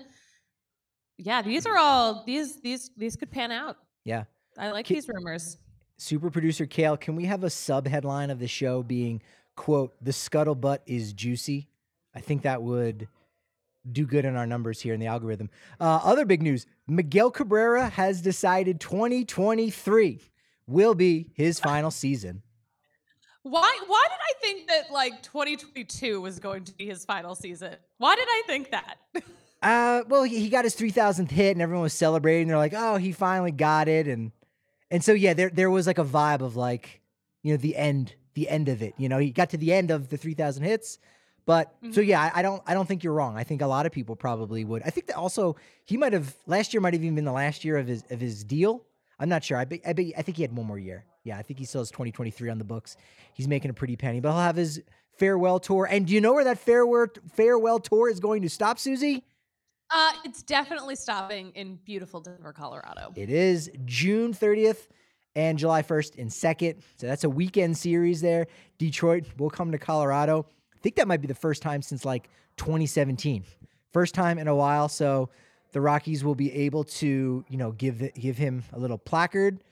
Yeah, 1.17 1.41
these 1.41 1.65
are 1.65 1.77
all 1.77 2.25
these 2.25 2.59
these 2.59 2.91
these 2.97 3.15
could 3.15 3.31
pan 3.31 3.53
out. 3.53 3.77
Yeah, 4.03 4.25
I 4.57 4.71
like 4.71 4.87
these 4.87 5.07
rumors. 5.07 5.55
Super 5.95 6.29
producer 6.29 6.65
Kale, 6.65 6.97
can 6.97 7.15
we 7.15 7.23
have 7.25 7.45
a 7.45 7.49
sub 7.49 7.87
headline 7.87 8.29
of 8.29 8.39
the 8.39 8.47
show 8.47 8.83
being 8.83 9.21
quote, 9.59 9.93
the 10.01 10.11
scuttlebutt 10.11 10.79
is 10.85 11.11
juicy. 11.11 11.67
I 12.15 12.21
think 12.21 12.43
that 12.43 12.63
would 12.63 13.09
do 13.91 14.05
good 14.05 14.23
in 14.23 14.37
our 14.37 14.47
numbers 14.47 14.79
here 14.79 14.93
in 14.93 15.01
the 15.01 15.07
algorithm. 15.07 15.49
Uh, 15.81 15.99
other 16.01 16.23
big 16.25 16.41
news 16.41 16.65
Miguel 16.87 17.29
Cabrera 17.29 17.89
has 17.89 18.21
decided 18.21 18.79
2023 18.79 20.21
will 20.65 20.95
be 20.95 21.31
his 21.33 21.59
final 21.59 21.91
season. 21.91 22.41
Why 23.43 23.79
why 23.87 24.05
did 24.09 24.17
I 24.21 24.33
think 24.41 24.69
that 24.69 24.93
like 24.93 25.21
2022 25.23 26.21
was 26.21 26.39
going 26.39 26.63
to 26.63 26.73
be 26.73 26.85
his 26.85 27.03
final 27.03 27.35
season? 27.35 27.75
Why 27.97 28.15
did 28.15 28.27
I 28.29 28.43
think 28.47 28.71
that? 28.71 28.97
uh 29.61 30.03
well 30.07 30.23
he, 30.23 30.39
he 30.39 30.47
got 30.47 30.63
his 30.63 30.75
3000th 30.75 31.31
hit 31.31 31.51
and 31.51 31.61
everyone 31.61 31.83
was 31.83 31.93
celebrating. 31.93 32.47
They're 32.47 32.57
like, 32.57 32.73
"Oh, 32.73 32.95
he 32.95 33.11
finally 33.11 33.51
got 33.51 33.89
it." 33.89 34.07
And 34.07 34.31
and 34.89 35.03
so 35.03 35.11
yeah, 35.11 35.33
there 35.33 35.49
there 35.49 35.69
was 35.69 35.85
like 35.85 35.97
a 35.97 36.05
vibe 36.05 36.39
of 36.39 36.55
like, 36.55 37.01
you 37.43 37.51
know, 37.51 37.57
the 37.57 37.75
end 37.75 38.15
the 38.39 38.49
end 38.49 38.69
of 38.69 38.81
it. 38.81 38.93
You 38.97 39.09
know, 39.09 39.17
he 39.17 39.31
got 39.31 39.49
to 39.49 39.57
the 39.57 39.73
end 39.73 39.91
of 39.91 40.09
the 40.09 40.17
3,000 40.17 40.63
hits. 40.63 40.97
But 41.45 41.73
mm-hmm. 41.83 41.93
so 41.93 42.01
yeah, 42.01 42.21
I, 42.21 42.39
I, 42.39 42.41
don't 42.41 42.61
I 42.67 42.73
don't 42.73 42.87
think 42.87 43.03
you're 43.03 43.13
wrong. 43.13 43.35
I 43.35 43.43
think 43.43 43.61
a 43.61 43.67
lot 43.67 43.85
of 43.85 43.91
people 43.91 44.15
probably 44.15 44.63
would. 44.63 44.83
I 44.83 44.91
think 44.91 45.07
that 45.07 45.15
also 45.15 45.55
he 45.85 45.97
might 45.97 46.13
have 46.13 46.35
last 46.45 46.73
year 46.73 46.81
might 46.81 46.93
have 46.93 47.03
even 47.03 47.15
been 47.15 47.25
the 47.25 47.31
last 47.31 47.65
year 47.65 47.77
of 47.77 47.87
his 47.87 48.03
of 48.11 48.19
his 48.19 48.43
deal. 48.43 48.85
I'm 49.19 49.29
not 49.29 49.43
sure. 49.43 49.57
I 49.57 49.65
be, 49.65 49.81
I, 49.85 49.93
be, 49.93 50.15
I 50.15 50.21
think 50.21 50.37
he 50.37 50.43
had 50.43 50.55
one 50.55 50.67
more 50.67 50.77
year. 50.77 51.05
Yeah, 51.23 51.37
I 51.37 51.41
think 51.41 51.59
he 51.59 51.65
still 51.65 51.81
has 51.81 51.89
2023 51.89 52.49
on 52.49 52.57
the 52.57 52.63
books. 52.63 52.95
He's 53.33 53.47
making 53.47 53.71
a 53.71 53.73
pretty 53.73 53.97
penny, 53.97 54.21
but 54.21 54.31
he'll 54.31 54.39
have 54.39 54.55
his 54.55 54.81
farewell 55.17 55.59
tour. 55.59 55.87
And 55.89 56.07
do 56.07 56.13
you 56.13 56.21
know 56.21 56.33
where 56.33 56.45
that 56.45 56.59
farewell 56.59 57.07
farewell 57.33 57.79
tour 57.79 58.09
is 58.09 58.19
going 58.19 58.43
to 58.43 58.49
stop, 58.49 58.77
Susie? 58.77 59.23
Uh, 59.91 60.11
it's 60.23 60.43
definitely 60.43 60.95
stopping 60.95 61.51
in 61.55 61.79
beautiful 61.83 62.21
Denver, 62.21 62.53
Colorado. 62.53 63.11
It 63.15 63.31
is 63.31 63.71
June 63.85 64.35
30th 64.35 64.87
and 65.35 65.57
July 65.57 65.81
1st 65.83 66.17
and 66.17 66.31
second. 66.31 66.81
So 66.97 67.07
that's 67.07 67.23
a 67.23 67.29
weekend 67.29 67.77
series 67.77 68.21
there. 68.21 68.47
Detroit 68.77 69.25
will 69.37 69.49
come 69.49 69.71
to 69.71 69.77
Colorado. 69.77 70.45
I 70.75 70.79
think 70.81 70.95
that 70.95 71.07
might 71.07 71.21
be 71.21 71.27
the 71.27 71.35
first 71.35 71.61
time 71.61 71.81
since 71.81 72.05
like 72.05 72.29
2017. 72.57 73.43
First 73.91 74.13
time 74.15 74.37
in 74.37 74.47
a 74.47 74.55
while. 74.55 74.89
So 74.89 75.29
the 75.71 75.81
Rockies 75.81 76.23
will 76.23 76.35
be 76.35 76.51
able 76.53 76.83
to, 76.85 77.45
you 77.47 77.57
know, 77.57 77.71
give 77.71 77.99
the, 77.99 78.09
give 78.11 78.37
him 78.37 78.63
a 78.73 78.79
little 78.79 78.97
placard 78.97 79.63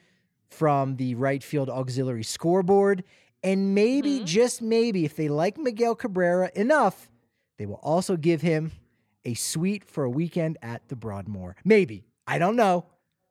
from 0.49 0.95
the 0.95 1.15
right 1.15 1.43
field 1.43 1.69
auxiliary 1.69 2.23
scoreboard. 2.23 3.03
And 3.43 3.75
maybe, 3.75 4.21
Mhm. 4.21 4.25
just 4.25 4.61
maybe, 4.61 5.05
if 5.05 5.15
they 5.15 5.27
like 5.27 5.57
Miguel 5.57 5.95
Cabrera 5.95 6.51
enough, 6.55 7.09
they 7.57 7.65
will 7.65 7.79
also 7.83 8.15
give 8.17 8.41
him 8.41 8.71
a 9.25 9.33
suite 9.33 9.83
for 9.85 10.03
a 10.03 10.09
weekend 10.09 10.57
at 10.61 10.87
the 10.87 10.95
Broadmoor. 10.95 11.55
Maybe. 11.65 12.05
I 12.25 12.37
don't 12.39 12.55
know. 12.55 12.85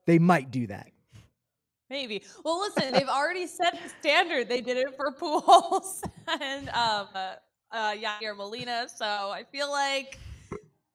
They 0.05 0.19
might 0.19 0.51
do 0.51 0.67
that. 0.67 0.89
Maybe. 1.89 2.23
Well, 2.43 2.59
listen, 2.59 2.91
they've 2.91 3.07
already 3.07 3.47
set 3.47 3.73
the 3.73 3.89
standard. 4.01 4.49
They 4.49 4.61
did 4.61 4.77
it 4.77 4.95
for 4.95 5.13
Pujols 5.19 6.01
and 6.27 6.69
um, 6.69 7.07
uh, 7.15 7.35
uh, 7.71 7.93
Yadier 7.93 8.35
Molina. 8.35 8.87
So 8.93 9.05
I 9.05 9.43
feel 9.51 9.71
like 9.71 10.19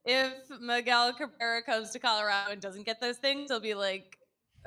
if 0.05 0.33
Miguel 0.61 1.13
Cabrera 1.15 1.63
comes 1.63 1.91
to 1.91 1.99
Colorado 1.99 2.53
and 2.53 2.61
doesn't 2.61 2.85
get 2.85 3.01
those 3.01 3.19
things, 3.19 3.51
he'll 3.51 3.61
be 3.61 3.75
like, 3.75 4.19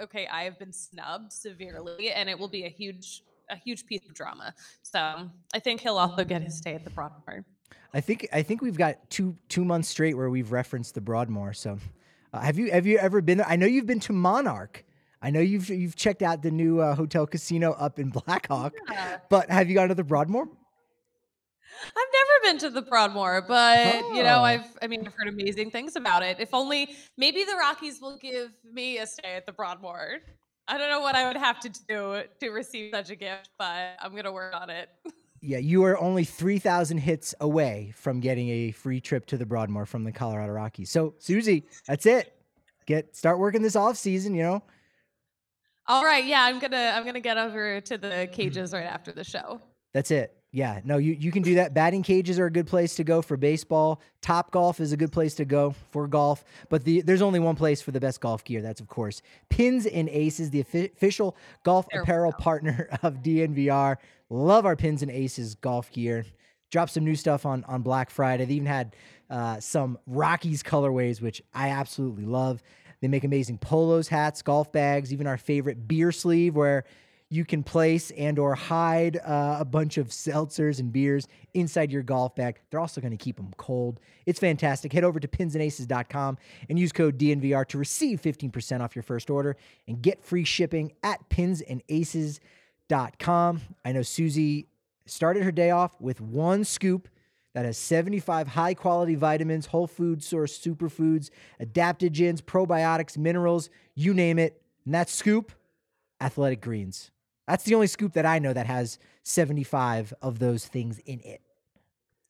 okay, 0.01 0.27
I 0.27 0.43
have 0.43 0.57
been 0.57 0.73
snubbed 0.73 1.31
severely, 1.31 2.11
and 2.11 2.29
it 2.29 2.37
will 2.37 2.47
be 2.47 2.65
a 2.65 2.69
huge, 2.69 3.21
a 3.49 3.55
huge 3.55 3.85
piece 3.85 4.05
of 4.07 4.13
drama. 4.13 4.53
So 4.81 5.29
I 5.53 5.59
think 5.59 5.81
he'll 5.81 5.97
also 5.97 6.23
get 6.23 6.41
his 6.41 6.57
stay 6.57 6.73
at 6.73 6.83
the 6.83 6.89
Broadmoor. 6.89 7.45
I 7.93 8.01
think 8.01 8.27
I 8.33 8.41
think 8.41 8.61
we've 8.61 8.77
got 8.77 9.09
two 9.09 9.37
two 9.47 9.63
months 9.63 9.89
straight 9.89 10.17
where 10.17 10.29
we've 10.29 10.51
referenced 10.51 10.95
the 10.95 11.01
Broadmoor. 11.01 11.53
So, 11.53 11.79
uh, 12.33 12.39
have 12.39 12.57
you 12.57 12.71
have 12.71 12.85
you 12.85 12.97
ever 12.97 13.21
been 13.21 13.37
there? 13.37 13.47
I 13.47 13.55
know 13.55 13.65
you've 13.65 13.85
been 13.85 14.01
to 14.01 14.13
Monarch. 14.13 14.84
I 15.25 15.31
know 15.31 15.39
you've 15.39 15.69
you've 15.71 15.95
checked 15.95 16.21
out 16.21 16.43
the 16.43 16.51
new 16.51 16.79
uh, 16.79 16.93
hotel 16.93 17.25
casino 17.25 17.71
up 17.71 17.97
in 17.97 18.09
Black 18.09 18.45
Hawk. 18.47 18.73
Yeah. 18.91 19.17
But 19.27 19.49
have 19.49 19.67
you 19.67 19.73
gone 19.73 19.87
to 19.89 19.95
the 19.95 20.03
Broadmoor? 20.03 20.43
I've 20.43 22.13
never 22.13 22.43
been 22.43 22.57
to 22.59 22.69
the 22.69 22.83
Broadmoor, 22.83 23.41
but 23.47 23.95
you 24.13 24.21
know, 24.21 24.37
Oh. 24.37 24.43
I've 24.43 24.77
I 24.83 24.87
mean, 24.87 25.01
I've 25.07 25.13
heard 25.15 25.27
amazing 25.27 25.71
things 25.71 25.95
about 25.95 26.21
it. 26.21 26.39
If 26.39 26.53
only 26.53 26.95
maybe 27.17 27.43
the 27.43 27.55
Rockies 27.55 27.99
will 27.99 28.17
give 28.17 28.51
me 28.71 28.99
a 28.99 29.07
stay 29.07 29.33
at 29.35 29.47
the 29.47 29.51
Broadmoor. 29.51 30.19
I 30.67 30.77
don't 30.77 30.91
know 30.91 30.99
what 31.01 31.15
I 31.15 31.27
would 31.27 31.37
have 31.37 31.59
to 31.61 31.69
do 31.69 32.21
to 32.39 32.49
receive 32.51 32.91
such 32.93 33.09
a 33.09 33.15
gift, 33.15 33.49
but 33.57 33.95
I'm 33.99 34.15
gonna 34.15 34.31
work 34.31 34.53
on 34.55 34.69
it. 34.69 34.89
Yeah, 35.41 35.57
you 35.57 35.83
are 35.85 35.97
only 35.99 36.23
3,000 36.23 36.99
hits 36.99 37.33
away 37.39 37.93
from 37.95 38.19
getting 38.19 38.47
a 38.49 38.71
free 38.71 39.01
trip 39.01 39.25
to 39.27 39.37
the 39.37 39.45
Broadmoor 39.45 39.87
from 39.87 40.03
the 40.03 40.11
Colorado 40.11 40.53
Rockies. 40.53 40.91
So, 40.91 41.15
Susie, 41.17 41.65
that's 41.87 42.05
it. 42.05 42.35
Get 42.85 43.15
start 43.15 43.39
working 43.39 43.63
this 43.63 43.75
off 43.75 43.97
season, 43.97 44.35
you 44.35 44.43
know. 44.43 44.63
All 45.87 46.03
right, 46.03 46.25
yeah, 46.25 46.43
I'm 46.43 46.59
gonna 46.59 46.93
I'm 46.95 47.05
gonna 47.05 47.19
get 47.19 47.37
over 47.37 47.79
to 47.81 47.97
the 47.97 48.27
cages 48.31 48.73
right 48.73 48.85
after 48.85 49.11
the 49.11 49.23
show. 49.23 49.61
That's 49.93 50.11
it. 50.11 50.35
Yeah, 50.55 50.79
no, 50.85 50.97
you, 50.97 51.11
you 51.19 51.33
can 51.33 51.43
do 51.43 51.55
that. 51.55 51.73
Batting 51.73 52.01
cages 52.01 52.39
are 52.39 52.45
a 52.45 52.51
good 52.51 52.65
place 52.65 52.95
to 52.95 53.03
go 53.03 53.21
for 53.21 53.35
baseball. 53.35 54.01
Top 54.21 54.51
golf 54.51 54.79
is 54.79 54.93
a 54.93 54.97
good 54.97 55.11
place 55.11 55.35
to 55.35 55.43
go 55.43 55.75
for 55.91 56.07
golf. 56.07 56.45
But 56.69 56.85
the, 56.85 57.01
there's 57.01 57.21
only 57.21 57.39
one 57.39 57.57
place 57.57 57.81
for 57.81 57.91
the 57.91 57.99
best 57.99 58.21
golf 58.21 58.41
gear. 58.45 58.61
That's, 58.61 58.79
of 58.79 58.87
course, 58.87 59.21
Pins 59.49 59.85
and 59.85 60.07
Aces, 60.07 60.51
the 60.51 60.61
official 60.61 61.35
golf 61.63 61.87
There 61.91 62.03
apparel 62.03 62.31
partner 62.31 62.87
of 63.03 63.15
DNVR. 63.15 63.97
Love 64.29 64.65
our 64.65 64.77
Pins 64.77 65.01
and 65.01 65.11
Aces 65.11 65.55
golf 65.55 65.91
gear. 65.91 66.25
Dropped 66.71 66.91
some 66.91 67.03
new 67.03 67.15
stuff 67.15 67.45
on, 67.45 67.65
on 67.65 67.81
Black 67.81 68.09
Friday. 68.09 68.45
They 68.45 68.53
even 68.53 68.67
had 68.67 68.95
uh, 69.29 69.59
some 69.59 69.97
Rockies 70.07 70.63
colorways, 70.63 71.21
which 71.21 71.41
I 71.53 71.71
absolutely 71.71 72.25
love. 72.25 72.63
They 73.05 73.09
make 73.09 73.23
amazing 73.23 73.59
polos, 73.59 74.07
hats, 74.07 74.41
golf 74.41 74.71
bags, 74.71 75.13
even 75.13 75.27
our 75.27 75.37
favorite 75.37 75.87
beer 75.87 76.11
sleeve 76.11 76.55
where 76.55 76.85
you 77.29 77.45
can 77.45 77.61
place 77.61 78.09
and 78.09 78.39
or 78.39 78.55
hide 78.55 79.17
uh, 79.17 79.57
a 79.59 79.65
bunch 79.65 79.99
of 79.99 80.07
seltzers 80.07 80.79
and 80.79 80.91
beers 80.91 81.27
inside 81.53 81.91
your 81.91 82.01
golf 82.01 82.33
bag. 82.33 82.59
They're 82.71 82.79
also 82.79 83.01
going 83.01 83.15
to 83.15 83.23
keep 83.23 83.35
them 83.35 83.53
cold. 83.57 83.99
It's 84.25 84.39
fantastic. 84.39 84.91
Head 84.91 85.03
over 85.03 85.19
to 85.19 85.27
pinsandaces.com 85.27 86.39
and 86.67 86.79
use 86.79 86.91
code 86.91 87.19
DNVR 87.19 87.67
to 87.67 87.77
receive 87.77 88.23
15% 88.23 88.81
off 88.81 88.95
your 88.95 89.03
first 89.03 89.29
order 89.29 89.55
and 89.87 90.01
get 90.01 90.23
free 90.23 90.43
shipping 90.43 90.91
at 91.03 91.29
pinsandaces.com. 91.29 93.61
I 93.85 93.91
know 93.91 94.01
Susie 94.01 94.65
started 95.05 95.43
her 95.43 95.51
day 95.51 95.69
off 95.69 96.01
with 96.01 96.21
one 96.21 96.63
scoop 96.63 97.07
that 97.55 97.63
has 97.63 97.77
75 97.77 98.49
high 98.49 98.73
quality 98.73 99.15
vitamins, 99.15 99.67
whole 99.67 99.87
food 99.87 100.21
source 100.21 100.59
superfoods, 100.59 101.29
adaptogens, 101.61 102.41
probiotics, 102.41 103.17
minerals, 103.17 103.69
you 103.95 104.13
name 104.13 104.37
it. 104.37 104.61
And 104.83 104.93
that 104.93 105.09
scoop, 105.09 105.53
Athletic 106.19 106.59
Greens. 106.59 107.11
That's 107.47 107.63
the 107.63 107.73
only 107.73 107.87
scoop 107.87 108.11
that 108.13 108.25
I 108.25 108.39
know 108.39 108.51
that 108.51 108.65
has 108.65 108.99
75 109.23 110.13
of 110.21 110.37
those 110.37 110.65
things 110.67 110.99
in 111.05 111.21
it. 111.21 111.41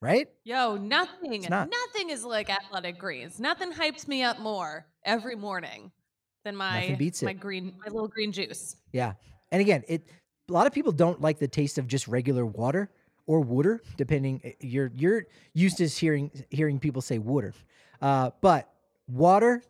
Right? 0.00 0.28
Yo, 0.44 0.76
nothing, 0.76 1.44
not. 1.50 1.70
nothing 1.70 2.10
is 2.10 2.24
like 2.24 2.48
athletic 2.48 2.96
greens. 2.96 3.40
Nothing 3.40 3.72
hypes 3.72 4.06
me 4.06 4.22
up 4.22 4.38
more 4.38 4.86
every 5.04 5.34
morning 5.34 5.90
than 6.44 6.54
my 6.54 6.96
my 7.22 7.32
green, 7.32 7.72
my 7.84 7.90
little 7.90 8.06
green 8.06 8.30
juice. 8.30 8.76
Yeah. 8.92 9.14
And 9.50 9.60
again, 9.60 9.82
it 9.88 10.06
a 10.48 10.52
lot 10.52 10.68
of 10.68 10.72
people 10.72 10.92
don't 10.92 11.20
like 11.20 11.40
the 11.40 11.48
taste 11.48 11.78
of 11.78 11.88
just 11.88 12.06
regular 12.06 12.46
water 12.46 12.90
or 13.26 13.40
water, 13.40 13.80
depending 13.96 14.40
eh, 14.44 14.52
you're 14.60 14.90
you're 14.94 15.26
used 15.54 15.78
to 15.78 15.86
hearing 15.86 16.30
hearing 16.50 16.78
people 16.78 17.02
say 17.02 17.18
water. 17.18 17.52
Uh, 18.00 18.30
but 18.40 18.70
water 19.08 19.62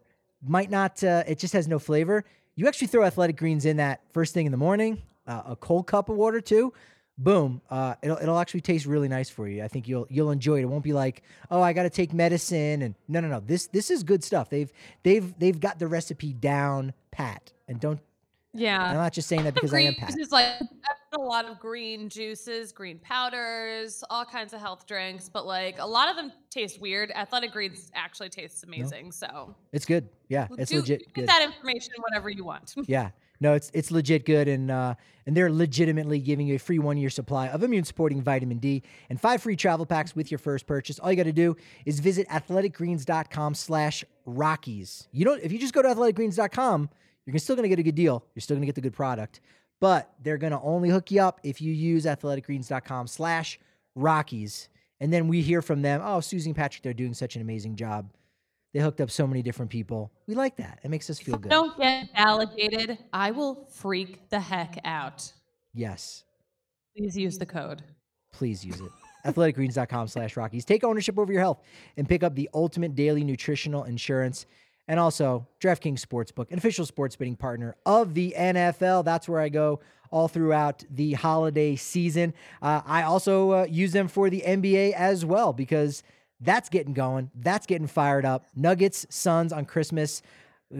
might 0.47 0.71
not 0.71 1.03
uh, 1.03 1.25
it 1.27 1.39
just 1.39 1.53
has 1.53 1.67
no 1.69 1.79
flavor. 1.79 2.25
You 2.55 2.69
actually 2.69 2.89
throw 2.89 3.05
athletic 3.05 3.37
greens 3.37 3.67
in 3.67 3.77
that 3.79 4.01
first 4.13 4.33
thing 4.35 4.47
in 4.47 4.53
the 4.53 4.59
morning, 4.59 5.03
uh, 5.27 5.43
a 5.47 5.57
cold 5.57 5.87
cup 5.87 6.09
of 6.09 6.17
water 6.17 6.41
too. 6.41 6.73
Boom! 7.19 7.63
Uh, 7.71 7.95
it'll 8.03 8.19
it'll 8.19 8.39
actually 8.39 8.61
taste 8.61 8.85
really 8.85 9.09
nice 9.09 9.31
for 9.31 9.49
you. 9.49 9.63
I 9.65 9.69
think 9.69 9.89
you'll 9.89 10.07
you'll 10.11 10.31
enjoy 10.31 10.59
it. 10.59 10.63
It 10.63 10.67
won't 10.67 10.85
be 10.85 10.93
like, 10.93 11.23
oh, 11.51 11.63
I 11.63 11.73
got 11.73 11.85
to 11.85 11.91
take 11.91 12.13
medicine 12.13 12.83
and 12.83 12.95
no, 13.09 13.21
no, 13.21 13.29
no. 13.29 13.41
This 13.41 13.69
this 13.69 13.91
is 13.91 14.03
good 14.03 14.23
stuff. 14.23 14.51
They've 14.51 14.71
they've 15.03 15.39
they've 15.39 15.59
got 15.59 15.79
the 15.79 15.87
recipe 15.87 16.35
down 16.35 16.93
pat. 17.11 17.53
And 17.69 17.81
don't 17.81 18.01
Yeah. 18.53 18.83
I'm 18.83 18.97
not 18.97 19.15
just 19.15 19.29
saying 19.29 19.45
that 19.45 19.55
because 19.55 19.73
I 19.73 19.81
am 19.81 19.95
Pat. 19.95 20.15
like 20.31 20.47
a 21.17 21.21
lot 21.21 21.47
of 21.47 21.59
green 21.59 22.09
juices, 22.09 22.73
green 22.73 22.99
powders, 22.99 24.05
all 24.11 24.25
kinds 24.25 24.53
of 24.53 24.61
health 24.61 24.87
drinks, 24.87 25.29
but 25.29 25.47
like 25.47 25.79
a 25.79 25.87
lot 25.87 26.09
of 26.09 26.17
them 26.17 26.33
taste 26.51 26.81
weird. 26.81 27.11
Athletic 27.13 27.53
greens 27.53 27.91
actually 27.95 28.29
tastes 28.29 28.63
amazing. 28.63 29.13
So 29.13 29.55
It's 29.73 29.85
good. 29.85 30.09
Yeah, 30.29 30.49
it's 30.59 30.71
do, 30.71 30.79
legit 30.79 31.13
get 31.15 31.27
that 31.27 31.43
information 31.43 31.93
whatever 31.99 32.31
you 32.31 32.45
want. 32.45 32.75
Yeah. 32.87 33.11
No, 33.39 33.53
it's 33.53 33.71
it's 33.75 33.91
legit 33.91 34.25
good 34.25 34.49
and 34.49 34.71
uh 34.71 34.95
and 35.27 35.37
they're 35.37 35.53
legitimately 35.53 36.21
giving 36.21 36.47
you 36.47 36.55
a 36.55 36.59
free 36.59 36.79
1-year 36.79 37.11
supply 37.11 37.49
of 37.49 37.63
immune 37.63 37.85
supporting 37.85 38.23
vitamin 38.23 38.57
D 38.59 38.83
and 39.11 39.21
five 39.21 39.43
free 39.43 39.57
travel 39.57 39.85
packs 39.85 40.17
with 40.17 40.31
your 40.31 40.39
first 40.39 40.67
purchase. 40.67 40.99
All 40.99 41.11
you 41.11 41.17
got 41.17 41.25
to 41.25 41.33
do 41.33 41.55
is 41.85 42.01
visit 42.01 42.27
athleticgreens.com/rockies. 42.29 45.09
You 45.13 45.25
don't 45.27 45.43
if 45.43 45.53
you 45.53 45.59
just 45.59 45.75
go 45.75 45.83
to 45.83 45.89
athleticgreens.com, 45.89 46.89
you're 47.27 47.39
still 47.39 47.57
going 47.57 47.65
to 47.65 47.69
get 47.69 47.79
a 47.79 47.83
good 47.83 47.95
deal. 47.95 48.25
You're 48.35 48.41
still 48.41 48.57
going 48.57 48.63
to 48.63 48.67
get 48.67 48.77
the 48.77 48.81
good 48.81 48.95
product. 48.95 49.41
But 49.81 50.11
they're 50.23 50.39
going 50.39 50.53
to 50.53 50.61
only 50.61 50.89
hook 50.89 51.11
you 51.11 51.21
up 51.23 51.41
if 51.43 51.61
you 51.61 51.73
use 51.73 52.05
athleticgreens.com 52.07 53.07
slash 53.07 53.59
Rockies. 53.95 54.69
And 55.01 55.13
then 55.13 55.29
we 55.29 55.43
hear 55.43 55.61
from 55.63 55.83
them, 55.83 56.01
"Oh, 56.03 56.21
Susie 56.21 56.51
and 56.51 56.57
Patrick, 56.57 56.83
they're 56.83 56.95
doing 56.95 57.13
such 57.15 57.37
an 57.37 57.43
amazing 57.43 57.77
job." 57.77 58.11
They 58.73 58.81
hooked 58.81 59.01
up 59.01 59.11
so 59.11 59.27
many 59.27 59.43
different 59.43 59.71
people. 59.71 60.11
We 60.27 60.35
like 60.35 60.57
that. 60.57 60.81
It 60.83 60.91
makes 60.91 61.09
us 61.09 61.19
feel 61.19 61.39
good. 61.39 61.51
Don't 61.51 61.77
get 61.79 62.09
validated. 62.15 62.99
I 63.13 63.31
will 63.31 63.67
freak 63.71 64.29
the 64.29 64.41
heck 64.41 64.79
out. 64.85 65.33
Yes. 65.73 66.25
Please 66.97 67.17
use 67.17 67.39
the 67.39 67.47
code. 67.47 67.83
please 68.33 68.63
use 68.65 68.81
it. 68.81 68.91
athleticgreens.com 69.25 70.09
slash 70.09 70.37
Rockies. 70.37 70.65
Take 70.67 70.85
ownership 70.85 71.19
over 71.19 71.33
your 71.33 71.41
health 71.41 71.63
and 71.97 72.07
pick 72.09 72.23
up 72.23 72.35
the 72.35 72.51
ultimate 72.55 72.95
daily 72.95 73.25
nutritional 73.25 73.85
insurance. 73.85 74.45
And 74.89 75.01
also, 75.01 75.47
DraftKings 75.61 76.01
Sportsbook, 76.01 76.51
an 76.51 76.59
official 76.59 76.87
sports 76.87 77.17
betting 77.17 77.37
partner 77.37 77.75
of 77.85 78.15
the 78.15 78.35
NFL. 78.37 79.05
That's 79.05 79.29
where 79.29 79.41
I 79.41 79.49
go 79.49 79.81
all 80.11 80.29
throughout 80.29 80.85
the 80.89 81.15
holiday 81.15 81.75
season. 81.77 82.35
Uh, 82.63 82.83
I 82.87 83.03
also 83.03 83.51
uh, 83.51 83.67
use 83.69 83.93
them 83.93 84.09
for 84.09 84.31
the 84.31 84.43
NBA 84.47 84.93
as 84.93 85.25
well 85.25 85.53
because 85.53 86.03
that's 86.41 86.69
getting 86.69 86.95
going. 86.95 87.31
That's 87.35 87.67
getting 87.67 87.87
fired 87.87 88.25
up. 88.25 88.47
Nuggets, 88.55 89.07
Suns 89.11 89.53
on 89.53 89.65
Christmas. 89.65 90.23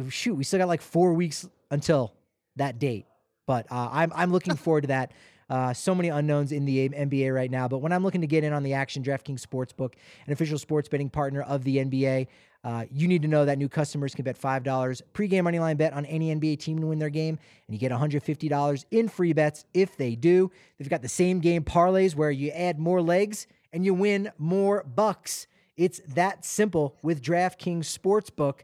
Shoot, 0.09 0.35
we 0.35 0.45
still 0.45 0.59
got 0.59 0.69
like 0.69 0.83
four 0.83 1.13
weeks 1.15 1.49
until 1.71 2.13
that 2.57 2.79
date. 2.79 3.07
But 3.47 3.67
uh, 3.71 3.89
I'm 3.91 4.13
I'm 4.15 4.33
looking 4.33 4.57
forward 4.57 4.83
to 4.83 4.89
that. 4.89 5.13
Uh, 5.49 5.73
so 5.73 5.95
many 5.95 6.09
unknowns 6.09 6.51
in 6.51 6.65
the 6.65 6.89
NBA 6.89 7.33
right 7.33 7.53
now. 7.53 7.69
But 7.69 7.79
when 7.79 7.93
I'm 7.93 8.03
looking 8.03 8.21
to 8.23 8.27
get 8.27 8.43
in 8.43 8.53
on 8.53 8.65
the 8.65 8.73
action, 8.75 9.05
DraftKings 9.05 9.41
Sportsbook, 9.41 9.93
an 10.27 10.33
official 10.33 10.59
sports 10.59 10.89
betting 10.89 11.09
partner 11.09 11.43
of 11.43 11.63
the 11.63 11.77
NBA, 11.77 12.27
uh, 12.67 12.85
you 12.91 13.07
need 13.07 13.23
to 13.23 13.29
know 13.29 13.45
that 13.45 13.59
new 13.59 13.69
customers 13.69 14.13
can 14.13 14.25
bet 14.25 14.37
$5 14.37 15.01
pregame 15.15 15.45
money 15.45 15.61
line 15.61 15.77
bet 15.77 15.93
on 15.93 16.05
any 16.07 16.35
NBA 16.35 16.59
team 16.59 16.81
to 16.81 16.89
win 16.89 16.99
their 16.99 17.11
game, 17.11 17.39
and 17.69 17.75
you 17.75 17.79
get 17.79 17.93
$150 17.93 18.85
in 18.91 19.09
free 19.09 19.33
bets 19.33 19.65
if 19.73 19.97
they 19.97 20.17
do. 20.17 20.51
They've 20.77 20.89
got 20.89 21.01
the 21.01 21.09
same 21.09 21.39
game 21.39 21.63
parlays 21.63 22.17
where 22.17 22.33
you 22.33 22.51
add 22.51 22.81
more 22.81 23.01
legs 23.01 23.47
and 23.73 23.85
you 23.85 23.95
win 23.95 24.33
more 24.37 24.83
bucks. 24.83 25.47
It's 25.77 26.01
that 26.09 26.45
simple 26.45 26.97
with 27.03 27.23
DraftKings 27.23 27.85
Sportsbook. 27.85 28.63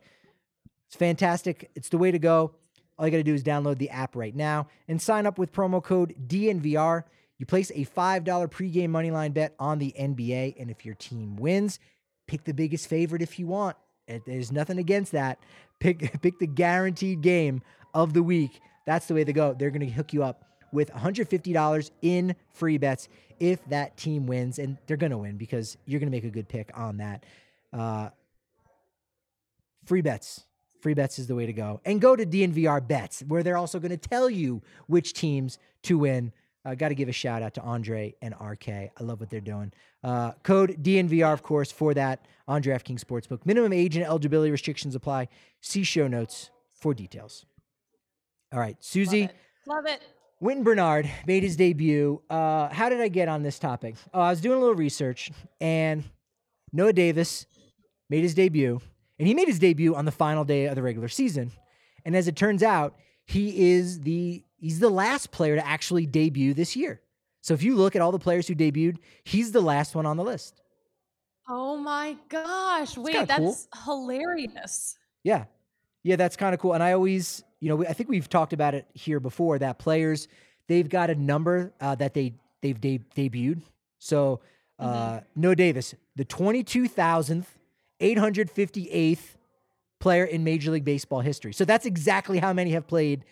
It's 0.88 0.96
fantastic. 0.96 1.70
It's 1.76 1.88
the 1.88 1.98
way 1.98 2.10
to 2.10 2.18
go. 2.18 2.56
All 2.98 3.06
you 3.06 3.12
got 3.12 3.18
to 3.18 3.22
do 3.22 3.34
is 3.34 3.44
download 3.44 3.78
the 3.78 3.90
app 3.90 4.16
right 4.16 4.34
now 4.34 4.66
and 4.88 5.00
sign 5.00 5.26
up 5.26 5.38
with 5.38 5.52
promo 5.52 5.80
code 5.80 6.12
DNVR. 6.26 7.04
You 7.38 7.46
place 7.46 7.70
a 7.70 7.84
$5 7.84 8.24
pregame 8.24 8.88
moneyline 8.88 9.32
bet 9.32 9.54
on 9.60 9.78
the 9.78 9.94
NBA, 9.96 10.56
and 10.58 10.72
if 10.72 10.84
your 10.84 10.96
team 10.96 11.36
wins, 11.36 11.78
pick 12.26 12.42
the 12.42 12.52
biggest 12.52 12.88
favorite 12.88 13.22
if 13.22 13.38
you 13.38 13.46
want. 13.46 13.76
There's 14.06 14.52
nothing 14.52 14.78
against 14.78 15.12
that. 15.12 15.38
Pick 15.78 16.20
pick 16.22 16.38
the 16.38 16.46
guaranteed 16.46 17.22
game 17.22 17.62
of 17.94 18.12
the 18.12 18.22
week. 18.22 18.60
That's 18.86 19.06
the 19.06 19.14
way 19.14 19.24
to 19.24 19.32
go. 19.32 19.54
They're 19.54 19.70
going 19.70 19.86
to 19.86 19.92
hook 19.92 20.12
you 20.12 20.24
up 20.24 20.44
with 20.72 20.90
$150 20.92 21.90
in 22.00 22.34
free 22.54 22.78
bets 22.78 23.08
if 23.38 23.64
that 23.66 23.96
team 23.96 24.26
wins, 24.26 24.58
and 24.58 24.78
they're 24.86 24.96
going 24.96 25.10
to 25.10 25.18
win 25.18 25.36
because 25.36 25.76
you're 25.84 26.00
going 26.00 26.10
to 26.10 26.16
make 26.16 26.24
a 26.24 26.30
good 26.30 26.48
pick 26.48 26.70
on 26.74 26.98
that. 26.98 27.24
Uh, 27.72 28.08
free 29.84 30.00
bets. 30.00 30.44
Free 30.80 30.94
bets 30.94 31.18
is 31.18 31.28
the 31.28 31.34
way 31.34 31.46
to 31.46 31.52
go. 31.52 31.80
And 31.84 32.00
go 32.00 32.16
to 32.16 32.26
DNVR 32.26 32.86
Bets, 32.86 33.22
where 33.28 33.42
they're 33.42 33.56
also 33.56 33.78
going 33.78 33.90
to 33.90 33.96
tell 33.96 34.28
you 34.28 34.62
which 34.88 35.12
teams 35.12 35.58
to 35.82 35.98
win. 35.98 36.32
Uh, 36.64 36.74
Got 36.74 36.88
to 36.88 36.94
give 36.94 37.08
a 37.08 37.12
shout 37.12 37.42
out 37.42 37.54
to 37.54 37.60
Andre 37.60 38.14
and 38.22 38.34
RK. 38.40 38.68
I 38.68 38.90
love 39.00 39.20
what 39.20 39.30
they're 39.30 39.40
doing. 39.40 39.72
Uh, 40.04 40.32
code 40.42 40.82
DNVR, 40.82 41.32
of 41.32 41.42
course, 41.42 41.72
for 41.72 41.92
that 41.94 42.26
on 42.46 42.62
DraftKings 42.62 43.00
Sportsbook. 43.00 43.44
Minimum 43.44 43.72
age 43.72 43.96
and 43.96 44.04
eligibility 44.04 44.50
restrictions 44.50 44.94
apply. 44.94 45.28
See 45.60 45.82
show 45.82 46.06
notes 46.06 46.50
for 46.72 46.94
details. 46.94 47.44
All 48.52 48.60
right, 48.60 48.76
Susie. 48.80 49.22
Love 49.22 49.30
it. 49.30 49.36
Love 49.66 49.86
it. 49.86 50.02
Wynton 50.40 50.64
Bernard 50.64 51.08
made 51.24 51.44
his 51.44 51.54
debut. 51.54 52.20
Uh, 52.28 52.68
how 52.68 52.88
did 52.88 53.00
I 53.00 53.06
get 53.06 53.28
on 53.28 53.42
this 53.42 53.60
topic? 53.60 53.94
Oh, 54.12 54.20
I 54.20 54.30
was 54.30 54.40
doing 54.40 54.58
a 54.58 54.60
little 54.60 54.74
research, 54.74 55.30
and 55.60 56.02
Noah 56.72 56.92
Davis 56.92 57.46
made 58.10 58.22
his 58.22 58.34
debut, 58.34 58.80
and 59.20 59.28
he 59.28 59.34
made 59.34 59.46
his 59.46 59.60
debut 59.60 59.94
on 59.94 60.04
the 60.04 60.10
final 60.10 60.44
day 60.44 60.66
of 60.66 60.74
the 60.74 60.82
regular 60.82 61.06
season. 61.06 61.52
And 62.04 62.16
as 62.16 62.26
it 62.26 62.34
turns 62.34 62.64
out, 62.64 62.96
he 63.24 63.70
is 63.72 64.00
the 64.00 64.42
he's 64.62 64.78
the 64.78 64.88
last 64.88 65.30
player 65.32 65.56
to 65.56 65.66
actually 65.66 66.06
debut 66.06 66.54
this 66.54 66.74
year. 66.76 67.02
So 67.42 67.52
if 67.52 67.62
you 67.62 67.74
look 67.74 67.96
at 67.96 68.00
all 68.00 68.12
the 68.12 68.18
players 68.18 68.46
who 68.46 68.54
debuted, 68.54 68.98
he's 69.24 69.50
the 69.52 69.60
last 69.60 69.94
one 69.94 70.06
on 70.06 70.16
the 70.16 70.24
list. 70.24 70.62
Oh 71.48 71.76
my 71.76 72.16
gosh. 72.28 72.96
Wait, 72.96 73.26
that's 73.26 73.68
cool. 73.74 73.84
hilarious. 73.84 74.96
Yeah. 75.24 75.44
Yeah, 76.04 76.16
that's 76.16 76.36
kind 76.36 76.54
of 76.54 76.60
cool. 76.60 76.72
And 76.72 76.82
I 76.82 76.92
always, 76.92 77.42
you 77.60 77.68
know, 77.68 77.84
I 77.84 77.92
think 77.92 78.08
we've 78.08 78.28
talked 78.28 78.52
about 78.52 78.74
it 78.74 78.86
here 78.94 79.20
before 79.20 79.58
that 79.58 79.78
players, 79.78 80.28
they've 80.68 80.88
got 80.88 81.10
a 81.10 81.14
number 81.16 81.72
uh, 81.80 81.96
that 81.96 82.14
they 82.14 82.34
they've 82.60 82.80
de- 82.80 83.00
debuted. 83.16 83.62
So 83.98 84.40
uh, 84.78 84.86
mm-hmm. 84.86 85.40
Noah 85.40 85.56
Davis, 85.56 85.94
the 86.14 86.24
22,000th, 86.24 87.46
858th 88.00 89.18
player 90.00 90.24
in 90.24 90.44
Major 90.44 90.70
League 90.70 90.84
Baseball 90.84 91.20
history. 91.20 91.52
So 91.52 91.64
that's 91.64 91.86
exactly 91.86 92.38
how 92.38 92.52
many 92.52 92.70
have 92.70 92.86
played 92.86 93.24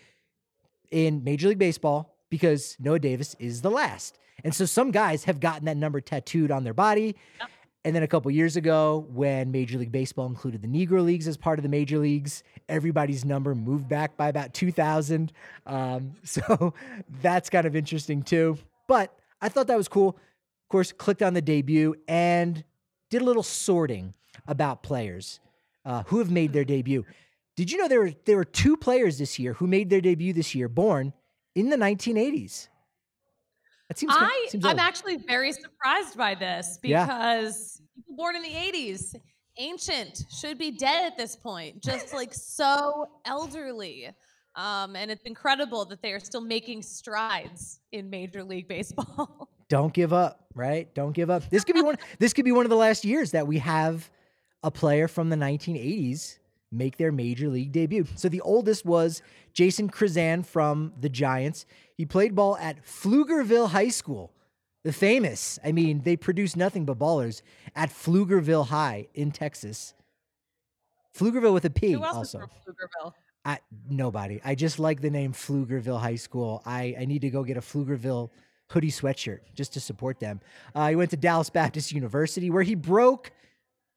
in 0.91 1.25
Major 1.25 1.49
League 1.49 1.59
Baseball 1.59 2.15
because 2.31 2.77
Noah 2.79 2.99
Davis 2.99 3.37
is 3.39 3.63
the 3.63 3.71
last. 3.71 4.19
And 4.45 4.55
so 4.55 4.65
some 4.65 4.91
guys 4.91 5.25
have 5.25 5.41
gotten 5.41 5.67
that 5.67 5.77
number 5.77 6.01
tattooed 6.01 6.51
on 6.51 6.65
their 6.65 6.75
body. 6.75 7.17
Yep. 7.39 7.51
And 7.85 7.97
then 7.97 8.03
a 8.03 8.07
couple 8.07 8.31
years 8.31 8.57
ago, 8.57 9.07
when 9.11 9.51
Major 9.51 9.79
League 9.79 9.93
Baseball 9.93 10.27
included 10.27 10.61
the 10.61 10.69
Negro 10.69 11.03
Leagues 11.03 11.27
as 11.27 11.39
part 11.39 11.59
of 11.59 11.63
the 11.63 11.69
major 11.69 11.99
leagues, 11.99 12.43
everybody's 12.69 13.25
number 13.25 13.55
moved 13.55 13.89
back 13.89 14.19
by 14.19 14.29
about 14.29 14.53
2,000. 14.53 15.33
Um, 15.67 16.13
so 16.23 16.75
that's 17.23 17.49
kind 17.49 17.67
of 17.67 17.75
interesting 17.75 18.23
too. 18.23 18.59
But 18.87 19.15
I 19.41 19.49
thought 19.49 19.67
that 19.69 19.79
was 19.79 19.89
cool. 19.89 20.11
Of 20.11 20.69
course, 20.69 20.93
clicked 20.93 21.23
on 21.23 21.33
the 21.33 21.41
debut 21.41 21.95
and 22.07 22.63
did 23.09 23.23
a 23.23 23.25
little 23.25 23.43
sorting 23.43 24.15
about 24.47 24.83
players 24.83 25.41
uh, 25.85 26.03
who 26.07 26.19
have 26.19 26.31
made 26.31 26.53
their 26.53 26.65
debut. 26.65 27.05
Did 27.61 27.71
you 27.71 27.77
know 27.77 27.89
there 27.89 28.01
were 28.01 28.13
there 28.25 28.39
were 28.39 28.47
two 28.47 28.75
players 28.75 29.19
this 29.19 29.39
year 29.39 29.53
who 29.53 29.67
made 29.67 29.91
their 29.91 30.01
debut 30.01 30.33
this 30.33 30.55
year, 30.55 30.67
born 30.67 31.13
in 31.55 31.69
the 31.69 31.77
1980s? 31.77 32.69
It 33.91 33.99
seems. 33.99 34.15
I 34.17 34.47
seems 34.49 34.65
I'm 34.65 34.79
actually 34.79 35.19
very 35.19 35.53
surprised 35.53 36.17
by 36.17 36.35
this 36.35 36.79
because 36.81 37.83
yeah. 37.83 38.03
people 38.03 38.17
born 38.17 38.37
in 38.37 38.43
the 38.43 38.49
80s, 38.49 39.15
ancient, 39.59 40.25
should 40.31 40.57
be 40.57 40.71
dead 40.71 41.05
at 41.05 41.19
this 41.19 41.37
point, 41.37 41.83
just 41.83 42.15
like 42.15 42.33
so 42.33 43.11
elderly. 43.27 44.09
Um, 44.57 44.97
and 44.97 45.11
it's 45.11 45.25
incredible 45.25 45.85
that 45.85 46.01
they 46.01 46.15
are 46.15 46.21
still 46.21 46.41
making 46.41 46.81
strides 46.81 47.81
in 47.93 48.09
Major 48.09 48.43
League 48.43 48.69
Baseball. 48.69 49.51
Don't 49.69 49.93
give 49.93 50.15
up, 50.15 50.47
right? 50.55 50.89
Don't 50.95 51.13
give 51.13 51.29
up. 51.29 51.51
This 51.51 51.65
could 51.65 51.75
be 51.75 51.83
one. 51.83 51.99
this 52.19 52.33
could 52.33 52.47
be 52.47 52.53
one 52.53 52.65
of 52.65 52.71
the 52.71 52.77
last 52.77 53.05
years 53.05 53.33
that 53.33 53.47
we 53.47 53.59
have 53.59 54.09
a 54.63 54.71
player 54.71 55.09
from 55.09 55.29
the 55.29 55.37
1980s 55.37 56.39
make 56.73 56.97
their 56.97 57.13
major 57.13 57.49
league 57.49 57.73
debut. 57.73 58.07
So 58.15 58.29
the 58.29 58.41
oldest 58.43 58.85
was 58.85 59.23
Jason 59.53 59.91
Krizan 59.91 60.45
from 60.45 60.93
the 60.99 61.09
Giants. 61.09 61.67
He 61.95 62.07
played 62.07 62.35
ball 62.35 62.57
at 62.59 62.85
Pflugerville 62.85 63.71
High 63.71 63.89
School, 63.89 64.33
the 64.85 64.93
famous. 64.93 65.59
I 65.65 65.73
mean, 65.73 66.03
they 66.03 66.17
produce 66.17 66.57
nothing 66.57 66.85
but 66.85 66.99
ballers 66.99 67.43
at 67.75 67.91
Pflugerville 67.91 68.69
High 68.69 69.09
in 69.15 69.33
Texas. 69.33 69.95
Pflugerville 71.17 71.53
with 71.53 71.65
a 71.65 71.71
P. 71.71 71.93
Who 71.93 72.05
else 72.05 72.17
also. 72.17 72.39
is 72.39 72.45
from 72.45 72.75
Pflugerville? 72.75 73.13
I, 73.45 73.59
nobody. 73.89 74.41
I 74.45 74.55
just 74.55 74.79
like 74.79 75.01
the 75.01 75.11
name 75.11 75.33
Pflugerville 75.33 76.01
High 76.01 76.17
School. 76.17 76.63
I, 76.65 76.95
I 77.01 77.05
need 77.05 77.23
to 77.23 77.31
go 77.31 77.43
get 77.43 77.57
a 77.57 77.61
Pflugerville 77.61 78.31
hoodie 78.69 78.91
sweatshirt 78.91 79.41
just 79.55 79.73
to 79.73 79.81
support 79.81 80.21
them. 80.21 80.41
Uh, 80.75 80.89
he 80.89 80.97
went 80.97 81.11
to 81.11 81.17
Dallas 81.17 81.51
Baptist 81.51 81.91
University 81.93 82.51
where 82.51 82.63
he 82.63 82.75
broke 82.75 83.33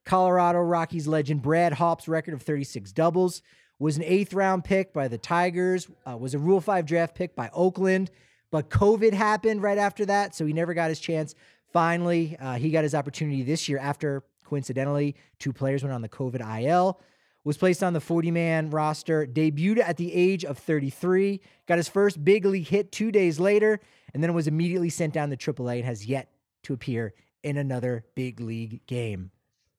Colorado 0.06 0.60
Rockies 0.60 1.08
legend 1.08 1.42
Brad 1.42 1.74
Hawpe's 1.74 2.08
record 2.08 2.34
of 2.34 2.42
36 2.42 2.92
doubles, 2.92 3.42
was 3.80 3.98
an 3.98 4.04
eighth 4.04 4.34
round 4.34 4.64
pick 4.64 4.94
by 4.94 5.08
the 5.08 5.18
Tigers, 5.18 5.88
uh, 6.06 6.18
was 6.18 6.34
a 6.34 6.40
Rule 6.40 6.62
5 6.62 6.86
draft 6.86 7.16
pick 7.16 7.36
by 7.36 7.50
Oakland, 7.54 8.12
but 8.52 8.70
COVID 8.70 9.14
happened 9.14 9.62
right 9.62 9.78
after 9.78 10.06
that, 10.06 10.36
so 10.36 10.46
he 10.46 10.54
never 10.54 10.74
got 10.74 10.90
his 10.90 11.00
chance. 11.00 11.36
Finally, 11.72 12.38
uh, 12.40 12.56
he 12.56 12.70
got 12.70 12.84
his 12.84 12.94
opportunity 12.94 13.42
this 13.42 13.68
year 13.68 13.80
after, 13.80 14.24
coincidentally, 14.46 15.16
two 15.40 15.52
players 15.52 15.84
went 15.84 15.94
on 15.94 16.02
the 16.02 16.10
COVID 16.10 16.62
IL. 16.62 17.00
Was 17.46 17.58
placed 17.58 17.84
on 17.84 17.92
the 17.92 18.00
40 18.00 18.32
man 18.32 18.70
roster, 18.70 19.26
debuted 19.28 19.80
at 19.80 19.98
the 19.98 20.14
age 20.14 20.46
of 20.46 20.58
33, 20.58 21.42
got 21.68 21.78
his 21.78 21.90
first 21.90 22.24
big 22.24 22.46
league 22.46 22.68
hit 22.68 22.94
two 22.94 23.12
days 23.12 23.38
later, 23.38 23.82
and 24.14 24.24
then 24.24 24.34
was 24.34 24.48
immediately 24.48 24.90
sent 24.90 25.14
down 25.14 25.30
to 25.30 25.36
AAA 25.36 25.78
and 25.78 25.86
has 25.86 26.06
yet 26.06 26.30
to 26.64 26.74
appear 26.74 27.14
in 27.44 27.58
another 27.58 28.06
big 28.16 28.40
league 28.40 28.86
game 28.88 29.32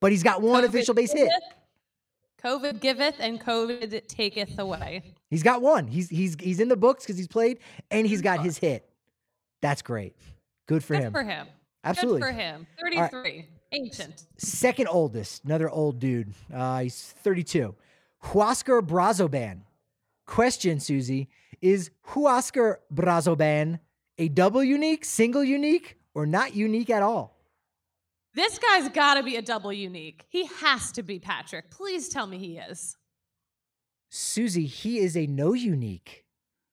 but 0.05 0.11
he's 0.11 0.21
got 0.21 0.39
one 0.39 0.61
COVID 0.61 0.67
official 0.67 0.93
base 0.93 1.11
giveth, 1.11 1.31
hit. 1.33 1.43
COVID 2.43 2.79
giveth 2.79 3.15
and 3.19 3.41
COVID 3.41 4.07
taketh 4.07 4.59
away. 4.59 5.01
He's 5.31 5.41
got 5.41 5.63
one. 5.63 5.87
He's 5.87 6.09
he's 6.09 6.37
he's 6.39 6.59
in 6.59 6.67
the 6.67 6.75
books 6.75 7.03
because 7.03 7.17
he's 7.17 7.27
played 7.27 7.57
and 7.89 8.05
he's 8.05 8.21
got 8.21 8.39
his 8.39 8.59
hit. 8.59 8.87
That's 9.63 9.81
great. 9.81 10.15
Good 10.67 10.83
for 10.83 10.95
Good 10.95 11.05
him. 11.05 11.11
For 11.11 11.23
him. 11.23 11.47
Absolutely. 11.83 12.21
Good 12.21 12.27
for 12.27 12.33
him. 12.33 12.67
33. 12.79 13.19
Right. 13.19 13.49
Ancient. 13.71 14.25
Second 14.37 14.89
oldest, 14.89 15.43
another 15.43 15.71
old 15.71 15.97
dude. 15.97 16.35
Uh, 16.53 16.81
he's 16.81 17.15
32. 17.23 17.73
Huascar 18.25 18.81
Brazoban. 18.81 19.61
Question, 20.27 20.79
Susie, 20.79 21.29
is 21.63 21.89
Huascar 22.09 22.75
Brazoban 22.93 23.79
a 24.19 24.27
double 24.27 24.63
unique, 24.63 25.03
single 25.03 25.43
unique, 25.43 25.97
or 26.13 26.27
not 26.27 26.55
unique 26.55 26.91
at 26.91 27.01
all? 27.01 27.34
This 28.35 28.59
guy's 28.59 28.89
got 28.89 29.15
to 29.15 29.23
be 29.23 29.37
a 29.37 29.41
double 29.41 29.71
unique. 29.71 30.25
He 30.27 30.45
has 30.45 30.91
to 30.91 31.03
be 31.03 31.19
Patrick. 31.19 31.71
Please 31.71 32.09
tell 32.09 32.27
me 32.27 32.37
he 32.37 32.57
is. 32.57 32.97
Susie, 34.09 34.65
he 34.65 34.99
is 34.99 35.15
a 35.15 35.25
no 35.25 35.53
unique. 35.53 36.25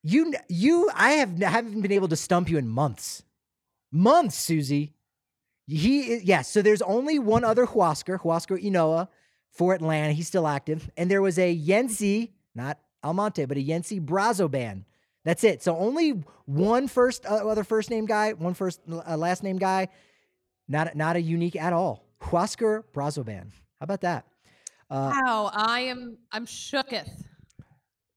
You, 0.02 0.34
you, 0.48 0.90
I 0.92 1.12
have 1.12 1.38
haven't 1.38 1.80
been 1.80 1.92
able 1.92 2.08
to 2.08 2.16
stump 2.16 2.50
you 2.50 2.58
in 2.58 2.66
months, 2.68 3.22
months, 3.92 4.36
Susie. 4.36 4.92
He 5.68 6.12
is 6.12 6.24
yes. 6.24 6.48
So 6.48 6.62
there's 6.62 6.82
only 6.82 7.20
one 7.20 7.44
other 7.44 7.66
Huascar, 7.66 8.20
Huascar 8.20 8.60
Ynoa, 8.60 9.06
for 9.52 9.74
Atlanta. 9.74 10.12
He's 10.12 10.26
still 10.26 10.48
active, 10.48 10.90
and 10.96 11.08
there 11.08 11.22
was 11.22 11.38
a 11.38 11.56
Yency, 11.56 12.30
not 12.56 12.80
Almonte, 13.04 13.44
but 13.44 13.56
a 13.56 13.60
Yhency 13.60 14.04
Brazoban. 14.04 14.84
That's 15.24 15.44
it. 15.44 15.62
So 15.62 15.76
only 15.76 16.24
one 16.46 16.88
first 16.88 17.24
uh, 17.24 17.48
other 17.48 17.62
first 17.62 17.90
name 17.90 18.06
guy, 18.06 18.32
one 18.32 18.54
first 18.54 18.80
uh, 18.90 19.16
last 19.16 19.44
name 19.44 19.58
guy, 19.58 19.88
not 20.68 20.94
not 20.94 21.16
a 21.16 21.20
unique 21.20 21.56
at 21.56 21.72
all. 21.72 22.06
Huascar 22.22 22.84
Brazoban. 22.94 23.50
How 23.80 23.84
about 23.84 24.02
that? 24.02 24.26
Uh, 24.90 25.12
wow, 25.24 25.50
I 25.52 25.80
am 25.80 26.18
I'm 26.30 26.46
shooketh. 26.46 27.24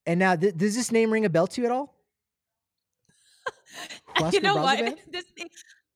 And 0.05 0.19
now, 0.19 0.35
th- 0.35 0.55
does 0.55 0.75
this 0.75 0.91
name 0.91 1.11
ring 1.11 1.25
a 1.25 1.29
bell 1.29 1.47
to 1.47 1.61
you 1.61 1.65
at 1.65 1.71
all? 1.71 1.95
you 4.31 4.41
know 4.41 4.57
what? 4.57 4.79
This, 5.11 5.25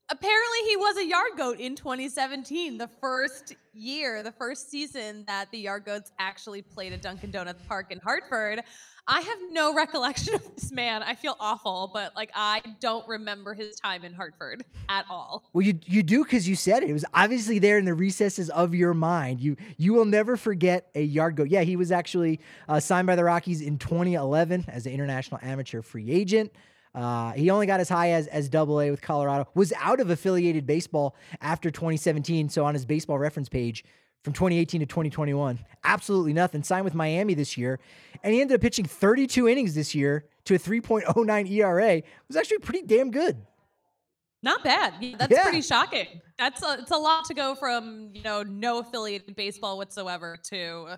apparently, 0.09 0.59
he 0.67 0.77
was 0.77 0.97
a 0.97 1.05
yard 1.05 1.31
goat 1.37 1.59
in 1.59 1.75
2017, 1.75 2.77
the 2.77 2.89
first 2.99 3.55
year, 3.73 4.23
the 4.23 4.31
first 4.31 4.71
season 4.71 5.23
that 5.27 5.51
the 5.51 5.59
yard 5.59 5.85
goats 5.85 6.11
actually 6.17 6.61
played 6.61 6.93
at 6.93 7.01
Dunkin' 7.01 7.31
Donuts 7.31 7.61
Park 7.67 7.91
in 7.91 7.99
Hartford. 7.99 8.63
I 9.09 9.21
have 9.21 9.39
no 9.51 9.73
recollection 9.75 10.35
of 10.35 10.55
this 10.55 10.71
man. 10.71 11.01
I 11.01 11.15
feel 11.15 11.35
awful, 11.39 11.89
but 11.91 12.15
like 12.15 12.29
I 12.35 12.61
don't 12.79 13.05
remember 13.07 13.55
his 13.55 13.75
time 13.75 14.05
in 14.05 14.13
Hartford 14.13 14.63
at 14.87 15.05
all. 15.09 15.43
Well, 15.51 15.65
you 15.65 15.79
you 15.85 16.03
do 16.03 16.23
because 16.23 16.47
you 16.47 16.55
said 16.55 16.83
it. 16.83 16.89
It 16.89 16.93
was 16.93 17.05
obviously 17.13 17.57
there 17.57 17.79
in 17.79 17.85
the 17.85 17.95
recesses 17.95 18.49
of 18.51 18.75
your 18.75 18.93
mind. 18.93 19.41
You 19.41 19.57
you 19.77 19.93
will 19.93 20.05
never 20.05 20.37
forget 20.37 20.89
a 20.93 21.01
yard 21.01 21.35
goat. 21.35 21.49
Yeah, 21.49 21.61
he 21.61 21.75
was 21.75 21.91
actually 21.91 22.39
uh, 22.69 22.79
signed 22.79 23.07
by 23.07 23.15
the 23.15 23.23
Rockies 23.23 23.61
in 23.61 23.79
2011 23.79 24.65
as 24.67 24.85
an 24.85 24.93
international 24.93 25.39
amateur 25.41 25.81
free 25.81 26.11
agent. 26.11 26.53
Uh, 26.93 27.31
he 27.33 27.49
only 27.49 27.65
got 27.65 27.79
as 27.79 27.89
high 27.89 28.11
as 28.11 28.27
as 28.27 28.47
Double 28.47 28.79
A 28.79 28.91
with 28.91 29.01
Colorado. 29.01 29.47
Was 29.55 29.73
out 29.79 29.99
of 29.99 30.11
affiliated 30.11 30.67
baseball 30.67 31.15
after 31.41 31.71
2017. 31.71 32.49
So 32.49 32.63
on 32.63 32.75
his 32.75 32.85
baseball 32.85 33.17
reference 33.17 33.49
page, 33.49 33.83
from 34.23 34.33
2018 34.33 34.81
to 34.81 34.85
2021. 34.85 35.59
Absolutely 35.83 36.33
nothing. 36.33 36.63
Signed 36.63 36.85
with 36.85 36.93
Miami 36.93 37.33
this 37.33 37.57
year. 37.57 37.79
And 38.23 38.33
he 38.33 38.41
ended 38.41 38.55
up 38.55 38.61
pitching 38.61 38.85
32 38.85 39.47
innings 39.47 39.75
this 39.75 39.95
year 39.95 40.25
to 40.45 40.55
a 40.55 40.59
3.09 40.59 41.51
ERA. 41.51 41.95
It 41.97 42.05
was 42.27 42.37
actually 42.37 42.59
pretty 42.59 42.83
damn 42.83 43.11
good. 43.11 43.37
Not 44.41 44.63
bad. 44.63 44.93
That's 45.17 45.31
yeah. 45.31 45.43
pretty 45.43 45.61
shocking. 45.61 46.07
That's 46.37 46.63
a, 46.63 46.77
it's 46.79 46.91
a 46.91 46.97
lot 46.97 47.25
to 47.25 47.33
go 47.33 47.55
from, 47.55 48.11
you 48.13 48.23
know, 48.23 48.43
no 48.43 48.79
affiliated 48.79 49.35
baseball 49.35 49.77
whatsoever 49.77 50.37
to, 50.49 50.97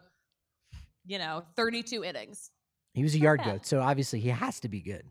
you 1.05 1.17
know, 1.17 1.43
32 1.55 2.03
innings. 2.03 2.51
He 2.93 3.03
was 3.03 3.15
a 3.15 3.17
Not 3.17 3.23
yard 3.23 3.37
bad. 3.39 3.51
goat, 3.51 3.65
so 3.65 3.81
obviously 3.81 4.19
he 4.19 4.29
has 4.29 4.59
to 4.59 4.69
be 4.69 4.81
good. 4.81 5.03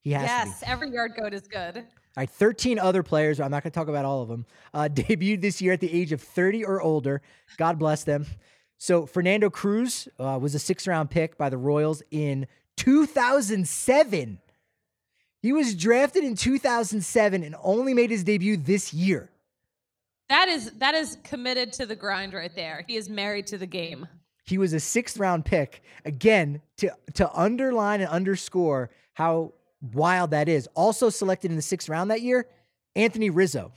He 0.00 0.12
has 0.12 0.24
yes, 0.24 0.62
every 0.66 0.90
yard 0.90 1.12
goat 1.16 1.32
is 1.32 1.46
good. 1.46 1.86
All 2.16 2.22
right, 2.22 2.30
13 2.30 2.78
other 2.78 3.02
players, 3.02 3.40
I'm 3.40 3.50
not 3.50 3.64
going 3.64 3.72
to 3.72 3.78
talk 3.78 3.88
about 3.88 4.04
all 4.04 4.22
of 4.22 4.28
them, 4.28 4.46
uh, 4.72 4.88
debuted 4.92 5.40
this 5.40 5.60
year 5.60 5.72
at 5.72 5.80
the 5.80 5.92
age 5.92 6.12
of 6.12 6.20
30 6.20 6.64
or 6.64 6.80
older. 6.80 7.22
God 7.56 7.78
bless 7.78 8.04
them. 8.04 8.26
So, 8.78 9.06
Fernando 9.06 9.50
Cruz 9.50 10.08
uh, 10.18 10.38
was 10.40 10.54
a 10.54 10.58
six 10.58 10.86
round 10.86 11.10
pick 11.10 11.38
by 11.38 11.48
the 11.48 11.56
Royals 11.56 12.02
in 12.10 12.46
2007. 12.76 14.38
He 15.40 15.52
was 15.52 15.74
drafted 15.74 16.24
in 16.24 16.36
2007 16.36 17.42
and 17.42 17.54
only 17.62 17.94
made 17.94 18.10
his 18.10 18.24
debut 18.24 18.56
this 18.56 18.94
year. 18.94 19.30
That 20.28 20.48
is 20.48 20.70
that 20.78 20.94
is 20.94 21.18
committed 21.22 21.72
to 21.74 21.86
the 21.86 21.94
grind 21.94 22.32
right 22.32 22.54
there. 22.54 22.84
He 22.86 22.96
is 22.96 23.10
married 23.10 23.46
to 23.48 23.58
the 23.58 23.66
game. 23.66 24.08
He 24.44 24.58
was 24.58 24.72
a 24.72 24.80
sixth 24.80 25.18
round 25.18 25.44
pick. 25.44 25.82
Again, 26.04 26.62
to 26.78 26.90
to 27.14 27.30
underline 27.32 28.00
and 28.00 28.10
underscore 28.10 28.90
how 29.12 29.52
wild 29.92 30.30
that 30.30 30.48
is. 30.48 30.68
Also 30.74 31.10
selected 31.10 31.50
in 31.50 31.56
the 31.56 31.62
sixth 31.62 31.88
round 31.88 32.10
that 32.10 32.22
year, 32.22 32.46
Anthony 32.96 33.30
Rizzo, 33.30 33.72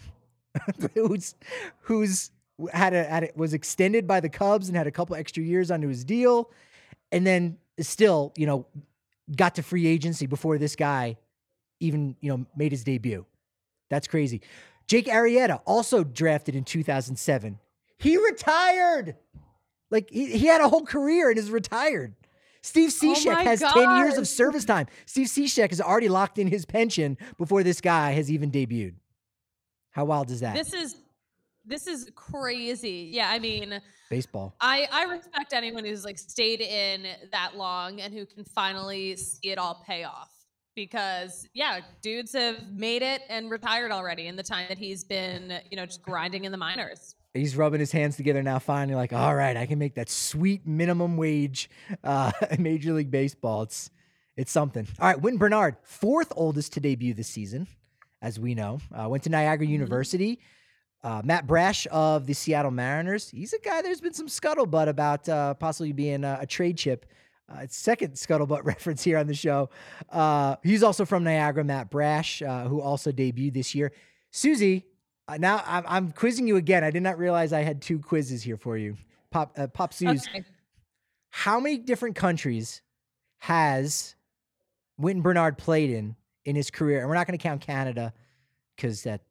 who's 0.93 1.35
who's 1.81 2.31
had 2.71 2.93
a, 2.93 3.03
had 3.03 3.23
a, 3.25 3.29
was 3.35 3.53
extended 3.53 4.07
by 4.07 4.19
the 4.19 4.29
Cubs 4.29 4.67
and 4.67 4.77
had 4.77 4.87
a 4.87 4.91
couple 4.91 5.15
extra 5.15 5.43
years 5.43 5.71
onto 5.71 5.87
his 5.87 6.03
deal, 6.03 6.51
and 7.11 7.25
then 7.25 7.57
still 7.79 8.33
you 8.37 8.45
know 8.45 8.65
got 9.35 9.55
to 9.55 9.63
free 9.63 9.85
agency 9.85 10.25
before 10.25 10.57
this 10.57 10.75
guy 10.75 11.17
even 11.79 12.15
you 12.21 12.29
know 12.29 12.45
made 12.55 12.71
his 12.71 12.83
debut. 12.83 13.25
That's 13.89 14.07
crazy. 14.07 14.41
Jake 14.87 15.07
Arrieta 15.07 15.61
also 15.65 16.03
drafted 16.03 16.55
in 16.55 16.63
2007. 16.63 17.59
He 17.97 18.17
retired. 18.17 19.15
Like 19.89 20.09
he, 20.09 20.37
he 20.37 20.45
had 20.47 20.61
a 20.61 20.69
whole 20.69 20.85
career 20.85 21.29
and 21.29 21.37
is 21.37 21.51
retired. 21.51 22.13
Steve 22.67 22.93
oh 23.01 23.13
Cishek 23.13 23.37
oh 23.39 23.43
has 23.43 23.61
God. 23.61 23.73
10 23.73 23.97
years 23.97 24.17
of 24.17 24.27
service 24.27 24.65
time. 24.65 24.87
Steve 25.05 25.27
Cishek 25.27 25.69
has 25.69 25.79
already 25.79 26.09
locked 26.09 26.37
in 26.37 26.47
his 26.47 26.65
pension 26.65 27.17
before 27.37 27.63
this 27.63 27.79
guy 27.79 28.11
has 28.11 28.29
even 28.29 28.51
debuted. 28.51 28.95
How 29.91 30.05
wild 30.05 30.29
is 30.29 30.41
that? 30.41 30.53
This 30.53 30.73
is 30.73 30.95
this 31.65 31.87
is 31.87 32.09
crazy. 32.15 33.09
Yeah, 33.11 33.29
I 33.29 33.39
mean, 33.39 33.81
baseball. 34.09 34.55
I 34.61 34.87
I 34.91 35.03
respect 35.03 35.53
anyone 35.53 35.85
who's 35.85 36.05
like 36.05 36.17
stayed 36.17 36.61
in 36.61 37.07
that 37.31 37.57
long 37.57 38.01
and 38.01 38.13
who 38.13 38.25
can 38.25 38.43
finally 38.43 39.15
see 39.15 39.49
it 39.49 39.57
all 39.57 39.83
pay 39.85 40.03
off. 40.03 40.31
Because 40.75 41.47
yeah, 41.53 41.79
dudes 42.01 42.33
have 42.33 42.69
made 42.71 43.01
it 43.01 43.21
and 43.29 43.49
retired 43.49 43.91
already 43.91 44.27
in 44.27 44.35
the 44.35 44.43
time 44.43 44.67
that 44.69 44.77
he's 44.77 45.03
been, 45.03 45.59
you 45.71 45.77
know, 45.77 45.85
just 45.85 46.01
grinding 46.01 46.45
in 46.45 46.51
the 46.51 46.57
minors 46.57 47.15
he's 47.37 47.55
rubbing 47.55 47.79
his 47.79 47.91
hands 47.91 48.17
together 48.17 48.43
now 48.43 48.59
finally 48.59 48.95
like 48.95 49.13
all 49.13 49.35
right 49.35 49.57
i 49.57 49.65
can 49.65 49.79
make 49.79 49.95
that 49.95 50.09
sweet 50.09 50.65
minimum 50.65 51.17
wage 51.17 51.69
uh, 52.03 52.31
major 52.59 52.93
league 52.93 53.11
baseball. 53.11 53.63
It's 53.63 53.89
it's 54.35 54.51
something. 54.51 54.87
All 54.99 55.07
right 55.07 55.19
win 55.19 55.37
Bernard 55.37 55.77
fourth 55.83 56.31
oldest 56.35 56.73
to 56.73 56.79
debut 56.79 57.13
this 57.13 57.27
season 57.27 57.67
as 58.21 58.39
we 58.39 58.55
know. 58.55 58.79
Uh, 58.93 59.09
went 59.09 59.23
to 59.23 59.29
niagara 59.29 59.65
mm-hmm. 59.65 59.73
university. 59.73 60.39
Uh, 61.03 61.21
matt 61.23 61.45
brash 61.45 61.85
of 61.91 62.25
the 62.25 62.33
seattle 62.33 62.71
mariners 62.71 63.29
he's 63.29 63.53
a 63.53 63.59
guy 63.59 63.83
there's 63.83 64.01
been 64.01 64.15
some 64.15 64.25
scuttlebutt 64.27 64.87
about 64.87 65.29
uh, 65.29 65.53
possibly 65.53 65.93
being 65.93 66.23
a, 66.23 66.39
a 66.41 66.45
trade 66.47 66.75
chip 66.75 67.05
uh, 67.49 67.67
second 67.69 68.15
scuttlebutt 68.15 68.61
reference 68.65 69.03
here 69.03 69.17
on 69.17 69.27
the 69.27 69.33
show. 69.33 69.69
Uh, 70.09 70.55
he's 70.63 70.81
also 70.81 71.05
from 71.05 71.23
niagara 71.23 71.63
matt 71.63 71.89
brash 71.89 72.39
who 72.39 72.81
also 72.81 73.11
debuted 73.11 73.53
this 73.53 73.75
year. 73.75 73.91
Susie 74.31 74.85
uh, 74.85 74.96
now 75.35 75.61
I'm, 75.65 75.83
I'm, 75.87 76.11
quizzing 76.11 76.47
you 76.47 76.55
again. 76.55 76.83
I 76.83 76.91
did 76.91 77.03
not 77.03 77.17
realize 77.17 77.51
I 77.51 77.61
had 77.61 77.81
two 77.81 77.99
quizzes 77.99 78.41
here 78.41 78.57
for 78.57 78.77
you. 78.77 78.95
Pop 79.29 79.53
uh, 79.57 79.67
Pop 79.67 79.93
Suze, 79.93 80.25
okay. 80.29 80.43
how 81.29 81.59
many 81.59 81.77
different 81.77 82.15
countries 82.15 82.81
has 83.39 84.15
Wynton 84.97 85.21
Bernard 85.21 85.57
played 85.57 85.89
in 85.89 86.15
in 86.45 86.55
his 86.55 86.71
career? 86.71 86.99
And 86.99 87.09
we're 87.09 87.15
not 87.15 87.27
going 87.27 87.37
to 87.37 87.43
count 87.43 87.59
Canada 87.59 88.13
because 88.75 89.03
that 89.03 89.21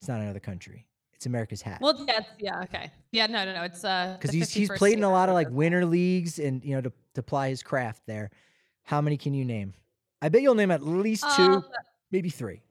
it's 0.00 0.08
not 0.08 0.20
another 0.20 0.38
country. 0.38 0.86
It's 1.12 1.26
America's 1.26 1.60
hat. 1.60 1.80
Well, 1.80 2.02
yeah, 2.06 2.20
yeah, 2.38 2.62
okay, 2.62 2.90
yeah, 3.10 3.26
no, 3.26 3.44
no, 3.44 3.52
no. 3.52 3.62
It's 3.64 3.84
uh 3.84 4.16
because 4.18 4.32
he's 4.32 4.50
he's 4.50 4.70
played 4.70 4.96
in 4.96 5.04
a 5.04 5.10
lot 5.10 5.28
of 5.28 5.34
like 5.34 5.50
winter 5.50 5.84
leagues 5.84 6.38
and 6.38 6.64
you 6.64 6.74
know 6.74 6.80
to 6.80 6.92
to 7.14 7.22
ply 7.22 7.48
his 7.48 7.62
craft 7.62 8.02
there. 8.06 8.30
How 8.84 9.00
many 9.00 9.16
can 9.16 9.34
you 9.34 9.44
name? 9.44 9.74
I 10.22 10.28
bet 10.28 10.42
you'll 10.42 10.54
name 10.54 10.70
at 10.70 10.82
least 10.82 11.24
two, 11.36 11.42
um, 11.42 11.64
maybe 12.10 12.30
three. 12.30 12.62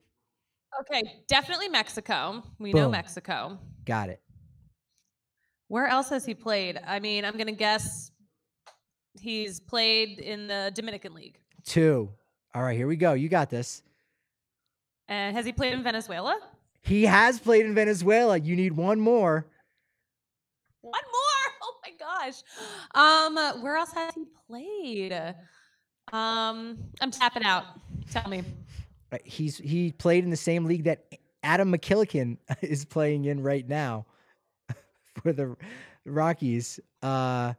Okay, 0.80 1.02
definitely 1.28 1.68
Mexico. 1.68 2.42
We 2.58 2.72
Boom. 2.72 2.82
know 2.82 2.88
Mexico. 2.90 3.58
Got 3.84 4.08
it. 4.10 4.20
Where 5.68 5.86
else 5.86 6.08
has 6.10 6.24
he 6.24 6.34
played? 6.34 6.80
I 6.86 7.00
mean, 7.00 7.24
I'm 7.24 7.36
gonna 7.36 7.52
guess 7.52 8.10
he's 9.20 9.60
played 9.60 10.18
in 10.18 10.46
the 10.46 10.72
Dominican 10.74 11.14
League. 11.14 11.38
Two. 11.64 12.10
All 12.54 12.62
right, 12.62 12.76
here 12.76 12.86
we 12.86 12.96
go. 12.96 13.12
You 13.12 13.28
got 13.28 13.50
this. 13.50 13.82
And 15.08 15.36
has 15.36 15.44
he 15.44 15.52
played 15.52 15.72
in 15.72 15.82
Venezuela? 15.82 16.38
He 16.82 17.04
has 17.04 17.38
played 17.38 17.66
in 17.66 17.74
Venezuela. 17.74 18.38
You 18.38 18.56
need 18.56 18.72
one 18.72 19.00
more. 19.00 19.46
One 20.80 20.92
more. 20.92 21.00
Oh 21.62 21.74
my 21.84 21.92
gosh. 21.98 22.42
Um, 22.94 23.62
where 23.62 23.76
else 23.76 23.92
has 23.92 24.14
he 24.14 24.24
played? 24.48 25.12
Um, 26.12 26.78
I'm 27.00 27.10
tapping 27.10 27.44
out. 27.44 27.64
Tell 28.10 28.28
me. 28.28 28.42
He's 29.24 29.58
he 29.58 29.92
played 29.92 30.24
in 30.24 30.30
the 30.30 30.36
same 30.36 30.64
league 30.64 30.84
that 30.84 31.04
Adam 31.42 31.72
McKillican 31.72 32.38
is 32.62 32.84
playing 32.84 33.24
in 33.24 33.42
right 33.42 33.66
now 33.68 34.06
for 35.22 35.32
the 35.32 35.56
Rockies. 36.04 36.80
Uh, 37.02 37.54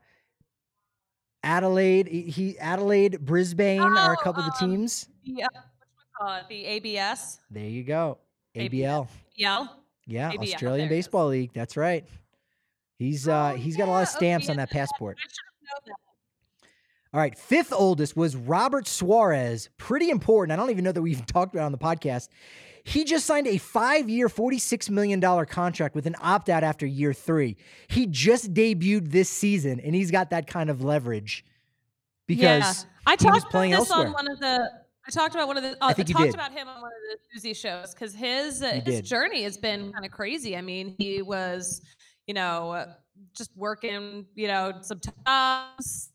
Adelaide, 1.43 2.07
he 2.07 2.57
Adelaide, 2.59 3.19
Brisbane 3.25 3.81
oh, 3.81 3.97
are 3.97 4.13
a 4.13 4.17
couple 4.17 4.43
um, 4.43 4.49
of 4.49 4.57
the 4.57 4.65
um, 4.65 4.71
teams. 4.71 5.09
Yeah, 5.23 5.47
uh, 6.21 6.41
the 6.47 6.65
ABS. 6.65 7.39
There 7.49 7.65
you 7.65 7.83
go, 7.83 8.19
ABL. 8.55 9.07
Yeah. 9.35 9.67
Yeah, 10.07 10.31
ABL, 10.31 10.53
Australian 10.53 10.89
Baseball 10.89 11.27
League. 11.27 11.51
That's 11.53 11.77
right. 11.77 12.05
He's 12.97 13.27
uh 13.27 13.53
oh, 13.53 13.57
he's 13.57 13.77
got 13.77 13.87
a 13.87 13.91
lot 13.91 14.03
of 14.03 14.09
stamps 14.09 14.45
okay, 14.45 14.51
on 14.51 14.57
that 14.57 14.69
passport. 14.69 15.17
All 17.13 17.19
right, 17.19 17.37
fifth 17.37 17.73
oldest 17.73 18.15
was 18.15 18.37
Robert 18.37 18.87
Suarez. 18.87 19.69
Pretty 19.77 20.09
important. 20.09 20.53
I 20.53 20.55
don't 20.55 20.69
even 20.69 20.85
know 20.85 20.93
that 20.93 21.01
we 21.01 21.11
even 21.11 21.25
talked 21.25 21.53
about 21.53 21.65
on 21.65 21.71
the 21.71 21.77
podcast. 21.77 22.29
He 22.83 23.03
just 23.03 23.25
signed 23.25 23.47
a 23.47 23.57
five 23.57 24.09
year, 24.09 24.27
$46 24.27 24.89
million 24.89 25.21
contract 25.45 25.93
with 25.93 26.07
an 26.07 26.15
opt 26.21 26.49
out 26.49 26.63
after 26.63 26.85
year 26.85 27.13
three. 27.13 27.57
He 27.87 28.07
just 28.07 28.53
debuted 28.53 29.11
this 29.11 29.29
season 29.29 29.79
and 29.79 29.93
he's 29.93 30.09
got 30.09 30.31
that 30.31 30.47
kind 30.47 30.69
of 30.69 30.83
leverage 30.83 31.45
because 32.27 32.85
yeah. 32.85 32.89
I 33.05 33.15
talked 33.15 33.49
about 33.49 33.61
this 33.61 33.73
elsewhere. 33.73 34.07
on 34.07 34.13
one 34.13 34.31
of 34.31 34.39
the. 34.39 34.71
I 35.05 35.11
talked 35.11 35.35
about 35.35 35.47
one 35.47 35.57
of 35.57 35.63
the. 35.63 35.71
Uh, 35.73 35.87
I, 35.87 35.93
think 35.93 36.09
I 36.09 36.13
talked 36.13 36.25
did. 36.25 36.33
about 36.35 36.51
him 36.51 36.67
on 36.67 36.81
one 36.81 36.91
of 36.91 37.01
the 37.11 37.17
Susie 37.33 37.53
shows 37.53 37.93
because 37.93 38.15
his 38.15 38.61
uh, 38.61 38.81
his 38.85 39.01
journey 39.01 39.43
has 39.43 39.57
been 39.57 39.91
kind 39.91 40.05
of 40.05 40.11
crazy. 40.11 40.55
I 40.55 40.61
mean, 40.61 40.95
he 40.97 41.21
was, 41.21 41.81
you 42.27 42.33
know, 42.33 42.85
just 43.35 43.51
working, 43.55 44.25
you 44.35 44.47
know, 44.47 44.73
some 44.81 45.01
jobs 45.25 46.11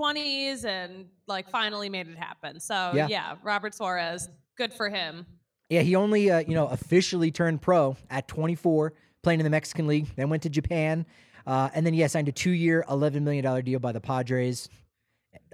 20s 0.00 0.64
and 0.64 1.06
like 1.26 1.48
finally 1.48 1.88
made 1.88 2.08
it 2.08 2.16
happen. 2.16 2.60
So 2.60 2.92
yeah, 2.94 3.08
yeah 3.08 3.36
Robert 3.42 3.74
Suarez, 3.74 4.28
good 4.56 4.72
for 4.72 4.88
him. 4.88 5.26
Yeah, 5.68 5.82
he 5.82 5.94
only 5.94 6.30
uh, 6.30 6.40
you 6.40 6.54
know 6.54 6.66
officially 6.66 7.30
turned 7.30 7.62
pro 7.62 7.96
at 8.10 8.26
24, 8.28 8.92
playing 9.22 9.40
in 9.40 9.44
the 9.44 9.50
Mexican 9.50 9.86
League. 9.86 10.08
Then 10.16 10.28
went 10.28 10.42
to 10.42 10.50
Japan, 10.50 11.06
uh, 11.46 11.70
and 11.74 11.86
then 11.86 11.94
yeah, 11.94 12.08
signed 12.08 12.28
a 12.28 12.32
two-year, 12.32 12.84
11 12.90 13.22
million 13.22 13.44
dollar 13.44 13.62
deal 13.62 13.78
by 13.78 13.92
the 13.92 14.00
Padres. 14.00 14.68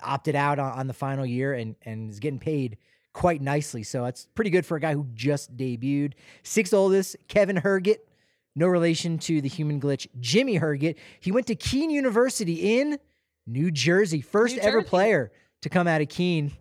Opted 0.02 0.34
out 0.34 0.58
on, 0.58 0.72
on 0.78 0.86
the 0.86 0.94
final 0.94 1.26
year 1.26 1.52
and 1.52 1.76
and 1.82 2.10
is 2.10 2.18
getting 2.18 2.38
paid 2.38 2.78
quite 3.12 3.42
nicely. 3.42 3.82
So 3.82 4.04
that's 4.04 4.26
pretty 4.34 4.50
good 4.50 4.64
for 4.64 4.76
a 4.76 4.80
guy 4.80 4.94
who 4.94 5.06
just 5.14 5.54
debuted. 5.56 6.14
Sixth 6.42 6.72
oldest, 6.72 7.16
Kevin 7.28 7.56
Herget. 7.56 7.98
No 8.54 8.68
relation 8.68 9.18
to 9.18 9.42
the 9.42 9.48
human 9.48 9.78
glitch, 9.78 10.06
Jimmy 10.18 10.58
Herget. 10.58 10.96
He 11.20 11.30
went 11.30 11.46
to 11.48 11.54
Kean 11.54 11.90
University 11.90 12.78
in 12.78 12.98
New 13.46 13.70
Jersey, 13.70 14.20
first 14.20 14.56
New 14.56 14.62
ever 14.62 14.80
Jersey. 14.80 14.88
player 14.88 15.32
to 15.62 15.68
come 15.68 15.86
out 15.86 16.00
of 16.00 16.08
Kean. 16.08 16.52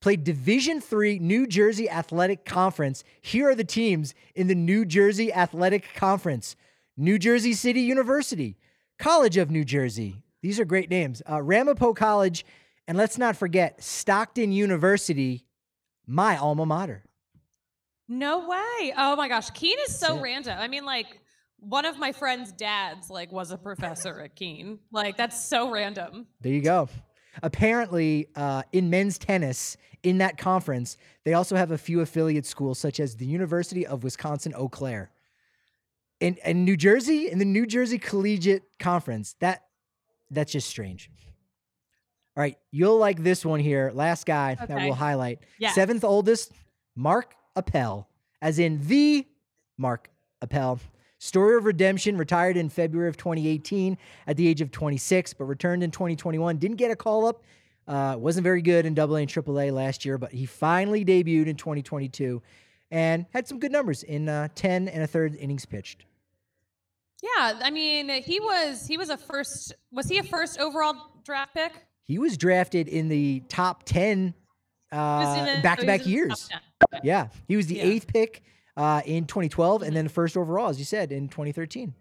Played 0.00 0.24
Division 0.24 0.80
Three 0.80 1.18
New 1.18 1.46
Jersey 1.46 1.88
Athletic 1.88 2.44
Conference. 2.44 3.04
Here 3.20 3.48
are 3.50 3.54
the 3.54 3.62
teams 3.64 4.14
in 4.34 4.48
the 4.48 4.54
New 4.54 4.84
Jersey 4.84 5.32
Athletic 5.32 5.94
Conference: 5.94 6.56
New 6.96 7.18
Jersey 7.18 7.52
City 7.52 7.82
University, 7.82 8.56
College 8.98 9.36
of 9.36 9.50
New 9.50 9.64
Jersey. 9.64 10.22
These 10.42 10.58
are 10.58 10.64
great 10.64 10.90
names. 10.90 11.22
Uh, 11.30 11.40
Ramapo 11.40 11.94
College, 11.94 12.44
and 12.88 12.98
let's 12.98 13.16
not 13.16 13.36
forget 13.36 13.80
Stockton 13.82 14.50
University, 14.50 15.44
my 16.04 16.36
alma 16.36 16.66
mater. 16.66 17.04
No 18.08 18.40
way. 18.48 18.92
Oh 18.98 19.14
my 19.16 19.28
gosh. 19.28 19.50
Kean 19.50 19.78
is 19.86 19.96
so 19.96 20.20
random. 20.20 20.58
I 20.58 20.66
mean, 20.66 20.84
like, 20.84 21.20
one 21.62 21.84
of 21.84 21.98
my 21.98 22.12
friend's 22.12 22.52
dads 22.52 23.08
like 23.08 23.30
was 23.32 23.50
a 23.50 23.58
professor 23.58 24.20
at 24.20 24.34
Kean. 24.34 24.78
Like 24.90 25.16
that's 25.16 25.42
so 25.42 25.70
random. 25.70 26.26
There 26.40 26.52
you 26.52 26.60
go. 26.62 26.88
Apparently, 27.42 28.28
uh, 28.36 28.62
in 28.72 28.90
men's 28.90 29.16
tennis, 29.16 29.76
in 30.02 30.18
that 30.18 30.36
conference, 30.36 30.96
they 31.24 31.34
also 31.34 31.56
have 31.56 31.70
a 31.70 31.78
few 31.78 32.00
affiliate 32.00 32.44
schools, 32.44 32.78
such 32.78 33.00
as 33.00 33.16
the 33.16 33.24
University 33.24 33.86
of 33.86 34.04
Wisconsin 34.04 34.52
Eau 34.54 34.68
Claire. 34.68 35.10
In, 36.20 36.36
in 36.44 36.64
New 36.64 36.76
Jersey, 36.76 37.30
in 37.30 37.38
the 37.38 37.44
New 37.44 37.66
Jersey 37.66 37.98
Collegiate 37.98 38.64
Conference, 38.78 39.34
that 39.40 39.62
that's 40.30 40.52
just 40.52 40.68
strange. 40.68 41.10
All 42.36 42.42
right, 42.42 42.56
you'll 42.70 42.98
like 42.98 43.22
this 43.22 43.44
one 43.44 43.60
here. 43.60 43.90
Last 43.94 44.26
guy 44.26 44.52
okay. 44.52 44.66
that 44.66 44.82
we'll 44.84 44.94
highlight. 44.94 45.40
Yeah. 45.58 45.72
Seventh 45.72 46.04
oldest, 46.04 46.52
Mark 46.96 47.34
Appel, 47.56 48.08
as 48.40 48.58
in 48.58 48.86
the 48.86 49.26
Mark 49.78 50.10
Appel. 50.40 50.80
Story 51.22 51.56
of 51.56 51.66
redemption, 51.66 52.18
retired 52.18 52.56
in 52.56 52.68
February 52.68 53.08
of 53.08 53.16
2018 53.16 53.96
at 54.26 54.36
the 54.36 54.48
age 54.48 54.60
of 54.60 54.72
26, 54.72 55.34
but 55.34 55.44
returned 55.44 55.84
in 55.84 55.92
2021. 55.92 56.56
Didn't 56.56 56.78
get 56.78 56.90
a 56.90 56.96
call 56.96 57.26
up. 57.26 57.44
Uh, 57.86 58.16
wasn't 58.18 58.42
very 58.42 58.60
good 58.60 58.86
in 58.86 58.92
Double 58.92 59.14
AA 59.14 59.18
and 59.18 59.28
AAA 59.28 59.72
last 59.72 60.04
year, 60.04 60.18
but 60.18 60.32
he 60.32 60.46
finally 60.46 61.04
debuted 61.04 61.46
in 61.46 61.54
2022 61.54 62.42
and 62.90 63.24
had 63.32 63.46
some 63.46 63.60
good 63.60 63.70
numbers 63.70 64.02
in 64.02 64.28
uh, 64.28 64.48
10 64.56 64.88
and 64.88 65.04
a 65.04 65.06
third 65.06 65.36
innings 65.36 65.64
pitched. 65.64 66.06
Yeah, 67.22 67.60
I 67.62 67.70
mean, 67.70 68.08
he 68.08 68.40
was 68.40 68.88
he 68.88 68.98
was 68.98 69.08
a 69.08 69.16
first 69.16 69.74
was 69.92 70.08
he 70.08 70.18
a 70.18 70.24
first 70.24 70.58
overall 70.58 70.96
draft 71.24 71.54
pick? 71.54 71.86
He 72.02 72.18
was 72.18 72.36
drafted 72.36 72.88
in 72.88 73.08
the 73.08 73.44
top 73.48 73.84
10 73.84 74.34
back 74.90 75.78
to 75.78 75.86
back 75.86 76.04
years. 76.04 76.48
Yeah, 77.04 77.28
he 77.46 77.56
was 77.56 77.68
the 77.68 77.76
yeah. 77.76 77.84
eighth 77.84 78.08
pick 78.08 78.42
uh, 78.76 79.02
in 79.04 79.26
2012, 79.26 79.82
and 79.82 79.94
then 79.94 80.08
first 80.08 80.36
overall, 80.36 80.68
as 80.68 80.78
you 80.78 80.84
said, 80.84 81.12
in 81.12 81.28
2013. 81.28 81.94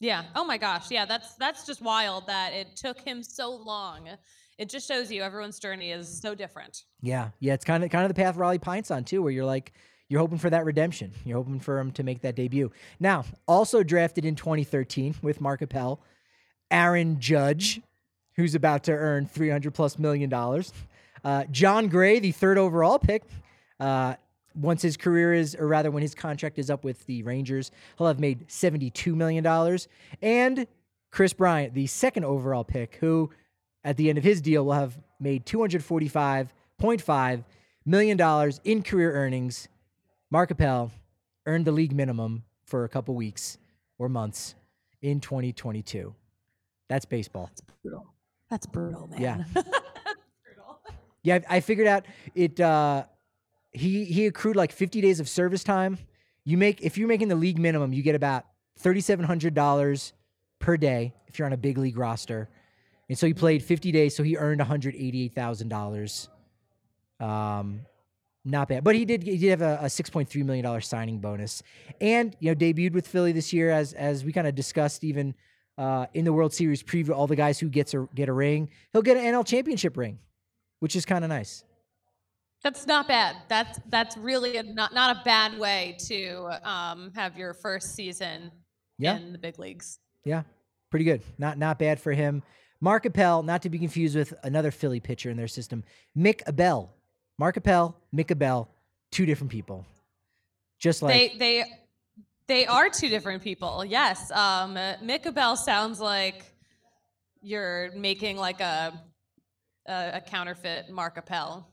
Yeah. 0.00 0.24
Oh 0.34 0.44
my 0.44 0.58
gosh. 0.58 0.90
Yeah. 0.90 1.04
That's 1.04 1.34
that's 1.34 1.66
just 1.66 1.82
wild 1.82 2.26
that 2.28 2.52
it 2.52 2.76
took 2.76 3.00
him 3.00 3.22
so 3.22 3.50
long. 3.50 4.08
It 4.56 4.68
just 4.68 4.86
shows 4.86 5.10
you 5.10 5.22
everyone's 5.22 5.58
journey 5.58 5.90
is 5.90 6.20
so 6.20 6.34
different. 6.34 6.84
Yeah. 7.00 7.30
Yeah. 7.40 7.54
It's 7.54 7.64
kind 7.64 7.82
of 7.82 7.90
kind 7.90 8.04
of 8.04 8.08
the 8.08 8.14
path 8.14 8.36
Riley 8.36 8.58
Pint's 8.58 8.90
on 8.90 9.04
too, 9.04 9.22
where 9.22 9.32
you're 9.32 9.44
like 9.44 9.72
you're 10.08 10.20
hoping 10.20 10.38
for 10.38 10.50
that 10.50 10.64
redemption. 10.64 11.12
You're 11.24 11.36
hoping 11.36 11.60
for 11.60 11.78
him 11.78 11.90
to 11.92 12.02
make 12.02 12.22
that 12.22 12.34
debut. 12.34 12.70
Now, 12.98 13.24
also 13.46 13.82
drafted 13.82 14.24
in 14.24 14.36
2013 14.36 15.16
with 15.20 15.40
Mark 15.40 15.60
Appel, 15.60 16.00
Aaron 16.70 17.20
Judge, 17.20 17.82
who's 18.36 18.54
about 18.54 18.84
to 18.84 18.92
earn 18.92 19.26
300 19.26 19.74
plus 19.74 19.98
million 19.98 20.30
dollars. 20.30 20.72
Uh, 21.24 21.44
Jon 21.50 21.88
Gray, 21.88 22.20
the 22.20 22.32
third 22.32 22.56
overall 22.56 22.98
pick, 22.98 23.24
uh, 23.80 24.14
once 24.58 24.82
his 24.82 24.96
career 24.96 25.32
is, 25.32 25.54
or 25.54 25.66
rather, 25.66 25.90
when 25.90 26.02
his 26.02 26.14
contract 26.14 26.58
is 26.58 26.70
up 26.70 26.84
with 26.84 27.06
the 27.06 27.22
Rangers, 27.22 27.70
he'll 27.96 28.06
have 28.06 28.20
made 28.20 28.48
$72 28.48 29.14
million. 29.14 29.46
And 30.22 30.66
Kris 31.10 31.32
Bryant, 31.32 31.74
the 31.74 31.86
second 31.86 32.24
overall 32.24 32.64
pick, 32.64 32.96
who 32.96 33.30
at 33.84 33.96
the 33.96 34.08
end 34.08 34.18
of 34.18 34.24
his 34.24 34.40
deal 34.40 34.64
will 34.64 34.72
have 34.72 34.98
made 35.20 35.46
$245.5 35.46 37.44
million 37.86 38.52
in 38.64 38.82
career 38.82 39.12
earnings. 39.12 39.68
Mark 40.30 40.50
Appel 40.50 40.90
earned 41.46 41.64
the 41.64 41.72
league 41.72 41.94
minimum 41.94 42.44
for 42.66 42.84
a 42.84 42.88
couple 42.88 43.14
weeks 43.14 43.58
or 43.98 44.08
months 44.08 44.54
in 45.00 45.20
2022. 45.20 46.14
That's 46.88 47.04
baseball. 47.04 47.46
That's 47.46 47.62
brutal. 47.82 48.06
That's 48.50 48.66
brutal, 48.66 49.06
man. 49.08 49.46
Yeah. 49.54 49.62
Yeah, 51.22 51.40
I 51.50 51.60
figured 51.60 51.86
out 51.86 52.06
it. 52.34 52.58
Uh, 52.58 53.04
he 53.72 54.04
he 54.04 54.26
accrued 54.26 54.56
like 54.56 54.72
50 54.72 55.00
days 55.00 55.20
of 55.20 55.28
service 55.28 55.64
time. 55.64 55.98
You 56.44 56.56
make 56.56 56.80
if 56.82 56.98
you're 56.98 57.08
making 57.08 57.28
the 57.28 57.34
league 57.34 57.58
minimum, 57.58 57.92
you 57.92 58.02
get 58.02 58.14
about 58.14 58.44
$3700 58.82 60.12
per 60.58 60.76
day 60.76 61.14
if 61.26 61.38
you're 61.38 61.46
on 61.46 61.52
a 61.52 61.58
big 61.58 61.78
league 61.78 61.98
roster. 61.98 62.48
And 63.08 63.18
so 63.18 63.26
he 63.26 63.34
played 63.34 63.62
50 63.62 63.90
days, 63.90 64.14
so 64.14 64.22
he 64.22 64.36
earned 64.36 64.60
$188,000. 64.60 66.28
Um 67.20 67.80
not 68.44 68.68
bad. 68.68 68.84
But 68.84 68.94
he 68.94 69.04
did 69.04 69.22
he 69.22 69.36
did 69.36 69.50
have 69.50 69.62
a, 69.62 69.78
a 69.82 69.86
$6.3 69.86 70.44
million 70.44 70.80
signing 70.80 71.18
bonus. 71.18 71.62
And 72.00 72.34
you 72.40 72.50
know, 72.50 72.54
debuted 72.54 72.92
with 72.92 73.06
Philly 73.06 73.32
this 73.32 73.52
year 73.52 73.70
as 73.70 73.92
as 73.92 74.24
we 74.24 74.32
kind 74.32 74.46
of 74.46 74.54
discussed 74.54 75.04
even 75.04 75.34
uh, 75.76 76.06
in 76.12 76.24
the 76.24 76.32
World 76.32 76.52
Series 76.52 76.82
preview, 76.82 77.10
all 77.10 77.26
the 77.26 77.36
guys 77.36 77.58
who 77.60 77.68
gets 77.68 77.94
a, 77.94 78.08
get 78.14 78.28
a 78.28 78.32
ring, 78.32 78.68
he'll 78.92 79.02
get 79.02 79.16
an 79.16 79.24
NL 79.24 79.46
championship 79.46 79.96
ring, 79.96 80.18
which 80.80 80.96
is 80.96 81.06
kind 81.06 81.24
of 81.24 81.28
nice. 81.28 81.62
That's 82.62 82.86
not 82.86 83.06
bad. 83.06 83.36
That's 83.48 83.78
that's 83.88 84.16
really 84.16 84.56
a, 84.56 84.62
not 84.62 84.92
not 84.92 85.16
a 85.16 85.22
bad 85.24 85.58
way 85.58 85.96
to 86.06 86.48
um, 86.68 87.12
have 87.14 87.38
your 87.38 87.54
first 87.54 87.94
season 87.94 88.50
yeah. 88.98 89.16
in 89.16 89.32
the 89.32 89.38
big 89.38 89.58
leagues. 89.58 90.00
Yeah, 90.24 90.42
pretty 90.90 91.04
good. 91.04 91.22
Not 91.38 91.58
not 91.58 91.78
bad 91.78 92.00
for 92.00 92.12
him. 92.12 92.42
Mark 92.80 93.06
Appel, 93.06 93.42
not 93.42 93.62
to 93.62 93.70
be 93.70 93.78
confused 93.78 94.16
with 94.16 94.34
another 94.42 94.70
Philly 94.70 95.00
pitcher 95.00 95.30
in 95.30 95.36
their 95.36 95.48
system, 95.48 95.84
Mick 96.16 96.42
Abel. 96.46 96.94
Mark 97.38 97.56
Appel, 97.56 97.96
Mick 98.14 98.30
Abel, 98.30 98.68
two 99.12 99.24
different 99.24 99.50
people. 99.50 99.86
Just 100.80 101.02
like 101.02 101.12
they 101.12 101.38
they 101.38 101.64
they 102.48 102.66
are 102.66 102.88
two 102.88 103.08
different 103.08 103.42
people. 103.42 103.84
Yes, 103.84 104.30
um, 104.32 104.74
Mick 104.74 105.26
Abel 105.26 105.56
sounds 105.56 106.00
like 106.00 106.44
you're 107.40 107.90
making 107.94 108.36
like 108.36 108.60
a 108.60 109.00
a, 109.86 110.10
a 110.14 110.20
counterfeit 110.20 110.90
Mark 110.90 111.16
Appel. 111.16 111.68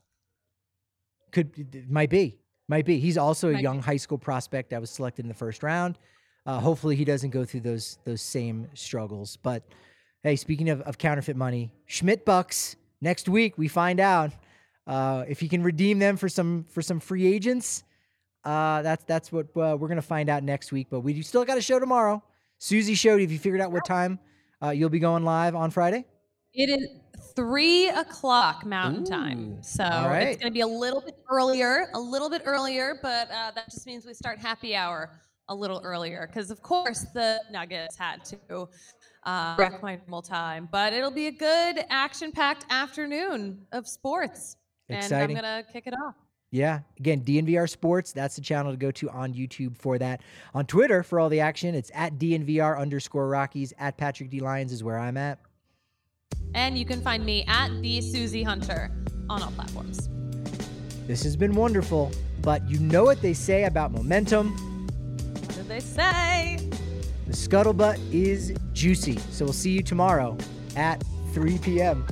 Could 1.36 1.90
might 1.90 2.08
be, 2.08 2.38
might 2.66 2.86
be. 2.86 2.98
He's 2.98 3.18
also 3.18 3.50
a 3.50 3.60
young 3.60 3.82
high 3.82 3.98
school 3.98 4.16
prospect 4.16 4.70
that 4.70 4.80
was 4.80 4.88
selected 4.88 5.26
in 5.26 5.28
the 5.28 5.34
first 5.34 5.62
round. 5.62 5.98
Uh, 6.46 6.58
hopefully, 6.58 6.96
he 6.96 7.04
doesn't 7.04 7.28
go 7.28 7.44
through 7.44 7.60
those 7.60 7.98
those 8.06 8.22
same 8.22 8.68
struggles. 8.72 9.36
But 9.36 9.62
hey, 10.22 10.36
speaking 10.36 10.70
of, 10.70 10.80
of 10.80 10.96
counterfeit 10.96 11.36
money, 11.36 11.70
Schmidt 11.84 12.24
bucks 12.24 12.76
next 13.02 13.28
week. 13.28 13.58
We 13.58 13.68
find 13.68 14.00
out 14.00 14.32
uh, 14.86 15.26
if 15.28 15.38
he 15.38 15.46
can 15.46 15.62
redeem 15.62 15.98
them 15.98 16.16
for 16.16 16.30
some 16.30 16.64
for 16.70 16.80
some 16.80 17.00
free 17.00 17.26
agents. 17.26 17.84
Uh, 18.42 18.80
that's 18.80 19.04
that's 19.04 19.30
what 19.30 19.48
uh, 19.58 19.76
we're 19.78 19.88
gonna 19.88 20.00
find 20.00 20.30
out 20.30 20.42
next 20.42 20.72
week. 20.72 20.86
But 20.88 21.00
we 21.00 21.20
still 21.20 21.44
got 21.44 21.58
a 21.58 21.60
show 21.60 21.78
tomorrow. 21.78 22.22
Susie 22.56 22.94
showed. 22.94 23.20
Have 23.20 23.30
you 23.30 23.38
figured 23.38 23.60
out 23.60 23.72
what 23.72 23.84
time 23.84 24.18
uh, 24.62 24.70
you'll 24.70 24.88
be 24.88 25.00
going 25.00 25.22
live 25.22 25.54
on 25.54 25.70
Friday? 25.70 26.06
It 26.54 26.70
is 26.70 26.88
three 27.36 27.88
o'clock 27.90 28.64
Mountain 28.64 29.02
Ooh, 29.02 29.06
Time. 29.06 29.62
So 29.62 29.84
right. 29.84 30.28
it's 30.28 30.42
going 30.42 30.50
to 30.50 30.54
be 30.54 30.62
a 30.62 30.66
little 30.66 31.02
bit 31.02 31.14
earlier, 31.30 31.88
a 31.94 32.00
little 32.00 32.30
bit 32.30 32.42
earlier, 32.46 32.98
but 33.02 33.30
uh, 33.30 33.52
that 33.54 33.70
just 33.70 33.86
means 33.86 34.06
we 34.06 34.14
start 34.14 34.38
happy 34.38 34.74
hour 34.74 35.20
a 35.48 35.54
little 35.54 35.80
earlier 35.84 36.26
because, 36.26 36.50
of 36.50 36.62
course, 36.62 37.06
the 37.14 37.40
Nuggets 37.52 37.96
had 37.96 38.24
to 38.24 38.68
uh, 39.24 39.54
wreck 39.58 39.82
my 39.82 39.96
normal 39.96 40.22
time. 40.22 40.68
But 40.72 40.92
it'll 40.92 41.10
be 41.10 41.26
a 41.26 41.32
good 41.32 41.84
action 41.90 42.32
packed 42.32 42.64
afternoon 42.70 43.66
of 43.72 43.86
sports. 43.86 44.56
Exciting. 44.88 45.36
And 45.36 45.46
I'm 45.46 45.52
going 45.52 45.64
to 45.64 45.72
kick 45.72 45.86
it 45.86 45.94
off. 45.94 46.14
Yeah. 46.52 46.80
Again, 46.98 47.22
DNVR 47.22 47.68
Sports. 47.68 48.12
That's 48.12 48.36
the 48.36 48.42
channel 48.42 48.72
to 48.72 48.78
go 48.78 48.90
to 48.92 49.10
on 49.10 49.34
YouTube 49.34 49.76
for 49.76 49.98
that. 49.98 50.22
On 50.54 50.64
Twitter 50.64 51.02
for 51.02 51.20
all 51.20 51.28
the 51.28 51.40
action, 51.40 51.74
it's 51.74 51.90
at 51.92 52.18
DNVR 52.18 52.78
underscore 52.78 53.28
Rockies. 53.28 53.74
At 53.78 53.98
Patrick 53.98 54.30
D. 54.30 54.40
Lyons 54.40 54.72
is 54.72 54.82
where 54.82 54.98
I'm 54.98 55.16
at. 55.16 55.40
And 56.56 56.78
you 56.78 56.86
can 56.86 57.02
find 57.02 57.24
me 57.24 57.44
at 57.46 57.68
the 57.82 58.00
Susie 58.00 58.42
Hunter 58.42 58.90
on 59.28 59.42
all 59.42 59.50
platforms. 59.50 60.08
This 61.06 61.22
has 61.22 61.36
been 61.36 61.54
wonderful, 61.54 62.10
but 62.40 62.66
you 62.68 62.78
know 62.78 63.04
what 63.04 63.20
they 63.20 63.34
say 63.34 63.64
about 63.64 63.92
momentum. 63.92 64.56
What 65.34 65.54
did 65.54 65.68
they 65.68 65.80
say? 65.80 66.58
The 67.26 67.32
scuttlebutt 67.32 68.00
is 68.10 68.54
juicy. 68.72 69.18
So 69.30 69.44
we'll 69.44 69.52
see 69.52 69.70
you 69.70 69.82
tomorrow 69.82 70.38
at 70.76 71.04
3 71.34 71.58
p.m. 71.58 72.06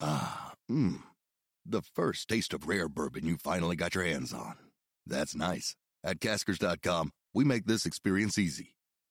Ah, 0.00 0.54
mmm. 0.70 1.00
The 1.66 1.82
first 1.82 2.28
taste 2.28 2.54
of 2.54 2.68
rare 2.68 2.88
bourbon 2.88 3.26
you 3.26 3.36
finally 3.36 3.76
got 3.76 3.94
your 3.94 4.04
hands 4.04 4.32
on. 4.32 4.56
That's 5.06 5.34
nice. 5.34 5.76
At 6.02 6.20
caskers.com, 6.20 7.12
we 7.34 7.44
make 7.44 7.66
this 7.66 7.84
experience 7.84 8.38
easy. 8.38 8.75